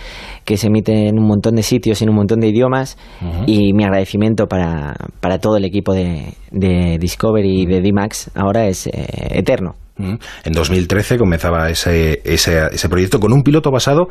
que 0.45 0.57
se 0.57 0.67
emite 0.67 1.07
en 1.07 1.19
un 1.19 1.27
montón 1.27 1.55
de 1.55 1.63
sitios, 1.63 2.01
en 2.01 2.09
un 2.09 2.15
montón 2.15 2.39
de 2.39 2.47
idiomas 2.47 2.97
y 3.45 3.73
mi 3.73 3.83
agradecimiento 3.83 4.47
para, 4.47 4.95
para 5.19 5.39
todo 5.39 5.57
el 5.57 5.65
equipo 5.65 5.93
de, 5.93 6.33
de 6.51 6.97
Discovery 6.99 7.61
y 7.61 7.65
de 7.65 7.81
D-Max 7.81 8.31
ahora 8.35 8.67
es 8.67 8.87
eh, 8.87 8.91
eterno. 9.31 9.75
En 9.99 10.53
2013 10.53 11.17
comenzaba 11.17 11.69
ese, 11.69 12.21
ese, 12.23 12.67
ese 12.71 12.89
proyecto 12.89 13.19
con 13.19 13.33
un 13.33 13.43
piloto 13.43 13.71
basado 13.71 14.07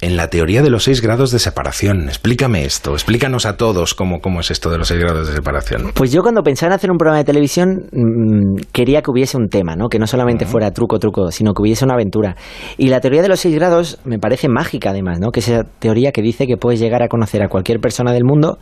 en 0.00 0.16
la 0.16 0.28
teoría 0.28 0.62
de 0.62 0.70
los 0.70 0.84
seis 0.84 1.00
grados 1.00 1.30
de 1.30 1.38
separación. 1.38 2.08
Explícame 2.08 2.64
esto, 2.64 2.92
explícanos 2.92 3.46
a 3.46 3.56
todos 3.56 3.94
cómo, 3.94 4.20
cómo 4.20 4.40
es 4.40 4.50
esto 4.50 4.70
de 4.70 4.78
los 4.78 4.88
seis 4.88 5.00
grados 5.00 5.28
de 5.28 5.34
separación. 5.34 5.92
Pues 5.94 6.12
yo 6.12 6.22
cuando 6.22 6.42
pensaba 6.42 6.72
en 6.72 6.76
hacer 6.76 6.90
un 6.90 6.98
programa 6.98 7.18
de 7.18 7.24
televisión 7.24 7.88
mm, 7.92 8.56
quería 8.72 9.02
que 9.02 9.10
hubiese 9.10 9.36
un 9.36 9.48
tema, 9.48 9.74
¿no? 9.74 9.88
Que 9.88 9.98
no 9.98 10.06
solamente 10.06 10.44
fuera 10.44 10.70
truco, 10.70 10.98
truco, 10.98 11.30
sino 11.30 11.54
que 11.54 11.62
hubiese 11.62 11.84
una 11.84 11.94
aventura. 11.94 12.36
Y 12.76 12.88
la 12.88 13.00
teoría 13.00 13.22
de 13.22 13.28
los 13.28 13.40
seis 13.40 13.54
grados 13.54 13.98
me 14.04 14.18
parece 14.18 14.48
mágica 14.48 14.90
además, 14.90 15.18
¿no? 15.18 15.30
Que 15.30 15.40
es 15.40 15.48
esa 15.48 15.64
teoría 15.78 16.12
que 16.12 16.22
dice 16.22 16.46
que 16.46 16.56
puedes 16.56 16.80
llegar 16.80 17.02
a 17.02 17.08
conocer 17.08 17.42
a 17.42 17.48
cualquier 17.48 17.80
persona 17.80 18.12
del 18.12 18.24
mundo 18.24 18.58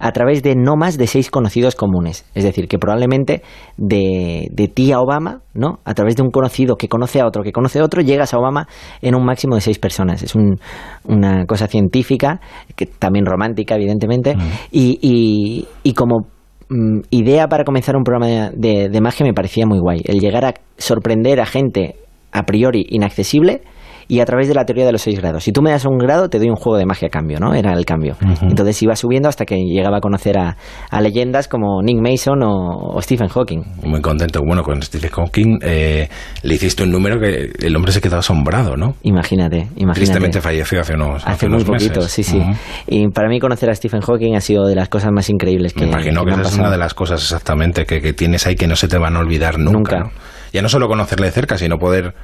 a 0.00 0.12
través 0.12 0.42
de 0.42 0.54
no 0.54 0.76
más 0.76 0.96
de 0.96 1.06
seis 1.06 1.30
conocidos 1.30 1.74
comunes. 1.74 2.24
Es 2.34 2.44
decir, 2.44 2.68
que 2.68 2.78
probablemente 2.78 3.42
de, 3.76 4.48
de 4.52 4.68
ti 4.68 4.92
a 4.92 5.00
Obama, 5.00 5.40
¿no? 5.54 5.80
A 5.84 5.94
través 5.94 6.16
de 6.16 6.22
un 6.22 6.30
conocido 6.30 6.76
que 6.76 6.88
conoce 6.88 7.20
a 7.20 7.26
otro, 7.26 7.42
que 7.42 7.52
conoce 7.52 7.80
a 7.80 7.84
otro, 7.84 8.00
llegas 8.02 8.32
a 8.34 8.38
Obama 8.38 8.68
en 9.02 9.14
un 9.14 9.24
máximo 9.24 9.54
de 9.56 9.60
seis 9.60 9.78
personas. 9.78 10.22
Es 10.22 10.34
un- 10.34 10.58
una 11.04 11.46
cosa 11.46 11.66
científica, 11.66 12.40
que 12.76 12.86
también 12.86 13.26
romántica, 13.26 13.74
evidentemente, 13.76 14.36
y, 14.70 14.98
y- 15.02 15.66
y 15.82 15.94
como 15.94 16.26
mm, 16.70 17.00
idea 17.10 17.48
para 17.48 17.64
comenzar 17.64 17.96
un 17.96 18.04
programa 18.04 18.26
de, 18.26 18.50
de- 18.54 18.88
de 18.90 19.00
magia 19.00 19.24
me 19.26 19.32
parecía 19.32 19.66
muy 19.66 19.78
guay. 19.78 20.00
El 20.04 20.20
llegar 20.20 20.44
a 20.44 20.54
sorprender 20.76 21.40
a 21.40 21.46
gente 21.46 21.96
a 22.30 22.42
priori 22.44 22.84
inaccesible 22.90 23.62
y 24.10 24.20
a 24.20 24.24
través 24.24 24.48
de 24.48 24.54
la 24.54 24.64
teoría 24.64 24.86
de 24.86 24.92
los 24.92 25.02
seis 25.02 25.20
grados. 25.20 25.44
Si 25.44 25.52
tú 25.52 25.60
me 25.60 25.70
das 25.70 25.84
un 25.84 25.98
grado, 25.98 26.30
te 26.30 26.38
doy 26.38 26.48
un 26.48 26.56
juego 26.56 26.78
de 26.78 26.86
magia 26.86 27.08
a 27.08 27.10
cambio, 27.10 27.38
¿no? 27.38 27.54
Era 27.54 27.74
el 27.74 27.84
cambio. 27.84 28.16
Entonces 28.40 28.82
iba 28.82 28.96
subiendo 28.96 29.28
hasta 29.28 29.44
que 29.44 29.56
llegaba 29.56 29.98
a 29.98 30.00
conocer 30.00 30.38
a, 30.38 30.56
a 30.90 31.00
leyendas 31.02 31.46
como 31.46 31.82
Nick 31.82 31.98
Mason 32.00 32.42
o, 32.42 32.94
o 32.94 33.02
Stephen 33.02 33.28
Hawking. 33.28 33.62
Muy 33.84 34.00
contento. 34.00 34.40
Bueno, 34.46 34.62
con 34.62 34.82
Stephen 34.82 35.10
Hawking 35.10 35.58
eh, 35.60 36.08
le 36.42 36.54
hiciste 36.54 36.84
un 36.84 36.90
número 36.90 37.20
que 37.20 37.52
el 37.60 37.76
hombre 37.76 37.92
se 37.92 38.00
quedó 38.00 38.16
asombrado, 38.16 38.76
¿no? 38.76 38.94
Imagínate, 39.02 39.68
imagínate. 39.76 39.94
Tristemente 40.00 40.40
falleció 40.40 40.80
hace 40.80 40.94
unos 40.94 41.26
Hace 41.26 41.46
muy 41.46 41.56
unos 41.56 41.68
meses. 41.68 41.88
poquito, 41.88 42.08
sí, 42.08 42.22
sí. 42.22 42.40
Y 42.86 43.08
para 43.08 43.28
mí 43.28 43.38
conocer 43.38 43.68
a 43.68 43.74
Stephen 43.74 44.00
Hawking 44.00 44.34
ha 44.36 44.40
sido 44.40 44.66
de 44.66 44.74
las 44.74 44.88
cosas 44.88 45.10
más 45.12 45.28
increíbles 45.28 45.74
que 45.74 45.80
Me 45.84 45.88
imagino 45.92 46.24
que 46.24 46.30
esa 46.30 46.42
es 46.42 46.56
una 46.56 46.70
de 46.70 46.78
las 46.78 46.94
cosas 46.94 47.20
exactamente 47.22 47.84
que, 47.84 48.00
que 48.00 48.14
tienes 48.14 48.46
ahí 48.46 48.54
que 48.54 48.66
no 48.66 48.74
se 48.76 48.88
te 48.88 48.96
van 48.96 49.16
a 49.16 49.20
olvidar 49.20 49.58
nunca. 49.58 49.72
Nunca. 49.72 49.98
¿no? 49.98 50.10
Ya 50.52 50.62
no 50.62 50.70
solo 50.70 50.88
conocerle 50.88 51.26
de 51.26 51.32
cerca, 51.32 51.58
sino 51.58 51.76
poder 51.76 52.14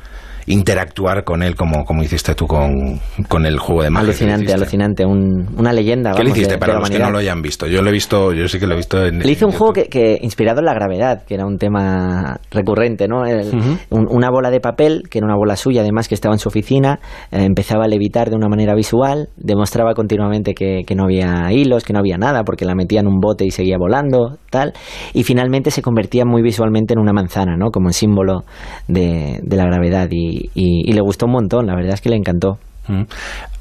interactuar 0.47 1.25
con 1.25 1.43
él 1.43 1.55
como, 1.57 1.85
como 1.85 2.03
hiciste 2.03 2.35
tú 2.35 2.47
con, 2.47 3.01
con 3.29 3.47
el 3.47 3.59
juego 3.59 3.83
de 3.83 3.91
magia. 3.91 4.09
Alucinante, 4.09 4.53
alucinante. 4.53 5.05
Un- 5.07 5.49
una 5.59 5.73
leyenda. 5.73 6.13
¿Qué 6.13 6.25
le 6.25 6.31
hiciste 6.31 6.55
de- 6.55 6.59
para 6.59 6.75
de 6.75 6.81
los 6.81 6.91
que 6.91 6.99
no 6.99 7.11
lo 7.11 7.19
hayan 7.19 7.43
visto? 7.43 7.67
Yo 7.67 7.83
lo 7.83 7.89
he 7.91 7.93
visto, 7.93 8.33
yo 8.33 8.47
sí 8.49 8.59
que 8.59 8.67
lo 8.67 8.75
he 8.75 8.77
visto 8.77 9.05
en 9.05 9.19
Le 9.21 9.31
hice 9.31 9.45
un 9.45 9.53
juego 9.53 9.73
que, 9.73 9.85
que 9.85 10.19
inspirado 10.21 10.61
en 10.61 10.67
la 10.67 10.75
gravedad, 10.75 11.23
que 11.27 11.35
era 11.35 11.47
un 11.47 11.59
tema 11.59 12.39
recurrente, 12.51 13.09
¿no? 13.09 13.25
El- 13.27 13.53
un- 13.91 14.07
una 14.11 14.31
bola 14.31 14.51
de 14.51 14.61
papel, 14.61 15.03
que 15.11 15.19
era 15.19 15.27
una 15.27 15.37
bola 15.37 15.57
suya, 15.57 15.81
además 15.83 16.09
que 16.09 16.15
estaba 16.15 16.35
en 16.35 16.39
su 16.39 16.49
oficina, 16.49 16.99
eh, 17.31 17.45
empezaba 17.45 17.85
a 17.85 17.89
levitar 17.89 18.31
de 18.31 18.37
una 18.37 18.49
manera 18.49 18.75
visual, 18.75 19.29
demostraba 19.37 19.95
continuamente 19.95 20.55
que, 20.55 20.83
que 20.87 20.95
no 20.95 21.05
había 21.05 21.51
hilos, 21.53 21.85
que 21.85 21.93
no 21.93 22.01
había 22.01 22.17
nada, 22.19 22.43
porque 22.45 22.65
la 22.65 22.75
metía 22.75 23.01
en 23.01 23.07
un 23.07 23.19
bote 23.21 23.45
y 23.45 23.51
seguía 23.51 23.77
volando, 23.79 24.39
tal, 24.51 24.73
y 25.13 25.23
finalmente 25.25 25.71
se 25.71 25.83
convertía 25.83 26.25
muy 26.25 26.43
visualmente 26.43 26.95
en 26.95 27.01
una 27.01 27.13
manzana, 27.13 27.57
¿no? 27.57 27.71
Como 27.71 27.89
en 27.89 27.93
símbolo 27.93 28.45
de, 28.89 29.41
de 29.43 29.57
la 29.57 29.65
gravedad, 29.65 30.09
y, 30.11 30.34
y- 30.55 30.91
y 30.91 30.93
le 30.93 31.01
gustó 31.01 31.27
un 31.27 31.33
montón, 31.33 31.67
la 31.67 31.75
verdad 31.75 31.95
es 31.95 32.01
que 32.01 32.11
le 32.11 32.17
encantó. 32.17 32.59
Mm. 32.87 33.05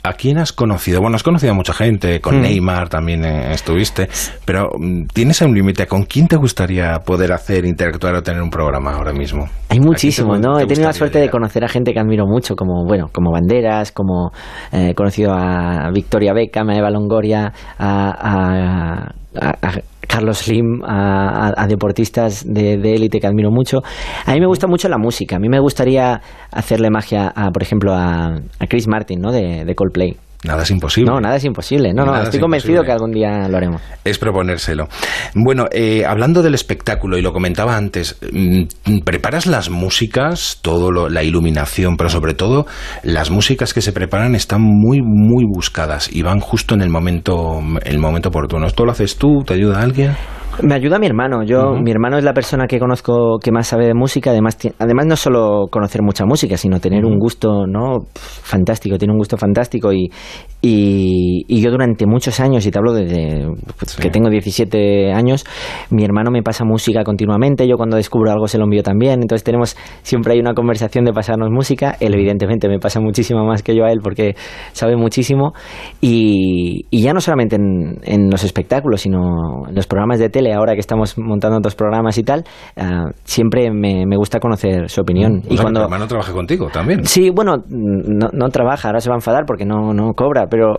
¿A 0.05 0.11
quién 0.13 0.37
has 0.37 0.51
conocido? 0.51 0.99
Bueno, 0.99 1.15
has 1.15 1.23
conocido 1.23 1.53
a 1.53 1.55
mucha 1.55 1.71
gente, 1.71 2.19
con 2.19 2.39
Mm. 2.39 2.41
Neymar 2.41 2.89
también 2.89 3.23
eh, 3.23 3.53
estuviste, 3.53 4.09
pero 4.43 4.67
mm, 4.77 5.05
¿tienes 5.13 5.41
un 5.41 5.53
límite? 5.53 5.87
¿Con 5.87 6.03
quién 6.03 6.27
te 6.27 6.35
gustaría 6.35 6.99
poder 7.05 7.31
hacer, 7.31 7.63
interactuar 7.65 8.15
o 8.15 8.21
tener 8.21 8.41
un 8.41 8.49
programa 8.49 8.91
ahora 8.95 9.13
mismo? 9.13 9.45
Hay 9.69 9.79
muchísimos, 9.79 10.39
¿A 10.39 10.41
quién 10.41 10.41
te- 10.41 10.47
¿no? 10.49 10.59
He 10.59 10.67
tenido 10.67 10.87
la 10.87 10.93
suerte 10.93 11.19
de 11.19 11.29
conocer 11.29 11.63
a 11.63 11.69
gente 11.69 11.93
que 11.93 11.99
admiro 12.01 12.25
mucho, 12.27 12.53
como, 12.57 12.83
bueno, 12.85 13.07
como 13.13 13.31
Banderas, 13.31 13.93
como 13.93 14.31
eh, 14.73 14.89
he 14.89 14.93
conocido 14.93 15.31
a 15.33 15.89
Victoria 15.93 16.33
Beckham, 16.33 16.69
a 16.71 16.75
Eva 16.75 16.89
Longoria, 16.89 17.53
a, 17.79 18.09
a- 19.07 19.11
a- 19.39 19.79
Carlos 20.07 20.39
Slim, 20.39 20.81
a, 20.85 21.65
deportistas 21.67 22.43
de 22.45 22.73
élite 22.73 23.19
que 23.19 23.25
admiro 23.25 23.49
mucho. 23.49 23.79
A 24.25 24.33
mí 24.33 24.39
me 24.39 24.45
gusta 24.45 24.67
mucho 24.67 24.87
la 24.87 24.97
música. 24.97 25.37
A 25.37 25.39
mí 25.39 25.49
me 25.49 25.59
gustaría 25.59 26.21
hacerle 26.51 26.89
magia, 26.91 27.31
a, 27.35 27.49
por 27.49 27.63
ejemplo, 27.63 27.93
a, 27.95 28.35
Chris 28.69 28.87
Martin, 28.87 29.19
¿no? 29.21 29.31
De 29.31 29.73
Coldplay. 29.75 30.15
Nada 30.43 30.63
es 30.63 30.71
imposible. 30.71 31.09
No, 31.09 31.19
nada 31.21 31.37
es 31.37 31.45
imposible. 31.45 31.93
No, 31.93 32.05
no, 32.05 32.15
es 32.17 32.23
estoy 32.23 32.39
convencido 32.41 32.83
que 32.83 32.91
algún 32.91 33.11
día 33.11 33.47
lo 33.47 33.57
haremos. 33.57 33.81
Es 34.03 34.17
proponérselo. 34.17 34.87
Bueno, 35.35 35.67
eh, 35.71 36.03
hablando 36.05 36.41
del 36.43 36.53
espectáculo, 36.53 37.17
y 37.17 37.21
lo 37.21 37.31
comentaba 37.31 37.77
antes, 37.77 38.17
mm, 38.31 38.99
¿preparas 39.05 39.45
las 39.45 39.69
músicas, 39.69 40.59
todo 40.61 40.91
lo- 40.91 41.07
la 41.09 41.23
iluminación, 41.23 41.95
pero 41.95 42.09
sobre 42.09 42.33
todo 42.33 42.65
las 43.03 43.29
músicas 43.31 43.73
que 43.73 43.81
se 43.81 43.93
preparan 43.93 44.35
están 44.35 44.61
muy, 44.61 44.99
muy 45.01 45.45
buscadas 45.47 46.09
y 46.13 46.21
van 46.23 46.39
justo 46.39 46.75
en 46.75 46.81
el 46.81 46.89
momento, 46.89 47.61
el 47.83 47.99
momento 47.99 48.29
oportuno? 48.29 48.67
¿Esto 48.67 48.85
lo 48.85 48.91
haces 48.91 49.15
tú? 49.17 49.43
¿Te 49.45 49.53
ayuda 49.53 49.81
alguien? 49.81 50.11
Me 50.61 50.75
ayuda 50.75 50.99
mi 50.99 51.07
hermano. 51.07 51.43
Yo, 51.43 51.73
mi 51.73 51.89
hermano 51.89 52.17
es 52.17 52.23
la 52.23 52.33
persona 52.33 52.67
que 52.67 52.79
conozco 52.79 53.39
que 53.39 53.51
más 53.51 53.67
sabe 53.67 53.87
de 53.87 53.95
música. 53.95 54.29
Además, 54.29 54.57
además 54.77 55.05
no 55.07 55.15
solo 55.15 55.67
conocer 55.71 56.03
mucha 56.03 56.25
música, 56.25 56.57
sino 56.57 56.79
tener 56.79 57.05
un 57.05 57.17
gusto, 57.17 57.65
¿no? 57.65 58.01
Fantástico. 58.13 58.97
Tiene 58.97 59.13
un 59.13 59.17
gusto 59.17 59.35
fantástico 59.35 59.91
y, 59.91 60.11
y, 60.61 61.43
y 61.47 61.61
yo 61.61 61.71
durante 61.71 62.05
muchos 62.05 62.39
años, 62.39 62.65
y 62.67 62.71
te 62.71 62.77
hablo 62.77 62.93
desde 62.93 63.47
pues, 63.79 63.95
que 63.95 64.11
tengo 64.11 64.29
17 64.29 65.11
años, 65.11 65.43
mi 65.89 66.03
hermano 66.03 66.29
me 66.29 66.43
pasa 66.43 66.63
música 66.65 67.03
continuamente. 67.03 67.67
Yo 67.67 67.75
cuando 67.75 67.97
descubro 67.97 68.31
algo 68.31 68.47
se 68.47 68.59
lo 68.59 68.65
envío 68.65 68.83
también. 68.83 69.21
Entonces 69.21 69.43
tenemos 69.43 69.75
siempre 70.03 70.33
hay 70.33 70.39
una 70.39 70.53
conversación 70.53 71.03
de 71.03 71.13
pasarnos 71.13 71.49
música. 71.49 71.97
Él 71.99 72.13
evidentemente 72.13 72.69
me 72.69 72.77
pasa 72.77 72.99
muchísimo 72.99 73.43
más 73.43 73.63
que 73.63 73.75
yo 73.75 73.85
a 73.85 73.91
él 73.91 74.01
porque 74.03 74.35
sabe 74.73 74.97
muchísimo. 74.97 75.53
Y, 75.99 76.85
y 76.91 77.01
ya 77.01 77.11
no 77.11 77.21
solamente 77.21 77.55
en, 77.55 77.99
en 78.03 78.29
los 78.29 78.43
espectáculos, 78.43 79.01
sino 79.01 79.67
en 79.67 79.73
los 79.73 79.87
programas 79.87 80.19
de 80.19 80.29
tele, 80.29 80.42
ahora 80.51 80.73
que 80.73 80.79
estamos 80.79 81.17
montando 81.17 81.57
otros 81.57 81.75
programas 81.75 82.17
y 82.17 82.23
tal, 82.23 82.43
ah, 82.75 83.11
siempre 83.23 83.71
me, 83.71 84.05
me 84.05 84.17
gusta 84.17 84.39
conocer 84.39 84.89
su 84.89 85.01
opinión. 85.01 85.41
O 85.47 85.53
y 85.53 85.55
sea, 85.55 85.63
cuando 85.63 85.81
tu 85.81 85.85
hermano 85.85 86.07
trabaja 86.07 86.33
contigo 86.33 86.69
también. 86.73 87.05
Sí, 87.05 87.29
bueno, 87.29 87.57
no, 87.69 88.29
no 88.33 88.49
trabaja, 88.49 88.89
ahora 88.89 88.99
se 88.99 89.09
va 89.09 89.15
a 89.15 89.17
enfadar 89.17 89.45
porque 89.45 89.65
no, 89.65 89.93
no 89.93 90.13
cobra, 90.13 90.47
pero 90.49 90.75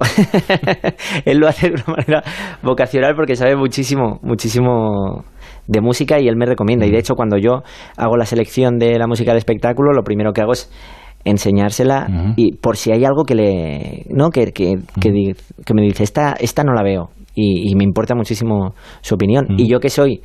él 1.25 1.39
lo 1.39 1.49
hace 1.49 1.69
de 1.71 1.75
una 1.75 1.97
manera 1.97 2.23
vocacional 2.63 3.15
porque 3.15 3.37
sabe 3.37 3.57
muchísimo, 3.57 4.19
muchísimo 4.23 5.25
de 5.67 5.81
música 5.81 6.21
y 6.21 6.29
él 6.29 6.37
me 6.37 6.47
recomienda. 6.47 6.87
Y 6.87 6.91
de 6.91 6.99
hecho, 6.99 7.15
cuando 7.15 7.37
yo 7.39 7.63
hago 7.97 8.17
la 8.17 8.27
selección 8.27 8.79
de 8.79 8.99
la 8.99 9.07
música 9.07 9.31
del 9.31 9.39
espectáculo, 9.39 9.93
lo 9.93 10.03
primero 10.03 10.33
que 10.33 10.43
hago 10.43 10.53
es 10.53 10.71
enseñársela 11.25 12.07
y 12.37 12.57
por 12.57 12.77
si 12.77 12.93
hay 12.93 13.05
algo 13.05 13.25
que 13.25 13.35
le 13.35 14.05
no 14.11 14.29
que, 14.29 14.53
que, 14.53 14.75
que, 15.01 15.35
que 15.65 15.75
me 15.75 15.81
dice 15.81 16.05
esta 16.05 16.35
esta 16.39 16.65
no 16.65 16.75
la 16.75 16.83
veo 16.83 17.09
y, 17.35 17.71
y 17.71 17.75
me 17.75 17.85
importa 17.85 18.15
muchísimo 18.15 18.75
su 19.01 19.15
opinión 19.15 19.47
y 19.59 19.69
yo 19.69 19.79
que 19.81 19.91
soy 19.91 20.21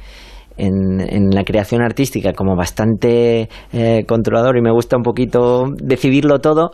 en, 0.58 1.00
en 1.02 1.30
la 1.32 1.44
creación 1.44 1.82
artística 1.82 2.34
como 2.34 2.56
bastante 2.56 3.48
eh, 3.74 4.04
controlador 4.08 4.58
y 4.58 4.62
me 4.62 4.72
gusta 4.72 4.98
un 4.98 5.04
poquito 5.04 5.66
decidirlo 5.82 6.40
todo, 6.40 6.72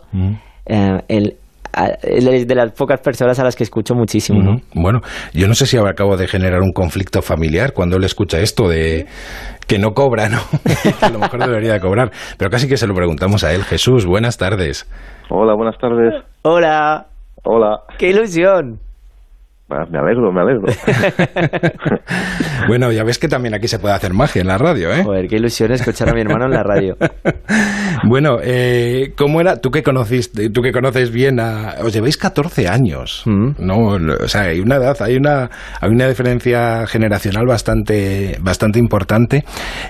eh, 0.66 0.98
él, 1.08 1.36
a- 1.72 1.92
él 2.02 2.26
es 2.28 2.48
de 2.48 2.54
las 2.56 2.72
pocas 2.72 3.00
personas 3.00 3.38
a 3.38 3.44
las 3.44 3.54
que 3.54 3.62
escucho 3.62 3.94
muchísimo. 3.94 4.60
Bueno, 4.74 5.00
yo 5.32 5.46
no 5.46 5.54
sé 5.54 5.66
si 5.66 5.76
acabo 5.76 6.16
de 6.16 6.26
generar 6.26 6.62
un 6.62 6.72
conflicto 6.72 7.22
familiar 7.22 7.72
cuando 7.74 7.96
él 7.96 8.04
escucha 8.04 8.40
esto 8.40 8.68
de 8.68 9.06
que 9.68 9.78
no 9.78 9.90
cobra, 9.92 10.28
¿no? 10.28 10.38
a 11.00 11.08
lo 11.10 11.18
mejor 11.20 11.40
debería 11.46 11.72
de 11.74 11.80
cobrar. 11.80 12.10
Pero 12.38 12.50
casi 12.50 12.66
que 12.68 12.76
se 12.76 12.86
lo 12.88 12.94
preguntamos 12.94 13.44
a 13.44 13.52
él. 13.52 13.62
Jesús, 13.62 14.04
buenas 14.06 14.36
tardes. 14.36 14.88
Hola, 15.30 15.54
buenas 15.54 15.76
tardes. 15.78 16.12
Hola, 16.42 17.06
Hola. 17.44 17.80
qué 17.98 18.10
ilusión. 18.10 18.78
Ah, 19.68 19.84
Me 19.90 19.98
alegro, 19.98 20.30
me 20.32 20.40
alegro. 20.42 20.66
Bueno, 22.68 22.90
ya 22.90 23.04
ves 23.04 23.18
que 23.18 23.28
también 23.28 23.54
aquí 23.54 23.68
se 23.68 23.78
puede 23.78 23.94
hacer 23.94 24.12
magia 24.12 24.40
en 24.40 24.48
la 24.48 24.58
radio, 24.58 24.90
¿eh? 24.92 25.04
Joder, 25.04 25.28
qué 25.28 25.36
ilusión 25.36 25.70
escuchar 25.70 26.08
a 26.08 26.12
mi 26.14 26.20
hermano 26.20 26.46
en 26.46 26.50
la 26.52 26.62
radio. 26.62 26.96
Bueno, 28.08 28.36
eh, 28.42 29.14
¿cómo 29.16 29.40
era? 29.40 29.56
Tú 29.56 29.70
que 29.70 29.82
conociste, 29.82 30.50
tú 30.50 30.60
que 30.60 30.70
conoces 30.70 31.10
bien 31.10 31.40
a... 31.40 31.76
Os 31.82 31.92
lleváis 31.94 32.16
14 32.18 32.68
años, 32.68 33.22
Mm. 33.24 33.52
¿no? 33.58 33.78
O 34.22 34.28
sea, 34.28 34.42
hay 34.42 34.60
una 34.60 34.76
edad, 34.76 34.96
hay 35.00 35.16
una, 35.16 35.50
hay 35.80 35.90
una 35.90 36.06
diferencia 36.06 36.86
generacional 36.86 37.46
bastante, 37.46 38.36
bastante 38.40 38.78
importante. 38.78 39.44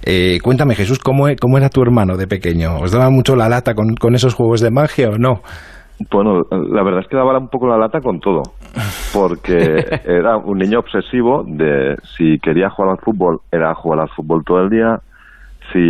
Eh, 0.05 0.39
cuéntame, 0.43 0.75
Jesús, 0.77 0.99
¿cómo, 1.01 1.29
e- 1.29 1.37
¿cómo 1.37 1.59
era 1.59 1.69
tu 1.69 1.83
hermano 1.83 2.17
de 2.17 2.27
pequeño? 2.29 2.79
¿Os 2.79 2.93
daba 2.93 3.11
mucho 3.11 3.35
la 3.37 3.49
lata 3.49 3.75
con, 3.75 3.95
con 3.97 4.15
esos 4.15 4.35
juegos 4.35 4.61
de 4.61 4.71
magia 4.71 5.09
o 5.11 5.19
no? 5.19 5.43
Bueno, 6.11 6.43
la 6.51 6.83
verdad 6.83 7.01
es 7.01 7.09
que 7.09 7.17
daba 7.17 7.39
un 7.39 7.49
poco 7.49 7.67
la 7.69 7.79
lata 7.79 8.01
con 8.01 8.21
todo, 8.21 8.43
porque 9.15 9.85
era 10.05 10.37
un 10.37 10.59
niño 10.59 10.81
obsesivo 10.81 11.43
de 11.47 11.97
si 12.17 12.39
quería 12.39 12.69
jugar 12.71 12.93
al 12.93 12.99
fútbol, 12.99 13.39
era 13.51 13.75
jugar 13.75 14.01
al 14.01 14.09
fútbol 14.11 14.43
todo 14.45 14.61
el 14.63 14.69
día, 14.71 14.99
si 15.73 15.81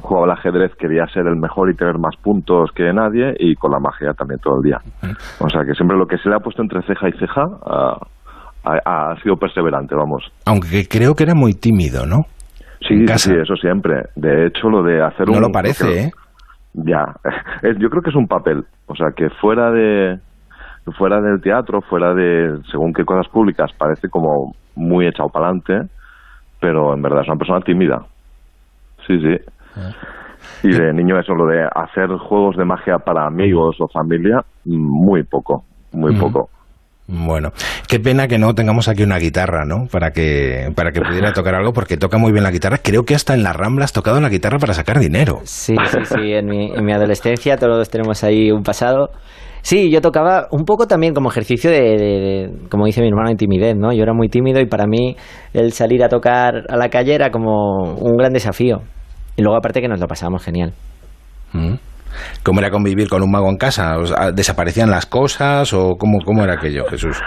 jugaba 0.00 0.24
al 0.32 0.38
ajedrez 0.38 0.72
quería 0.78 1.06
ser 1.08 1.26
el 1.26 1.36
mejor 1.36 1.70
y 1.70 1.76
tener 1.76 1.98
más 1.98 2.16
puntos 2.22 2.70
que 2.74 2.92
nadie, 2.92 3.34
y 3.38 3.54
con 3.54 3.70
la 3.70 3.78
magia 3.78 4.12
también 4.14 4.40
todo 4.40 4.56
el 4.56 4.62
día. 4.62 4.78
O 5.38 5.48
sea 5.48 5.62
que 5.64 5.74
siempre 5.74 5.96
lo 5.96 6.06
que 6.06 6.18
se 6.18 6.28
le 6.28 6.36
ha 6.36 6.40
puesto 6.40 6.62
entre 6.62 6.82
ceja 6.82 7.08
y 7.08 7.12
ceja 7.12 7.42
ah, 7.66 7.96
ha, 8.64 9.10
ha 9.12 9.16
sido 9.22 9.36
perseverante, 9.36 9.94
vamos. 9.94 10.24
Aunque 10.46 10.86
creo 10.88 11.14
que 11.14 11.24
era 11.24 11.34
muy 11.34 11.52
tímido, 11.52 12.06
¿no? 12.06 12.16
Sí, 12.88 13.06
sí, 13.16 13.32
eso 13.40 13.54
siempre. 13.56 14.04
De 14.16 14.46
hecho, 14.46 14.68
lo 14.70 14.82
de 14.82 15.02
hacer 15.02 15.26
No 15.28 15.34
un... 15.36 15.42
lo 15.42 15.48
parece, 15.52 15.86
que- 15.86 16.00
¿eh? 16.00 16.10
Ya, 16.72 17.16
yo 17.78 17.90
creo 17.90 18.02
que 18.02 18.10
es 18.10 18.16
un 18.16 18.28
papel, 18.28 18.64
o 18.86 18.94
sea, 18.94 19.10
que 19.16 19.28
fuera 19.30 19.70
de 19.70 20.18
fuera 20.96 21.20
del 21.20 21.40
teatro, 21.40 21.82
fuera 21.82 22.14
de 22.14 22.58
según 22.70 22.92
qué 22.92 23.04
cosas 23.04 23.28
públicas, 23.28 23.70
parece 23.76 24.08
como 24.08 24.54
muy 24.74 25.06
echado 25.06 25.28
para 25.28 25.46
adelante, 25.46 25.92
pero 26.60 26.94
en 26.94 27.02
verdad 27.02 27.22
es 27.22 27.28
una 27.28 27.36
persona 27.36 27.60
tímida. 27.60 28.02
Sí, 29.06 29.20
sí. 29.20 29.36
Y 30.62 30.72
de 30.72 30.92
niño 30.92 31.18
eso, 31.18 31.34
lo 31.34 31.46
de 31.46 31.62
hacer 31.62 32.08
juegos 32.16 32.56
de 32.56 32.64
magia 32.64 32.98
para 32.98 33.26
amigos 33.26 33.76
o 33.80 33.88
familia, 33.88 34.42
muy 34.64 35.22
poco, 35.22 35.64
muy 35.92 36.14
poco. 36.18 36.50
Bueno, 37.12 37.50
qué 37.88 37.98
pena 37.98 38.28
que 38.28 38.38
no 38.38 38.54
tengamos 38.54 38.86
aquí 38.86 39.02
una 39.02 39.18
guitarra, 39.18 39.64
¿no? 39.64 39.86
Para 39.90 40.12
que, 40.12 40.70
para 40.76 40.92
que 40.92 41.00
pudiera 41.00 41.32
tocar 41.32 41.56
algo, 41.56 41.72
porque 41.72 41.96
toca 41.96 42.18
muy 42.18 42.30
bien 42.30 42.44
la 42.44 42.52
guitarra. 42.52 42.78
Creo 42.78 43.02
que 43.02 43.16
hasta 43.16 43.34
en 43.34 43.42
la 43.42 43.52
Rambla 43.52 43.84
has 43.84 43.92
tocado 43.92 44.20
la 44.20 44.28
guitarra 44.28 44.58
para 44.58 44.74
sacar 44.74 45.00
dinero. 45.00 45.40
Sí, 45.42 45.74
sí, 45.90 45.98
sí. 46.04 46.32
En 46.32 46.46
mi, 46.46 46.70
en 46.72 46.84
mi 46.84 46.92
adolescencia 46.92 47.56
todos 47.56 47.90
tenemos 47.90 48.22
ahí 48.22 48.52
un 48.52 48.62
pasado. 48.62 49.10
Sí, 49.62 49.90
yo 49.90 50.00
tocaba 50.00 50.46
un 50.52 50.64
poco 50.64 50.86
también 50.86 51.12
como 51.12 51.30
ejercicio 51.30 51.68
de, 51.70 51.80
de- 51.80 51.96
de, 51.98 52.68
como 52.70 52.86
dice 52.86 53.00
mi 53.02 53.08
hermano, 53.08 53.30
de 53.30 53.36
timidez, 53.36 53.74
¿no? 53.76 53.92
Yo 53.92 54.04
era 54.04 54.14
muy 54.14 54.28
tímido 54.28 54.60
y 54.60 54.66
para 54.66 54.86
mí 54.86 55.16
el 55.52 55.72
salir 55.72 56.04
a 56.04 56.08
tocar 56.08 56.62
a 56.68 56.76
la 56.76 56.88
calle 56.90 57.14
era 57.14 57.30
como 57.30 57.92
un 57.98 58.16
gran 58.16 58.32
desafío. 58.32 58.82
Y 59.36 59.42
luego 59.42 59.58
aparte 59.58 59.80
que 59.80 59.88
nos 59.88 59.98
lo 60.00 60.06
pasábamos 60.06 60.44
genial. 60.44 60.72
Mm. 61.52 61.74
¿Cómo 62.44 62.60
era 62.60 62.70
convivir 62.70 63.08
con 63.08 63.22
un 63.22 63.30
mago 63.30 63.48
en 63.48 63.56
casa? 63.56 63.96
¿Desaparecían 64.34 64.90
las 64.90 65.06
cosas 65.06 65.72
o 65.72 65.96
cómo, 65.96 66.18
cómo 66.24 66.42
era 66.44 66.54
aquello, 66.54 66.84
Jesús? 66.86 67.20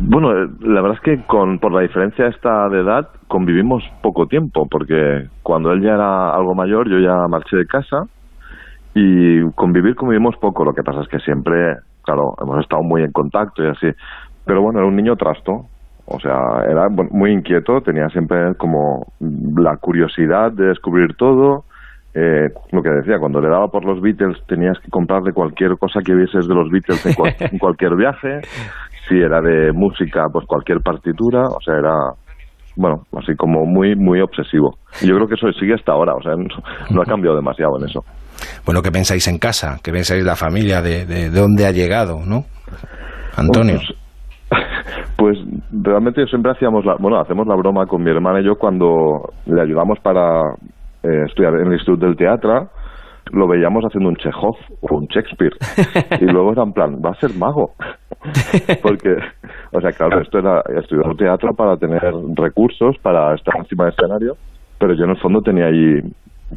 Bueno, 0.00 0.30
eh, 0.30 0.46
la 0.60 0.80
verdad 0.80 0.96
es 0.96 1.02
que 1.02 1.26
con, 1.26 1.58
por 1.58 1.72
la 1.72 1.80
diferencia 1.80 2.28
esta 2.28 2.68
de 2.68 2.80
edad 2.80 3.08
convivimos 3.26 3.82
poco 4.00 4.26
tiempo, 4.26 4.66
porque 4.70 5.26
cuando 5.42 5.72
él 5.72 5.82
ya 5.82 5.94
era 5.94 6.30
algo 6.30 6.54
mayor 6.54 6.88
yo 6.88 6.98
ya 7.00 7.26
marché 7.28 7.56
de 7.56 7.66
casa 7.66 8.04
y 8.94 9.40
convivir 9.56 9.96
convivimos 9.96 10.36
poco, 10.40 10.64
lo 10.64 10.72
que 10.72 10.84
pasa 10.84 11.00
es 11.00 11.08
que 11.08 11.18
siempre, 11.18 11.74
claro, 12.04 12.34
hemos 12.40 12.60
estado 12.60 12.82
muy 12.82 13.02
en 13.02 13.10
contacto 13.10 13.64
y 13.64 13.68
así, 13.68 13.88
pero 14.44 14.62
bueno, 14.62 14.78
era 14.78 14.88
un 14.88 14.96
niño 14.96 15.16
trasto, 15.16 15.66
o 16.06 16.20
sea, 16.20 16.62
era 16.70 16.88
muy 16.88 17.32
inquieto, 17.32 17.80
tenía 17.80 18.08
siempre 18.08 18.54
como 18.56 19.04
la 19.20 19.76
curiosidad 19.76 20.52
de 20.52 20.68
descubrir 20.68 21.16
todo, 21.16 21.64
eh, 22.14 22.48
lo 22.72 22.82
que 22.82 22.90
decía, 22.90 23.18
cuando 23.18 23.40
le 23.40 23.48
daba 23.48 23.68
por 23.68 23.84
los 23.84 24.00
Beatles 24.00 24.36
tenías 24.46 24.78
que 24.80 24.90
comprarle 24.90 25.32
cualquier 25.32 25.76
cosa 25.78 26.00
que 26.04 26.14
vieses 26.14 26.48
de 26.48 26.54
los 26.54 26.70
Beatles 26.70 27.04
en, 27.06 27.14
cual- 27.14 27.34
en 27.38 27.58
cualquier 27.58 27.94
viaje, 27.96 28.40
si 29.08 29.16
era 29.18 29.40
de 29.40 29.72
música, 29.72 30.24
pues 30.32 30.46
cualquier 30.46 30.80
partitura, 30.80 31.42
o 31.42 31.60
sea, 31.64 31.74
era, 31.78 31.94
bueno, 32.76 33.02
así 33.16 33.34
como 33.36 33.64
muy, 33.64 33.94
muy 33.96 34.20
obsesivo. 34.20 34.76
Y 35.02 35.06
yo 35.08 35.14
creo 35.16 35.28
que 35.28 35.34
eso 35.34 35.50
sigue 35.58 35.74
hasta 35.74 35.92
ahora, 35.92 36.14
o 36.14 36.22
sea, 36.22 36.32
no, 36.90 37.02
ha 37.02 37.04
cambiado 37.04 37.36
demasiado 37.36 37.78
en 37.78 37.88
eso. 37.88 38.00
Bueno, 38.64 38.82
¿qué 38.82 38.90
pensáis 38.90 39.26
en 39.28 39.38
casa? 39.38 39.78
¿Qué 39.82 39.90
pensáis 39.92 40.24
la 40.24 40.36
familia? 40.36 40.80
¿De, 40.82 41.04
de, 41.06 41.30
de 41.30 41.40
dónde 41.40 41.66
ha 41.66 41.72
llegado, 41.72 42.18
no? 42.26 42.44
Antonio. 43.36 43.78
Pues 45.16 45.36
realmente 45.72 46.24
siempre 46.26 46.52
hacíamos 46.52 46.84
la, 46.84 46.94
bueno, 47.00 47.18
hacemos 47.20 47.44
la 47.48 47.56
broma 47.56 47.86
con 47.86 48.02
mi 48.04 48.10
hermana 48.10 48.40
y 48.40 48.44
yo 48.46 48.54
cuando 48.54 48.86
le 49.46 49.60
ayudamos 49.60 49.98
para 50.00 50.54
eh, 51.02 51.24
estudiar 51.26 51.54
en 51.54 51.66
el 51.68 51.72
Instituto 51.74 52.06
del 52.06 52.16
Teatro, 52.16 52.68
lo 53.32 53.46
veíamos 53.46 53.84
haciendo 53.84 54.08
un 54.08 54.16
Chekhov 54.16 54.56
o 54.80 54.96
un 54.96 55.06
Shakespeare. 55.06 55.52
Y 56.20 56.24
luego 56.24 56.52
era 56.52 56.62
en 56.62 56.72
plan, 56.72 56.96
va 57.04 57.10
a 57.10 57.20
ser 57.20 57.30
mago. 57.38 57.72
Porque, 58.82 59.16
o 59.72 59.80
sea, 59.80 59.92
claro, 59.92 60.20
esto 60.20 60.38
era 60.38 60.62
estudiar 60.80 61.14
teatro 61.16 61.54
para 61.54 61.76
tener 61.76 62.02
recursos, 62.34 62.96
para 63.02 63.34
estar 63.34 63.54
encima 63.58 63.84
del 63.84 63.94
escenario, 63.94 64.34
pero 64.78 64.94
yo 64.94 65.04
en 65.04 65.10
el 65.10 65.20
fondo 65.20 65.40
tenía 65.40 65.66
ahí 65.66 66.00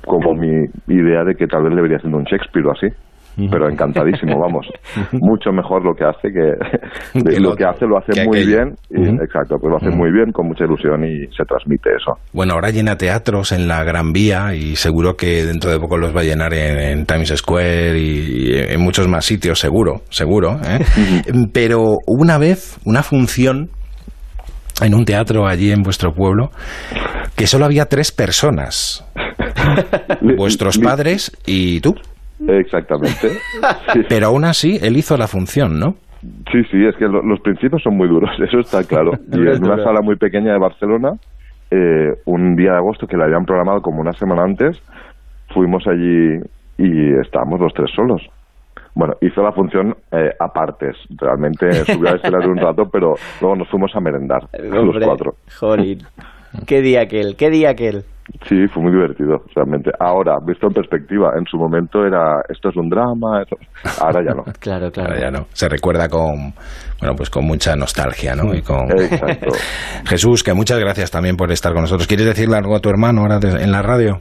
como 0.05 0.33
mi 0.33 0.65
idea 0.87 1.23
de 1.23 1.35
que 1.35 1.47
tal 1.47 1.63
vez 1.63 1.75
debería 1.75 1.97
haciendo 1.97 2.17
un 2.17 2.23
Shakespeare 2.23 2.65
o 2.67 2.71
así. 2.71 2.87
Pero 3.36 3.69
encantadísimo, 3.69 4.39
vamos. 4.39 4.67
Mucho 5.13 5.51
mejor 5.51 5.84
lo 5.86 5.93
que 5.95 6.03
hace 6.03 6.27
que 6.34 7.39
lo 7.39 7.49
lo- 7.51 7.55
que 7.55 7.65
hace 7.65 7.86
lo 7.86 7.97
hace 7.97 8.11
que 8.13 8.25
muy 8.25 8.39
aquello. 8.39 8.57
bien 8.57 8.75
y, 8.89 9.09
exacto, 9.23 9.55
pues 9.59 9.71
lo 9.71 9.77
hace 9.77 9.89
muy 9.95 10.11
bien 10.11 10.32
con 10.32 10.47
mucha 10.47 10.65
ilusión 10.65 11.03
y 11.05 11.25
se 11.36 11.43
transmite 11.45 11.89
eso. 11.95 12.13
Bueno, 12.34 12.53
ahora 12.53 12.69
llena 12.71 12.97
teatros 12.97 13.51
en 13.53 13.67
la 13.67 13.84
Gran 13.84 14.11
Vía 14.11 14.53
y 14.53 14.75
seguro 14.75 15.15
que 15.15 15.45
dentro 15.45 15.71
de 15.71 15.79
poco 15.79 15.97
los 15.97 16.15
va 16.15 16.21
a 16.21 16.23
llenar 16.23 16.53
en, 16.53 16.77
en 16.77 17.05
Times 17.05 17.29
Square 17.36 17.97
y, 17.97 18.51
y 18.51 18.53
en 18.57 18.82
muchos 18.82 19.07
más 19.07 19.25
sitios, 19.25 19.59
seguro, 19.59 20.01
seguro. 20.09 20.59
¿eh? 20.65 20.79
Pero 21.53 21.97
una 22.07 22.38
vez, 22.38 22.77
una 22.86 23.01
función 23.01 23.69
en 24.82 24.93
un 24.95 25.05
teatro 25.05 25.47
allí 25.47 25.71
en 25.71 25.84
vuestro 25.84 26.11
pueblo, 26.13 26.49
que 27.36 27.45
solo 27.47 27.65
había 27.65 27.86
tres 27.86 28.11
personas, 28.11 29.05
vuestros 30.38 30.77
padres 30.79 31.32
y 31.45 31.79
tú. 31.82 31.93
Exactamente. 32.47 33.29
Sí, 33.93 34.01
Pero 34.09 34.27
aún 34.27 34.45
así, 34.45 34.79
él 34.81 34.97
hizo 34.97 35.17
la 35.17 35.27
función, 35.27 35.79
¿no? 35.79 35.95
sí, 36.51 36.63
sí, 36.69 36.85
es 36.85 36.95
que 36.97 37.05
lo- 37.07 37.23
los 37.23 37.39
principios 37.41 37.81
son 37.83 37.97
muy 37.97 38.07
duros, 38.07 38.29
eso 38.39 38.59
está 38.59 38.83
claro. 38.83 39.11
Y 39.31 39.39
en 39.39 39.63
una 39.63 39.83
sala 39.83 40.01
muy 40.01 40.15
pequeña 40.17 40.53
de 40.53 40.59
Barcelona 40.59 41.13
eh, 41.71 42.09
un 42.25 42.55
día 42.55 42.71
de 42.71 42.77
agosto 42.77 43.07
que 43.07 43.17
la 43.17 43.25
habían 43.25 43.45
programado 43.45 43.81
como 43.81 44.01
una 44.01 44.13
semana 44.13 44.43
antes, 44.43 44.77
fuimos 45.53 45.85
allí 45.87 46.39
y 46.77 47.13
estábamos 47.21 47.59
los 47.59 47.73
tres 47.73 47.89
solos. 47.95 48.21
Bueno, 48.93 49.13
hizo 49.21 49.41
la 49.41 49.53
función 49.53 49.95
eh, 50.11 50.31
a 50.37 50.47
partes. 50.49 50.97
Realmente 51.17 51.71
subió 51.85 52.09
a 52.11 52.15
escenario 52.17 52.49
un 52.51 52.57
rato, 52.57 52.89
pero 52.91 53.13
luego 53.39 53.55
nos 53.55 53.69
fuimos 53.69 53.95
a 53.95 54.01
merendar, 54.01 54.41
los 54.59 54.77
Hombre, 54.79 55.05
cuatro. 55.05 55.35
Jolín. 55.59 55.99
Qué 56.67 56.81
día 56.81 57.01
aquel, 57.03 57.35
qué 57.37 57.49
día 57.49 57.69
aquel. 57.69 58.03
Sí, 58.47 58.67
fue 58.67 58.84
muy 58.84 58.91
divertido, 58.91 59.43
realmente. 59.55 59.91
Ahora, 59.99 60.38
visto 60.45 60.67
en 60.67 60.73
perspectiva, 60.73 61.32
en 61.38 61.45
su 61.45 61.57
momento 61.57 62.05
era, 62.05 62.41
esto 62.49 62.69
es 62.69 62.75
un 62.77 62.89
drama, 62.89 63.43
eso- 63.43 63.57
ahora 64.01 64.21
ya 64.23 64.34
no. 64.34 64.43
Claro, 64.59 64.91
claro. 64.91 65.09
Ahora 65.13 65.21
ya 65.21 65.32
no. 65.32 65.45
Se 65.53 65.67
recuerda 65.69 66.07
con, 66.09 66.53
bueno, 66.99 67.15
pues 67.15 67.29
con 67.29 67.45
mucha 67.45 67.75
nostalgia, 67.75 68.36
¿no? 68.36 68.53
Y 68.53 68.61
con... 68.61 68.91
Exacto. 68.91 69.51
Jesús, 70.05 70.43
que 70.43 70.53
muchas 70.53 70.79
gracias 70.79 71.11
también 71.11 71.36
por 71.38 71.51
estar 71.51 71.73
con 71.73 71.82
nosotros. 71.82 72.07
¿Quieres 72.07 72.25
decirle 72.25 72.57
algo 72.57 72.75
a 72.75 72.79
tu 72.79 72.89
hermano 72.89 73.21
ahora 73.21 73.39
en 73.41 73.71
la 73.71 73.82
radio? 73.82 74.19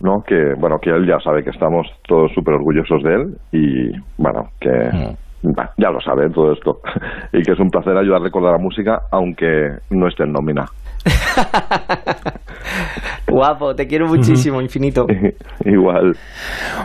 ¿no? 0.00 0.22
Que, 0.26 0.54
bueno, 0.58 0.76
que 0.82 0.90
él 0.90 1.06
ya 1.06 1.18
sabe 1.20 1.42
que 1.42 1.50
estamos 1.50 1.86
todos 2.06 2.30
súper 2.34 2.54
orgullosos 2.54 3.02
de 3.02 3.14
él 3.14 3.36
y, 3.52 3.90
bueno, 4.18 4.50
que 4.60 4.70
bah, 5.42 5.70
ya 5.78 5.90
lo 5.90 6.00
sabe 6.00 6.28
todo 6.30 6.52
esto. 6.52 6.80
y 7.32 7.42
que 7.42 7.52
es 7.52 7.58
un 7.58 7.70
placer 7.70 7.96
ayudarle 7.96 8.30
con 8.30 8.44
la 8.44 8.58
música, 8.58 9.02
aunque 9.10 9.70
no 9.90 10.06
esté 10.08 10.24
en 10.24 10.32
nómina. 10.32 10.66
Guapo, 13.26 13.74
te 13.74 13.86
quiero 13.86 14.06
muchísimo, 14.06 14.60
infinito. 14.60 15.06
Igual. 15.64 16.16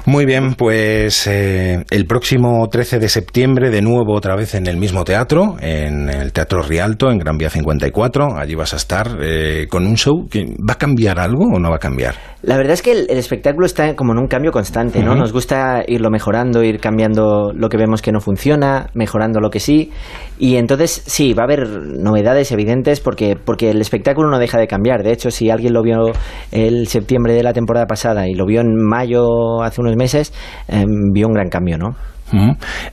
Muy 0.05 0.25
bien, 0.25 0.55
pues 0.55 1.27
eh, 1.27 1.83
el 1.89 2.05
próximo 2.05 2.67
13 2.69 2.99
de 2.99 3.09
septiembre, 3.09 3.69
de 3.69 3.81
nuevo 3.81 4.15
otra 4.15 4.35
vez 4.35 4.55
en 4.55 4.67
el 4.67 4.77
mismo 4.77 5.03
teatro, 5.03 5.57
en 5.59 6.09
el 6.09 6.31
Teatro 6.31 6.61
Rialto, 6.61 7.11
en 7.11 7.19
Gran 7.19 7.37
Vía 7.37 7.49
54. 7.49 8.37
Allí 8.37 8.55
vas 8.55 8.73
a 8.73 8.77
estar 8.77 9.17
eh, 9.21 9.67
con 9.69 9.85
un 9.85 9.95
show 9.95 10.27
que 10.29 10.45
va 10.45 10.73
a 10.73 10.77
cambiar 10.77 11.19
algo 11.19 11.45
o 11.53 11.59
no 11.59 11.69
va 11.69 11.75
a 11.75 11.79
cambiar. 11.79 12.15
La 12.41 12.55
verdad 12.55 12.73
es 12.73 12.81
que 12.81 12.93
el, 12.93 13.07
el 13.09 13.17
espectáculo 13.17 13.65
está 13.65 13.95
como 13.95 14.13
en 14.13 14.19
un 14.19 14.27
cambio 14.27 14.51
constante, 14.51 15.03
¿no? 15.03 15.13
Nos 15.13 15.33
gusta 15.33 15.83
irlo 15.85 16.09
mejorando, 16.09 16.63
ir 16.63 16.79
cambiando 16.79 17.51
lo 17.53 17.67
que 17.67 17.75
vemos 17.75 18.01
que 18.01 18.13
no 18.13 18.21
funciona, 18.21 18.89
mejorando 18.93 19.41
lo 19.41 19.49
que 19.49 19.59
sí. 19.59 19.91
Y 20.37 20.55
entonces, 20.55 21.03
sí, 21.05 21.33
va 21.33 21.43
a 21.43 21.45
haber 21.45 21.67
novedades 21.67 22.53
evidentes 22.53 23.01
porque, 23.01 23.35
porque 23.35 23.71
el 23.71 23.81
espectáculo 23.81 24.29
no 24.29 24.39
deja 24.39 24.57
de 24.57 24.67
cambiar. 24.67 25.03
De 25.03 25.11
hecho, 25.11 25.31
si 25.31 25.49
alguien 25.49 25.73
lo 25.73 25.83
vio 25.83 26.13
el 26.51 26.87
septiembre 26.87 27.33
de 27.33 27.43
la 27.43 27.53
temporada 27.53 27.85
pasada 27.85 28.27
y 28.27 28.33
lo 28.33 28.45
vio 28.45 28.61
en 28.61 28.75
mayo 28.75 29.61
hace 29.61 29.81
unos 29.81 29.95
meses, 29.95 30.33
em, 30.67 31.11
vio 31.13 31.27
un 31.27 31.33
gran 31.33 31.49
cambio, 31.49 31.77
¿no? 31.77 31.95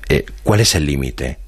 Eh, 0.08 0.24
¿Cuál 0.42 0.60
es 0.60 0.74
el 0.74 0.86
límite? 0.86 1.38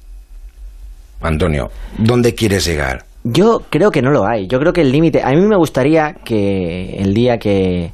Antonio, 1.21 1.69
¿dónde 1.97 2.33
quieres 2.33 2.65
llegar? 2.65 3.03
Yo 3.23 3.61
creo 3.69 3.91
que 3.91 4.01
no 4.01 4.11
lo 4.11 4.25
hay. 4.25 4.47
Yo 4.47 4.59
creo 4.59 4.71
que 4.71 4.81
el 4.81 4.91
límite. 4.91 5.21
A 5.23 5.31
mí 5.31 5.41
me 5.41 5.57
gustaría 5.57 6.13
que 6.23 6.95
el 6.97 7.13
día 7.13 7.37
que 7.37 7.91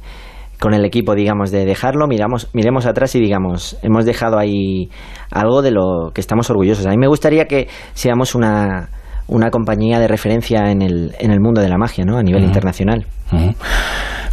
con 0.60 0.72
el 0.72 0.84
equipo, 0.84 1.14
digamos, 1.14 1.50
de 1.50 1.64
dejarlo, 1.64 2.06
miramos, 2.06 2.48
miremos 2.54 2.86
atrás 2.86 3.14
y 3.14 3.20
digamos, 3.20 3.76
hemos 3.82 4.04
dejado 4.04 4.38
ahí 4.38 4.88
algo 5.30 5.60
de 5.60 5.70
lo 5.70 6.12
que 6.14 6.20
estamos 6.20 6.48
orgullosos. 6.48 6.86
A 6.86 6.90
mí 6.90 6.96
me 6.96 7.08
gustaría 7.08 7.46
que 7.46 7.68
seamos 7.92 8.34
una, 8.34 8.88
una 9.28 9.50
compañía 9.50 9.98
de 9.98 10.08
referencia 10.08 10.70
en 10.70 10.82
el, 10.82 11.14
en 11.18 11.30
el 11.30 11.40
mundo 11.40 11.60
de 11.60 11.68
la 11.68 11.78
magia, 11.78 12.04
¿no? 12.04 12.18
A 12.18 12.22
nivel 12.22 12.44
internacional. 12.44 13.06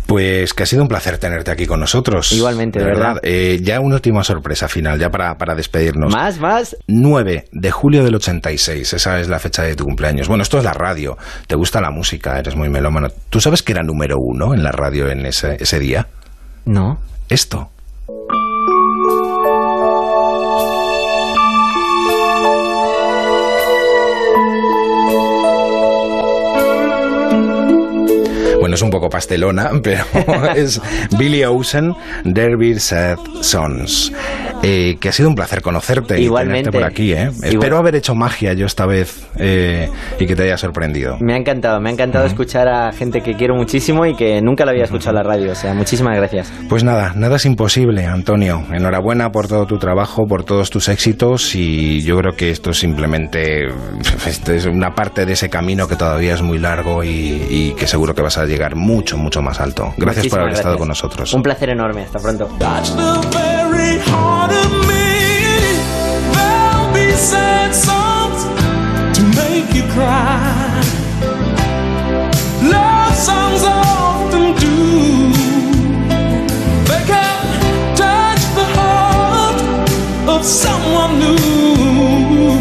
Pues 0.06 0.54
que 0.54 0.64
ha 0.64 0.66
sido 0.66 0.82
un 0.82 0.88
placer 0.88 1.18
tenerte 1.18 1.50
aquí 1.50 1.66
con 1.66 1.80
nosotros. 1.80 2.32
Igualmente, 2.34 2.80
de 2.80 2.86
verdad. 2.86 3.18
Eh, 3.24 3.60
ya 3.64 3.80
una 3.80 3.96
última 3.96 4.24
sorpresa 4.24 4.68
final, 4.68 5.00
ya 5.00 5.10
para, 5.10 5.36
para 5.38 5.56
despedirnos. 5.56 6.14
Más, 6.14 6.40
más. 6.40 6.76
9 6.88 7.46
de 7.52 7.72
julio 7.72 8.04
del 8.04 8.16
86, 8.16 8.94
esa 8.94 9.20
es 9.20 9.30
la 9.30 9.40
fecha 9.40 9.64
de 9.64 9.76
tu 9.76 9.86
cumpleaños. 9.86 10.28
Bueno, 10.28 10.44
esto 10.44 10.58
es 10.58 10.64
la 10.64 10.74
radio, 10.74 11.18
te 11.48 11.56
gusta 11.56 11.80
la 11.82 11.90
música, 11.90 12.38
eres 12.38 12.56
muy 12.56 12.70
melómano. 12.70 13.08
¿Tú 13.30 13.40
sabes 13.40 13.64
que 13.64 13.72
era 13.72 13.82
número 13.82 14.18
uno 14.20 14.54
en 14.54 14.62
la 14.62 14.72
radio 14.72 15.10
en 15.10 15.26
ese, 15.26 15.58
ese 15.60 15.80
día? 15.80 16.08
No. 16.66 17.00
Esto. 17.30 17.73
Es 28.74 28.82
un 28.82 28.90
poco 28.90 29.10
pastelona, 29.10 29.72
pero 29.84 30.04
es 30.56 30.82
Billy 31.18 31.44
Ocean, 31.44 31.96
Derby 32.24 32.80
Sad 32.80 33.20
Sons. 33.42 34.12
Eh, 34.66 34.96
que 35.00 35.10
ha 35.10 35.12
sido 35.12 35.28
un 35.30 35.36
placer 35.36 35.62
conocerte 35.62 36.20
Igualmente. 36.22 36.70
y 36.70 36.72
tenerte 36.72 36.80
por 36.80 36.88
aquí. 36.90 37.12
¿eh? 37.14 37.30
Igual- 37.34 37.44
Espero 37.54 37.78
haber 37.78 37.96
hecho 37.96 38.16
magia 38.16 38.54
yo 38.54 38.66
esta 38.66 38.86
vez 38.86 39.28
eh, 39.38 39.90
y 40.20 40.26
que 40.26 40.36
te 40.36 40.44
haya 40.44 40.58
sorprendido. 40.58 41.18
Me 41.20 41.34
ha 41.34 41.38
encantado, 41.38 41.82
me 41.82 41.90
ha 41.90 41.94
encantado 41.94 42.26
escuchar 42.26 42.68
a 42.70 42.92
gente 42.94 43.22
que 43.22 43.34
quiero 43.36 43.56
muchísimo 43.56 44.06
y 44.06 44.16
que 44.16 44.42
nunca 44.42 44.64
lo 44.64 44.72
había 44.72 44.86
escuchado 44.86 45.18
en 45.18 45.24
la 45.24 45.30
radio. 45.34 45.52
O 45.52 45.56
sea, 45.56 45.74
muchísimas 45.74 46.16
gracias. 46.16 46.52
Pues 46.70 46.84
nada, 46.84 47.12
nada 47.16 47.36
es 47.36 47.46
imposible, 47.46 48.06
Antonio. 48.06 48.64
Enhorabuena 48.72 49.32
por 49.32 49.48
todo 49.50 49.66
tu 49.66 49.78
trabajo, 49.80 50.26
por 50.28 50.44
todos 50.46 50.70
tus 50.70 50.88
éxitos 50.88 51.56
y 51.56 52.02
yo 52.04 52.18
creo 52.20 52.32
que 52.38 52.50
esto 52.50 52.70
es 52.72 52.78
simplemente 52.80 53.66
esto 54.26 54.54
es 54.54 54.66
una 54.66 54.92
parte 54.96 55.26
de 55.26 55.34
ese 55.34 55.50
camino 55.50 55.88
que 55.90 55.96
todavía 55.98 56.34
es 56.36 56.42
muy 56.42 56.58
largo 56.60 57.04
y, 57.04 57.10
y 57.50 57.74
que 57.78 57.86
seguro 57.86 58.16
que 58.16 58.22
vas 58.22 58.38
a 58.38 58.46
llegar 58.46 58.76
mucho, 58.76 59.18
mucho 59.18 59.42
más 59.42 59.60
alto. 59.60 59.94
Gracias 59.98 60.28
por 60.28 60.40
haber 60.40 60.54
estado 60.54 60.78
con 60.78 60.88
nosotros. 60.88 61.34
Un 61.34 61.44
placer 61.44 61.70
enorme. 61.70 62.04
Hasta 62.04 62.20
pronto. 62.20 62.48
Cry. 69.94 70.82
Love 72.64 73.16
songs 73.16 73.64
often 73.64 74.46
do. 74.64 74.76
They 76.90 77.04
can 77.12 77.96
touch 77.96 78.44
the 78.60 78.66
heart 78.78 79.60
of 80.34 80.44
someone 80.44 81.20
new. 81.20 82.54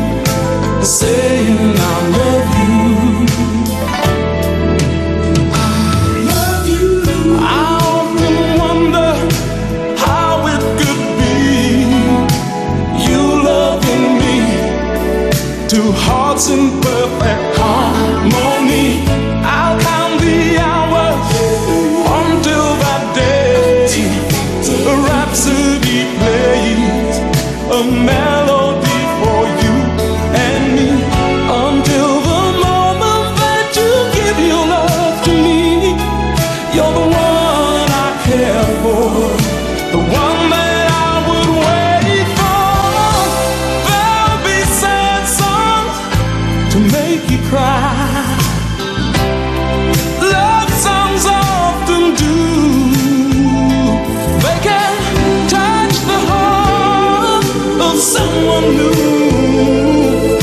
Someone 58.33 58.77
new, 58.77 60.41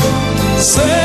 saying 0.58 0.99